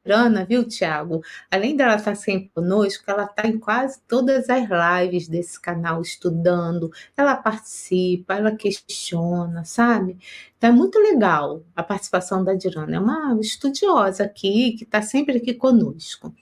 viu, 0.48 0.64
Tiago? 0.68 1.22
Além 1.50 1.76
dela 1.76 1.96
estar 1.96 2.16
sempre 2.16 2.50
conosco, 2.54 3.04
ela 3.08 3.24
está 3.26 3.48
em 3.48 3.58
quase 3.58 4.00
todas 4.08 4.48
as 4.50 4.68
lives 4.70 5.28
desse 5.28 5.60
canal 5.60 6.02
estudando, 6.02 6.92
ela 7.18 7.36
participa, 7.36 8.36
ela 8.36 8.56
questiona, 8.56 9.66
sabe? 9.66 10.18
Então 10.58 10.70
é 10.70 10.74
muito 10.74 11.00
legal 11.00 11.64
a 11.76 11.82
participação 11.82 12.44
da 12.44 12.54
Dirana. 12.54 12.96
É 12.96 13.00
uma 13.00 13.38
estudiosa 13.42 14.24
aqui, 14.24 14.74
que 14.78 14.84
está 14.84 15.02
sempre 15.02 15.38
aqui 15.38 15.54
conosco. 15.56 16.34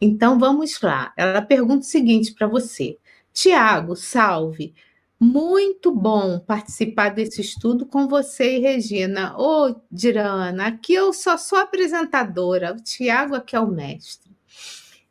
Então 0.00 0.38
vamos 0.38 0.80
lá. 0.80 1.12
Ela 1.16 1.40
pergunta 1.40 1.80
o 1.80 1.88
seguinte 1.88 2.34
para 2.34 2.46
você. 2.46 2.98
Tiago, 3.32 3.94
salve. 3.94 4.74
Muito 5.18 5.90
bom 5.90 6.38
participar 6.38 7.08
desse 7.08 7.40
estudo 7.40 7.86
com 7.86 8.06
você 8.06 8.58
e 8.58 8.60
Regina. 8.60 9.34
Ô, 9.38 9.74
Dirana, 9.90 10.66
aqui 10.66 10.92
eu 10.92 11.10
só 11.10 11.38
sou 11.38 11.58
apresentadora, 11.58 12.74
o 12.74 12.82
Tiago 12.82 13.34
aqui 13.34 13.56
é 13.56 13.60
o 13.60 13.66
mestre. 13.66 14.30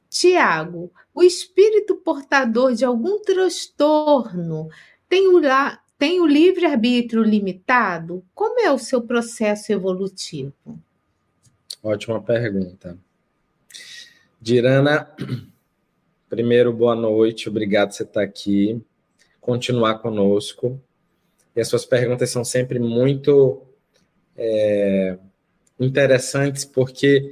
Tiago, 0.07 0.91
o 1.13 1.23
espírito 1.23 1.95
portador 1.95 2.75
de 2.75 2.85
algum 2.85 3.19
transtorno 3.19 4.69
tem 5.09 5.27
o, 5.27 5.41
tem 5.97 6.21
o 6.21 6.27
livre-arbítrio 6.27 7.23
limitado? 7.23 8.23
Como 8.35 8.59
é 8.59 8.71
o 8.71 8.77
seu 8.77 9.01
processo 9.01 9.73
evolutivo? 9.73 10.79
Ótima 11.81 12.21
pergunta. 12.21 12.95
Dirana, 14.39 15.09
primeiro, 16.29 16.71
boa 16.71 16.95
noite, 16.95 17.49
obrigado 17.49 17.89
por 17.89 17.95
você 17.95 18.03
estar 18.03 18.21
aqui 18.21 18.79
continuar 19.45 19.99
conosco. 19.99 20.81
E 21.55 21.61
as 21.61 21.67
suas 21.67 21.85
perguntas 21.85 22.31
são 22.31 22.43
sempre 22.43 22.79
muito 22.79 23.61
é, 24.35 25.19
interessantes, 25.79 26.65
porque 26.65 27.31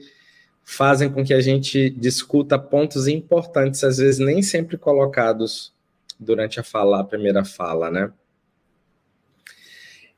fazem 0.64 1.11
com 1.11 1.26
que 1.26 1.34
a 1.34 1.41
gente 1.41 1.89
discuta 1.89 2.59
pontos 2.59 3.07
importantes, 3.07 3.84
às 3.84 3.97
vezes 3.97 4.20
nem 4.20 4.43
sempre 4.43 4.78
colocados 4.78 5.74
durante 6.20 6.59
a 6.59 6.64
fala, 6.64 6.99
a 6.99 7.03
primeira 7.03 7.43
fala, 7.43 7.89
né? 7.89 8.14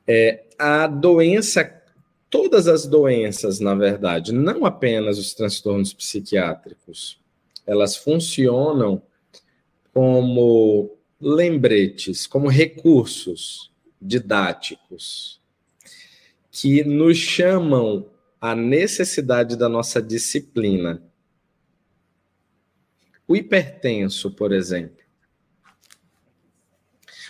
É, 0.05 0.43
a 0.59 0.85
doença, 0.85 1.81
todas 2.29 2.67
as 2.67 2.85
doenças, 2.85 3.61
na 3.61 3.73
verdade, 3.73 4.33
não 4.33 4.65
apenas 4.65 5.17
os 5.17 5.33
transtornos 5.33 5.93
psiquiátricos, 5.93 7.19
elas 7.65 7.95
funcionam 7.95 9.01
como 9.93 10.95
lembretes, 11.27 12.27
como 12.27 12.47
recursos 12.47 13.73
didáticos 13.99 15.41
que 16.51 16.83
nos 16.83 17.17
chamam 17.17 18.07
à 18.39 18.55
necessidade 18.55 19.57
da 19.57 19.67
nossa 19.67 19.99
disciplina. 19.99 21.01
O 23.27 23.35
hipertenso, 23.35 24.29
por 24.29 24.53
exemplo. 24.53 25.03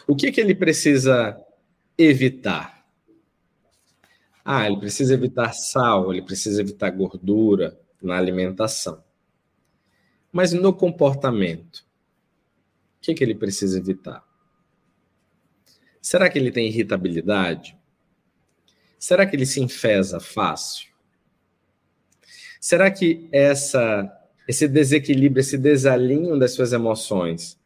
O 0.05 0.13
que, 0.13 0.29
que 0.29 0.41
ele 0.41 0.53
precisa 0.53 1.41
evitar? 1.97 2.85
Ah, 4.43 4.67
ele 4.67 4.77
precisa 4.77 5.13
evitar 5.13 5.53
sal, 5.53 6.11
ele 6.11 6.21
precisa 6.21 6.61
evitar 6.61 6.89
gordura 6.89 7.79
na 8.01 8.17
alimentação. 8.17 9.01
Mas 10.33 10.51
no 10.51 10.73
comportamento, 10.73 11.85
que, 13.05 13.13
que 13.13 13.23
ele 13.23 13.35
precisa 13.35 13.77
evitar? 13.77 14.23
Será 16.01 16.27
que 16.29 16.39
ele 16.39 16.51
tem 16.51 16.67
irritabilidade? 16.67 17.77
Será 18.97 19.25
que 19.25 19.35
ele 19.35 19.45
se 19.45 19.61
enfesa 19.61 20.19
fácil? 20.19 20.89
Será 22.59 22.89
que 22.89 23.29
essa, 23.31 24.11
esse 24.47 24.67
desequilíbrio, 24.67 25.41
esse 25.41 25.57
desalinho 25.57 26.39
das 26.39 26.53
suas 26.53 26.73
emoções 26.73 27.59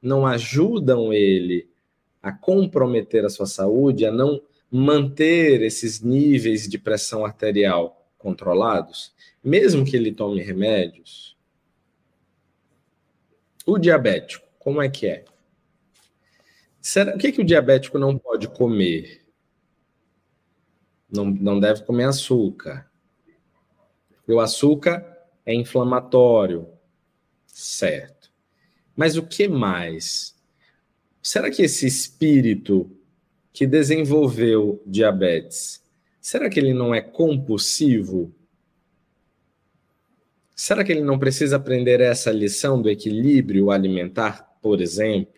não 0.00 0.24
ajudam 0.24 1.12
ele 1.12 1.68
a 2.22 2.30
comprometer 2.30 3.24
a 3.24 3.28
sua 3.28 3.46
saúde, 3.46 4.06
a 4.06 4.12
não 4.12 4.40
manter 4.70 5.60
esses 5.62 6.00
níveis 6.00 6.68
de 6.68 6.78
pressão 6.78 7.24
arterial 7.24 8.06
controlados, 8.16 9.12
mesmo 9.42 9.84
que 9.84 9.96
ele 9.96 10.12
tome 10.12 10.40
remédios? 10.40 11.36
O 13.66 13.78
diabético, 13.78 14.43
como 14.64 14.80
é 14.80 14.88
que 14.88 15.06
é? 15.06 15.26
Será, 16.80 17.14
o 17.14 17.18
que, 17.18 17.30
que 17.30 17.42
o 17.42 17.44
diabético 17.44 17.98
não 17.98 18.18
pode 18.18 18.48
comer? 18.48 19.26
Não, 21.10 21.26
não 21.26 21.60
deve 21.60 21.82
comer 21.84 22.04
açúcar. 22.04 22.90
O 24.26 24.40
açúcar 24.40 25.06
é 25.44 25.54
inflamatório, 25.54 26.66
certo. 27.46 28.32
Mas 28.96 29.18
o 29.18 29.22
que 29.26 29.46
mais? 29.46 30.34
Será 31.22 31.50
que 31.50 31.62
esse 31.62 31.86
espírito 31.86 32.90
que 33.52 33.66
desenvolveu 33.66 34.82
diabetes, 34.86 35.82
será 36.20 36.48
que 36.48 36.58
ele 36.58 36.72
não 36.72 36.94
é 36.94 37.02
compulsivo? 37.02 38.34
Será 40.56 40.82
que 40.82 40.92
ele 40.92 41.02
não 41.02 41.18
precisa 41.18 41.56
aprender 41.56 42.00
essa 42.00 42.30
lição 42.30 42.80
do 42.80 42.88
equilíbrio 42.88 43.70
alimentar, 43.70 44.53
por 44.64 44.80
exemplo? 44.80 45.34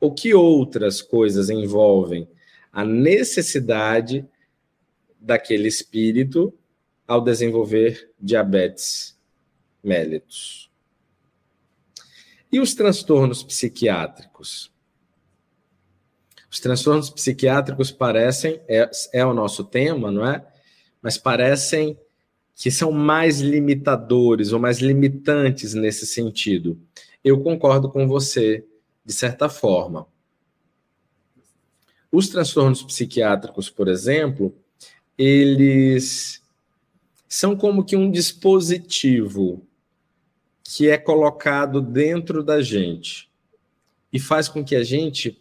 O 0.00 0.12
que 0.12 0.34
outras 0.34 1.00
coisas 1.00 1.50
envolvem 1.50 2.28
a 2.72 2.84
necessidade 2.84 4.26
daquele 5.20 5.68
espírito 5.68 6.52
ao 7.06 7.20
desenvolver 7.20 8.10
diabetes 8.20 9.16
mellitus? 9.84 10.68
E 12.50 12.58
os 12.58 12.74
transtornos 12.74 13.44
psiquiátricos? 13.44 14.72
Os 16.50 16.58
transtornos 16.58 17.08
psiquiátricos 17.08 17.92
parecem, 17.92 18.60
é, 18.66 18.90
é 19.12 19.24
o 19.24 19.32
nosso 19.32 19.62
tema, 19.62 20.10
não 20.10 20.26
é? 20.26 20.44
Mas 21.00 21.16
parecem 21.16 21.96
que 22.56 22.68
são 22.68 22.90
mais 22.90 23.38
limitadores 23.38 24.52
ou 24.52 24.58
mais 24.58 24.80
limitantes 24.80 25.72
nesse 25.72 26.04
sentido. 26.04 26.76
Eu 27.22 27.42
concordo 27.42 27.90
com 27.90 28.06
você 28.06 28.64
de 29.04 29.12
certa 29.12 29.48
forma. 29.48 30.06
Os 32.10 32.28
transtornos 32.28 32.82
psiquiátricos, 32.82 33.70
por 33.70 33.88
exemplo, 33.88 34.54
eles 35.16 36.42
são 37.28 37.56
como 37.56 37.84
que 37.84 37.96
um 37.96 38.10
dispositivo 38.10 39.64
que 40.64 40.88
é 40.88 40.98
colocado 40.98 41.80
dentro 41.80 42.42
da 42.42 42.60
gente 42.60 43.30
e 44.12 44.18
faz 44.18 44.48
com 44.48 44.64
que 44.64 44.74
a 44.74 44.82
gente 44.82 45.40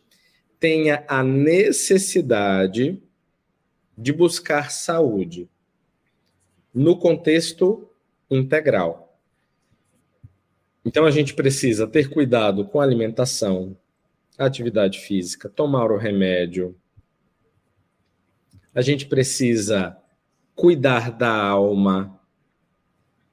tenha 0.60 1.04
a 1.08 1.24
necessidade 1.24 3.02
de 3.98 4.14
buscar 4.14 4.72
saúde 4.72 5.50
no 6.74 6.98
contexto 6.98 7.90
integral. 8.30 9.09
Então 10.86 11.06
a 11.06 11.12
gente 11.12 11.34
precisa 11.34 11.86
ter 11.86 12.10
cuidado 12.10 12.66
com 12.66 12.80
a 12.80 12.84
alimentação, 12.84 13.76
atividade 14.38 15.00
física, 15.00 15.50
tomar 15.50 15.92
o 15.92 15.98
remédio. 15.98 16.76
A 18.74 18.82
gente 18.82 19.06
precisa 19.06 19.98
cuidar 20.56 21.12
da 21.12 21.34
alma, 21.34 22.20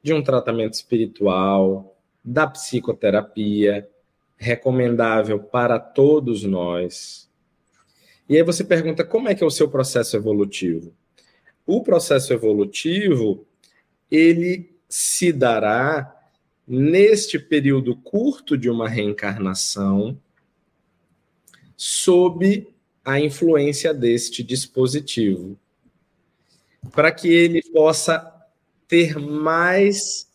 de 0.03 0.12
um 0.12 0.22
tratamento 0.22 0.74
espiritual, 0.74 1.97
da 2.24 2.47
psicoterapia, 2.47 3.88
recomendável 4.36 5.38
para 5.38 5.78
todos 5.78 6.42
nós. 6.42 7.30
E 8.28 8.36
aí 8.36 8.42
você 8.42 8.64
pergunta 8.64 9.05
como 9.05 9.28
é 9.28 9.34
que 9.34 9.44
é 9.44 9.47
o 9.47 9.51
seu 9.51 9.68
processo 9.68 10.16
evolutivo? 10.16 10.92
O 11.64 11.82
processo 11.82 12.32
evolutivo, 12.32 13.47
ele 14.11 14.76
se 14.88 15.32
dará 15.32 16.15
neste 16.66 17.38
período 17.38 17.94
curto 17.94 18.58
de 18.58 18.68
uma 18.68 18.88
reencarnação, 18.88 20.18
sob 21.76 22.66
a 23.04 23.20
influência 23.20 23.94
deste 23.94 24.42
dispositivo, 24.42 25.56
para 26.92 27.12
que 27.12 27.28
ele 27.28 27.62
possa 27.70 28.32
ter 28.88 29.18
mais 29.18 30.28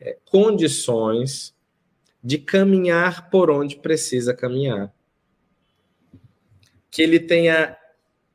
é, 0.00 0.16
condições 0.24 1.54
de 2.24 2.38
caminhar 2.38 3.28
por 3.28 3.50
onde 3.50 3.76
precisa 3.76 4.32
caminhar. 4.32 4.94
Que 6.90 7.02
ele 7.02 7.18
tenha 7.18 7.76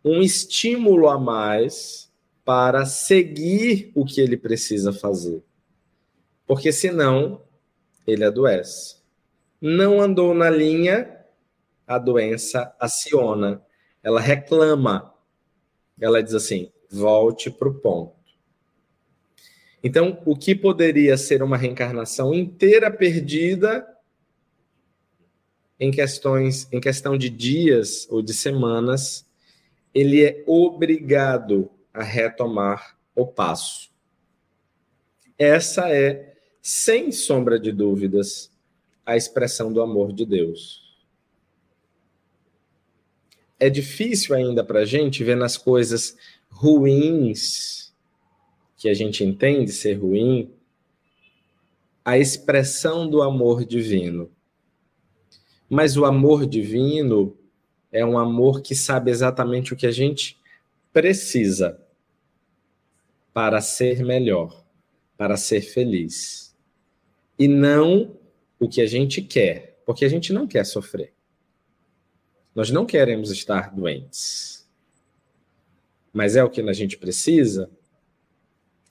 um 0.03 0.22
estímulo 0.22 1.07
a 1.07 1.18
mais 1.18 2.11
para 2.43 2.86
seguir 2.86 3.91
o 3.95 4.05
que 4.05 4.22
ele 4.22 4.38
precisa 4.38 4.91
fazer 4.91 5.47
porque 6.48 6.72
senão 6.72 7.43
ele 8.08 8.24
adoece. 8.24 8.95
Não 9.62 10.00
andou 10.00 10.34
na 10.34 10.50
linha, 10.50 11.14
a 11.86 12.00
doença 12.00 12.74
aciona, 12.80 13.62
ela 14.02 14.22
reclama, 14.22 15.14
ela 16.00 16.24
diz 16.24 16.34
assim: 16.34 16.72
volte 16.89 17.52
para 17.52 17.68
o 17.68 17.74
ponto. 17.74 18.16
Então, 19.84 20.22
o 20.26 20.36
que 20.36 20.56
poderia 20.56 21.18
ser 21.18 21.43
uma 21.43 21.58
reencarnação 21.58 22.34
inteira 22.34 22.89
perdida 22.89 23.88
em 25.80 25.91
questões, 25.91 26.68
em 26.72 26.80
questão 26.80 27.18
de 27.18 27.30
dias 27.30 28.08
ou 28.10 28.22
de 28.22 28.34
semanas, 28.34 29.28
ele 29.93 30.24
é 30.24 30.43
obrigado 30.48 31.70
a 31.93 32.04
retomar 32.04 32.98
o 33.16 33.26
passo. 33.26 33.91
Essa 35.38 35.89
é 35.89 36.37
sem 36.70 37.13
sombra 37.13 37.57
de 37.57 37.72
dúvidas, 37.72 38.51
a 39.05 39.15
expressão 39.15 39.72
do 39.72 39.82
amor 39.82 40.11
de 40.11 40.26
Deus. 40.26 40.99
É 43.57 43.70
difícil 43.70 44.36
ainda 44.36 44.65
para 44.65 44.82
a 44.82 44.86
gente 44.86 45.24
ver 45.24 45.38
nas 45.38 45.55
coisas 45.55 46.18
ruins, 46.49 47.93
que 48.76 48.89
a 48.89 48.93
gente 48.93 49.24
entende 49.24 49.72
ser 49.72 49.93
ruim, 49.93 50.51
a 52.03 52.18
expressão 52.18 53.09
do 53.09 53.22
amor 53.22 53.63
divino. 53.63 54.30
Mas 55.70 55.95
o 55.95 56.03
amor 56.03 56.45
divino 56.45 57.38
é 57.93 58.05
um 58.05 58.20
amor 58.20 58.61
que 58.61 58.76
sabe 58.76 59.09
exatamente 59.09 59.74
o 59.74 59.78
que 59.78 59.88
a 59.88 59.91
gente 59.91 60.38
precisa 60.91 61.82
para 63.34 63.61
ser 63.61 64.03
melhor, 64.03 64.65
para 65.15 65.38
ser 65.38 65.61
feliz 65.61 66.47
e 67.38 67.48
não 67.48 68.18
o 68.60 68.68
que 68.68 68.82
a 68.82 68.88
gente 68.88 69.22
quer, 69.22 69.82
porque 69.86 70.04
a 70.04 70.10
gente 70.10 70.34
não 70.34 70.48
quer 70.48 70.66
sofrer. 70.66 71.14
Nós 72.56 72.72
não 72.72 72.86
queremos 72.86 73.30
estar 73.30 73.74
doentes. 73.74 74.68
Mas 76.12 76.36
é 76.36 76.44
o 76.44 76.50
que 76.50 76.62
a 76.62 76.74
gente 76.74 76.98
precisa? 76.98 77.70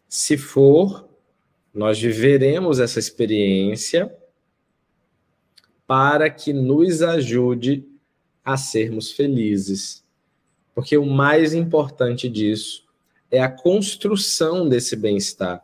Se 0.08 0.38
for, 0.38 1.08
nós 1.74 2.00
viveremos 2.00 2.78
essa 2.78 3.00
experiência 3.00 4.16
para 5.86 6.30
que 6.30 6.52
nos 6.52 7.02
ajude 7.02 7.84
a 8.44 8.56
sermos 8.56 9.10
felizes. 9.10 10.04
Porque 10.72 10.96
o 10.96 11.04
mais 11.04 11.52
importante 11.52 12.28
disso 12.28 12.86
é 13.30 13.40
a 13.40 13.50
construção 13.50 14.68
desse 14.68 14.94
bem-estar, 14.94 15.60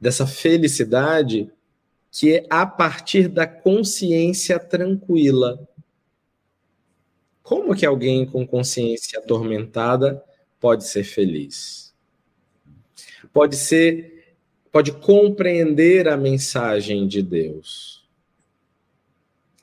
dessa 0.00 0.26
felicidade 0.26 1.52
que 2.14 2.36
é 2.36 2.46
a 2.48 2.64
partir 2.64 3.26
da 3.26 3.44
consciência 3.44 4.56
tranquila. 4.56 5.68
Como 7.42 7.74
que 7.74 7.84
alguém 7.84 8.24
com 8.24 8.46
consciência 8.46 9.18
atormentada 9.18 10.22
pode 10.60 10.86
ser 10.86 11.02
feliz? 11.02 11.92
Pode 13.32 13.56
ser, 13.56 14.36
pode 14.70 14.92
compreender 14.92 16.06
a 16.06 16.16
mensagem 16.16 17.08
de 17.08 17.20
Deus. 17.20 18.08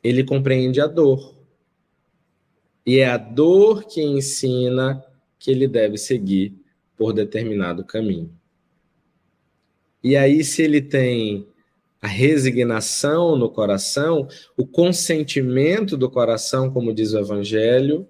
Ele 0.03 0.21
compreende 0.21 0.81
a 0.81 0.87
dor. 0.87 1.33
E 2.85 2.97
é 2.97 3.07
a 3.07 3.15
dor 3.15 3.85
que 3.85 4.01
ensina 4.01 5.01
que 5.39 5.51
ele 5.51 5.69
deve 5.69 5.97
seguir 5.97 6.53
por 6.97 7.13
determinado 7.13 7.85
caminho. 7.85 8.29
E 10.03 10.17
aí, 10.17 10.43
se 10.43 10.63
ele 10.63 10.81
tem 10.81 11.47
a 12.01 12.07
resignação 12.07 13.35
no 13.35 13.49
coração, 13.49 14.27
o 14.57 14.65
consentimento 14.65 15.95
do 15.95 16.09
coração, 16.09 16.71
como 16.71 16.93
diz 16.93 17.13
o 17.13 17.19
Evangelho, 17.19 18.07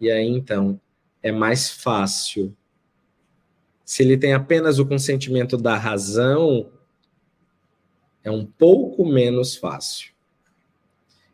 e 0.00 0.10
aí 0.10 0.28
então 0.28 0.78
é 1.22 1.32
mais 1.32 1.70
fácil. 1.70 2.54
Se 3.84 4.02
ele 4.02 4.18
tem 4.18 4.34
apenas 4.34 4.78
o 4.78 4.86
consentimento 4.86 5.56
da 5.56 5.76
razão, 5.76 6.70
é 8.22 8.30
um 8.30 8.44
pouco 8.44 9.06
menos 9.06 9.56
fácil. 9.56 10.12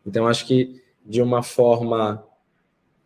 Então, 0.07 0.27
acho 0.27 0.47
que 0.47 0.83
de 1.05 1.23
uma 1.23 1.43
forma 1.43 2.25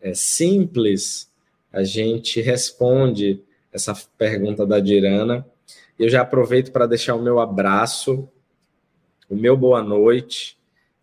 é, 0.01 0.12
simples, 0.12 1.30
a 1.72 1.82
gente 1.82 2.41
responde 2.41 3.43
essa 3.72 3.95
pergunta 4.18 4.66
da 4.66 4.80
Dirana. 4.80 5.47
Eu 5.99 6.09
já 6.09 6.20
aproveito 6.20 6.72
para 6.72 6.86
deixar 6.86 7.14
o 7.14 7.22
meu 7.22 7.40
abraço, 7.40 8.28
o 9.30 9.34
meu 9.34 9.57
boa 9.57 9.82
noite, 9.82 10.59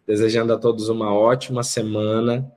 desejando 0.05 0.53
a 0.53 0.57
todos 0.57 0.87
uma 0.87 1.11
ótima 1.11 1.63
semana. 1.63 2.51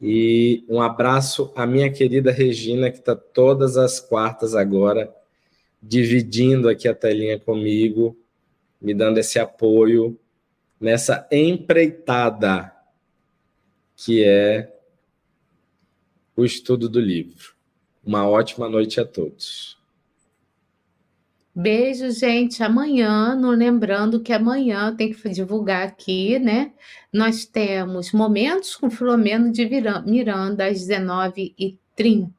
E 0.00 0.64
um 0.68 0.82
abraço 0.82 1.50
à 1.56 1.66
minha 1.66 1.90
querida 1.90 2.30
Regina, 2.30 2.90
que 2.90 2.98
está 2.98 3.16
todas 3.16 3.76
as 3.78 3.98
quartas 3.98 4.54
agora, 4.54 5.10
dividindo 5.82 6.68
aqui 6.68 6.86
a 6.86 6.94
telinha 6.94 7.38
comigo, 7.38 8.14
me 8.80 8.92
dando 8.92 9.18
esse 9.18 9.38
apoio 9.38 10.18
nessa 10.78 11.26
empreitada 11.32 12.72
que 13.96 14.22
é 14.22 14.72
o 16.36 16.44
estudo 16.44 16.86
do 16.86 17.00
livro. 17.00 17.54
Uma 18.04 18.28
ótima 18.28 18.68
noite 18.68 19.00
a 19.00 19.04
todos. 19.04 19.77
Beijo, 21.60 22.08
gente. 22.12 22.62
Amanhã, 22.62 23.34
não 23.34 23.50
lembrando 23.50 24.22
que 24.22 24.32
amanhã 24.32 24.94
tem 24.94 25.12
que 25.12 25.28
divulgar 25.30 25.82
aqui, 25.88 26.38
né? 26.38 26.72
Nós 27.12 27.44
temos 27.44 28.12
momentos 28.12 28.76
com 28.76 28.88
Filomeno 28.88 29.50
de 29.50 29.68
Miranda 30.06 30.68
às 30.68 30.86
19h30, 30.86 32.30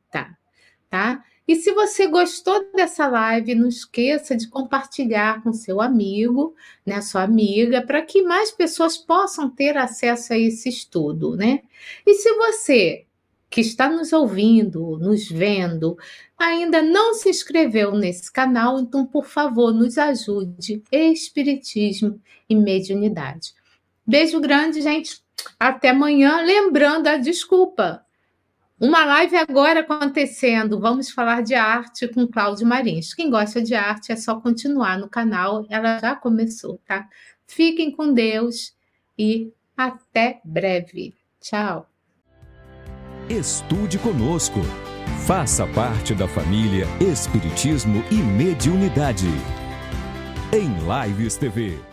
tá? 0.89 1.21
E 1.45 1.57
se 1.57 1.73
você 1.73 2.07
gostou 2.07 2.71
dessa 2.71 3.07
live, 3.07 3.55
não 3.55 3.67
esqueça 3.67 4.37
de 4.37 4.47
compartilhar 4.47 5.43
com 5.43 5.51
seu 5.51 5.81
amigo, 5.81 6.55
né, 6.85 7.01
sua 7.01 7.23
amiga, 7.23 7.81
para 7.81 8.01
que 8.01 8.21
mais 8.21 8.51
pessoas 8.51 8.97
possam 8.97 9.49
ter 9.49 9.75
acesso 9.75 10.31
a 10.31 10.37
esse 10.37 10.69
estudo, 10.69 11.35
né? 11.35 11.59
E 12.07 12.13
se 12.13 12.33
você 12.35 13.05
que 13.49 13.61
está 13.61 13.89
nos 13.89 14.13
ouvindo, 14.13 14.97
nos 14.99 15.27
vendo, 15.29 15.97
ainda 16.39 16.81
não 16.81 17.13
se 17.13 17.29
inscreveu 17.29 17.91
nesse 17.91 18.31
canal, 18.31 18.79
então, 18.79 19.05
por 19.05 19.25
favor, 19.25 19.73
nos 19.73 19.97
ajude. 19.97 20.81
Espiritismo 20.91 22.21
e 22.49 22.55
mediunidade. 22.55 23.53
Beijo 24.05 24.39
grande, 24.39 24.81
gente. 24.81 25.21
Até 25.59 25.89
amanhã. 25.89 26.41
Lembrando 26.41 27.07
a 27.07 27.17
desculpa. 27.17 28.05
Uma 28.79 29.03
live 29.03 29.35
agora 29.35 29.81
acontecendo. 29.81 30.79
Vamos 30.79 31.11
falar 31.11 31.43
de 31.43 31.53
arte 31.53 32.07
com 32.07 32.25
Cláudio 32.25 32.65
Marins. 32.65 33.13
Quem 33.13 33.29
gosta 33.29 33.61
de 33.61 33.75
arte 33.75 34.11
é 34.11 34.15
só 34.15 34.39
continuar 34.39 34.97
no 34.97 35.09
canal. 35.09 35.65
Ela 35.69 35.99
já 35.99 36.15
começou, 36.15 36.79
tá? 36.87 37.07
Fiquem 37.45 37.91
com 37.91 38.13
Deus 38.13 38.73
e 39.17 39.51
até 39.75 40.39
breve. 40.45 41.13
Tchau. 41.41 41.89
Estude 43.29 43.99
conosco. 43.99 44.59
Faça 45.29 45.67
parte 45.67 46.15
da 46.15 46.27
família 46.27 46.87
Espiritismo 46.99 48.03
e 48.09 48.15
Mediunidade. 48.15 49.29
Em 50.51 50.75
Lives 51.05 51.37
TV. 51.37 51.88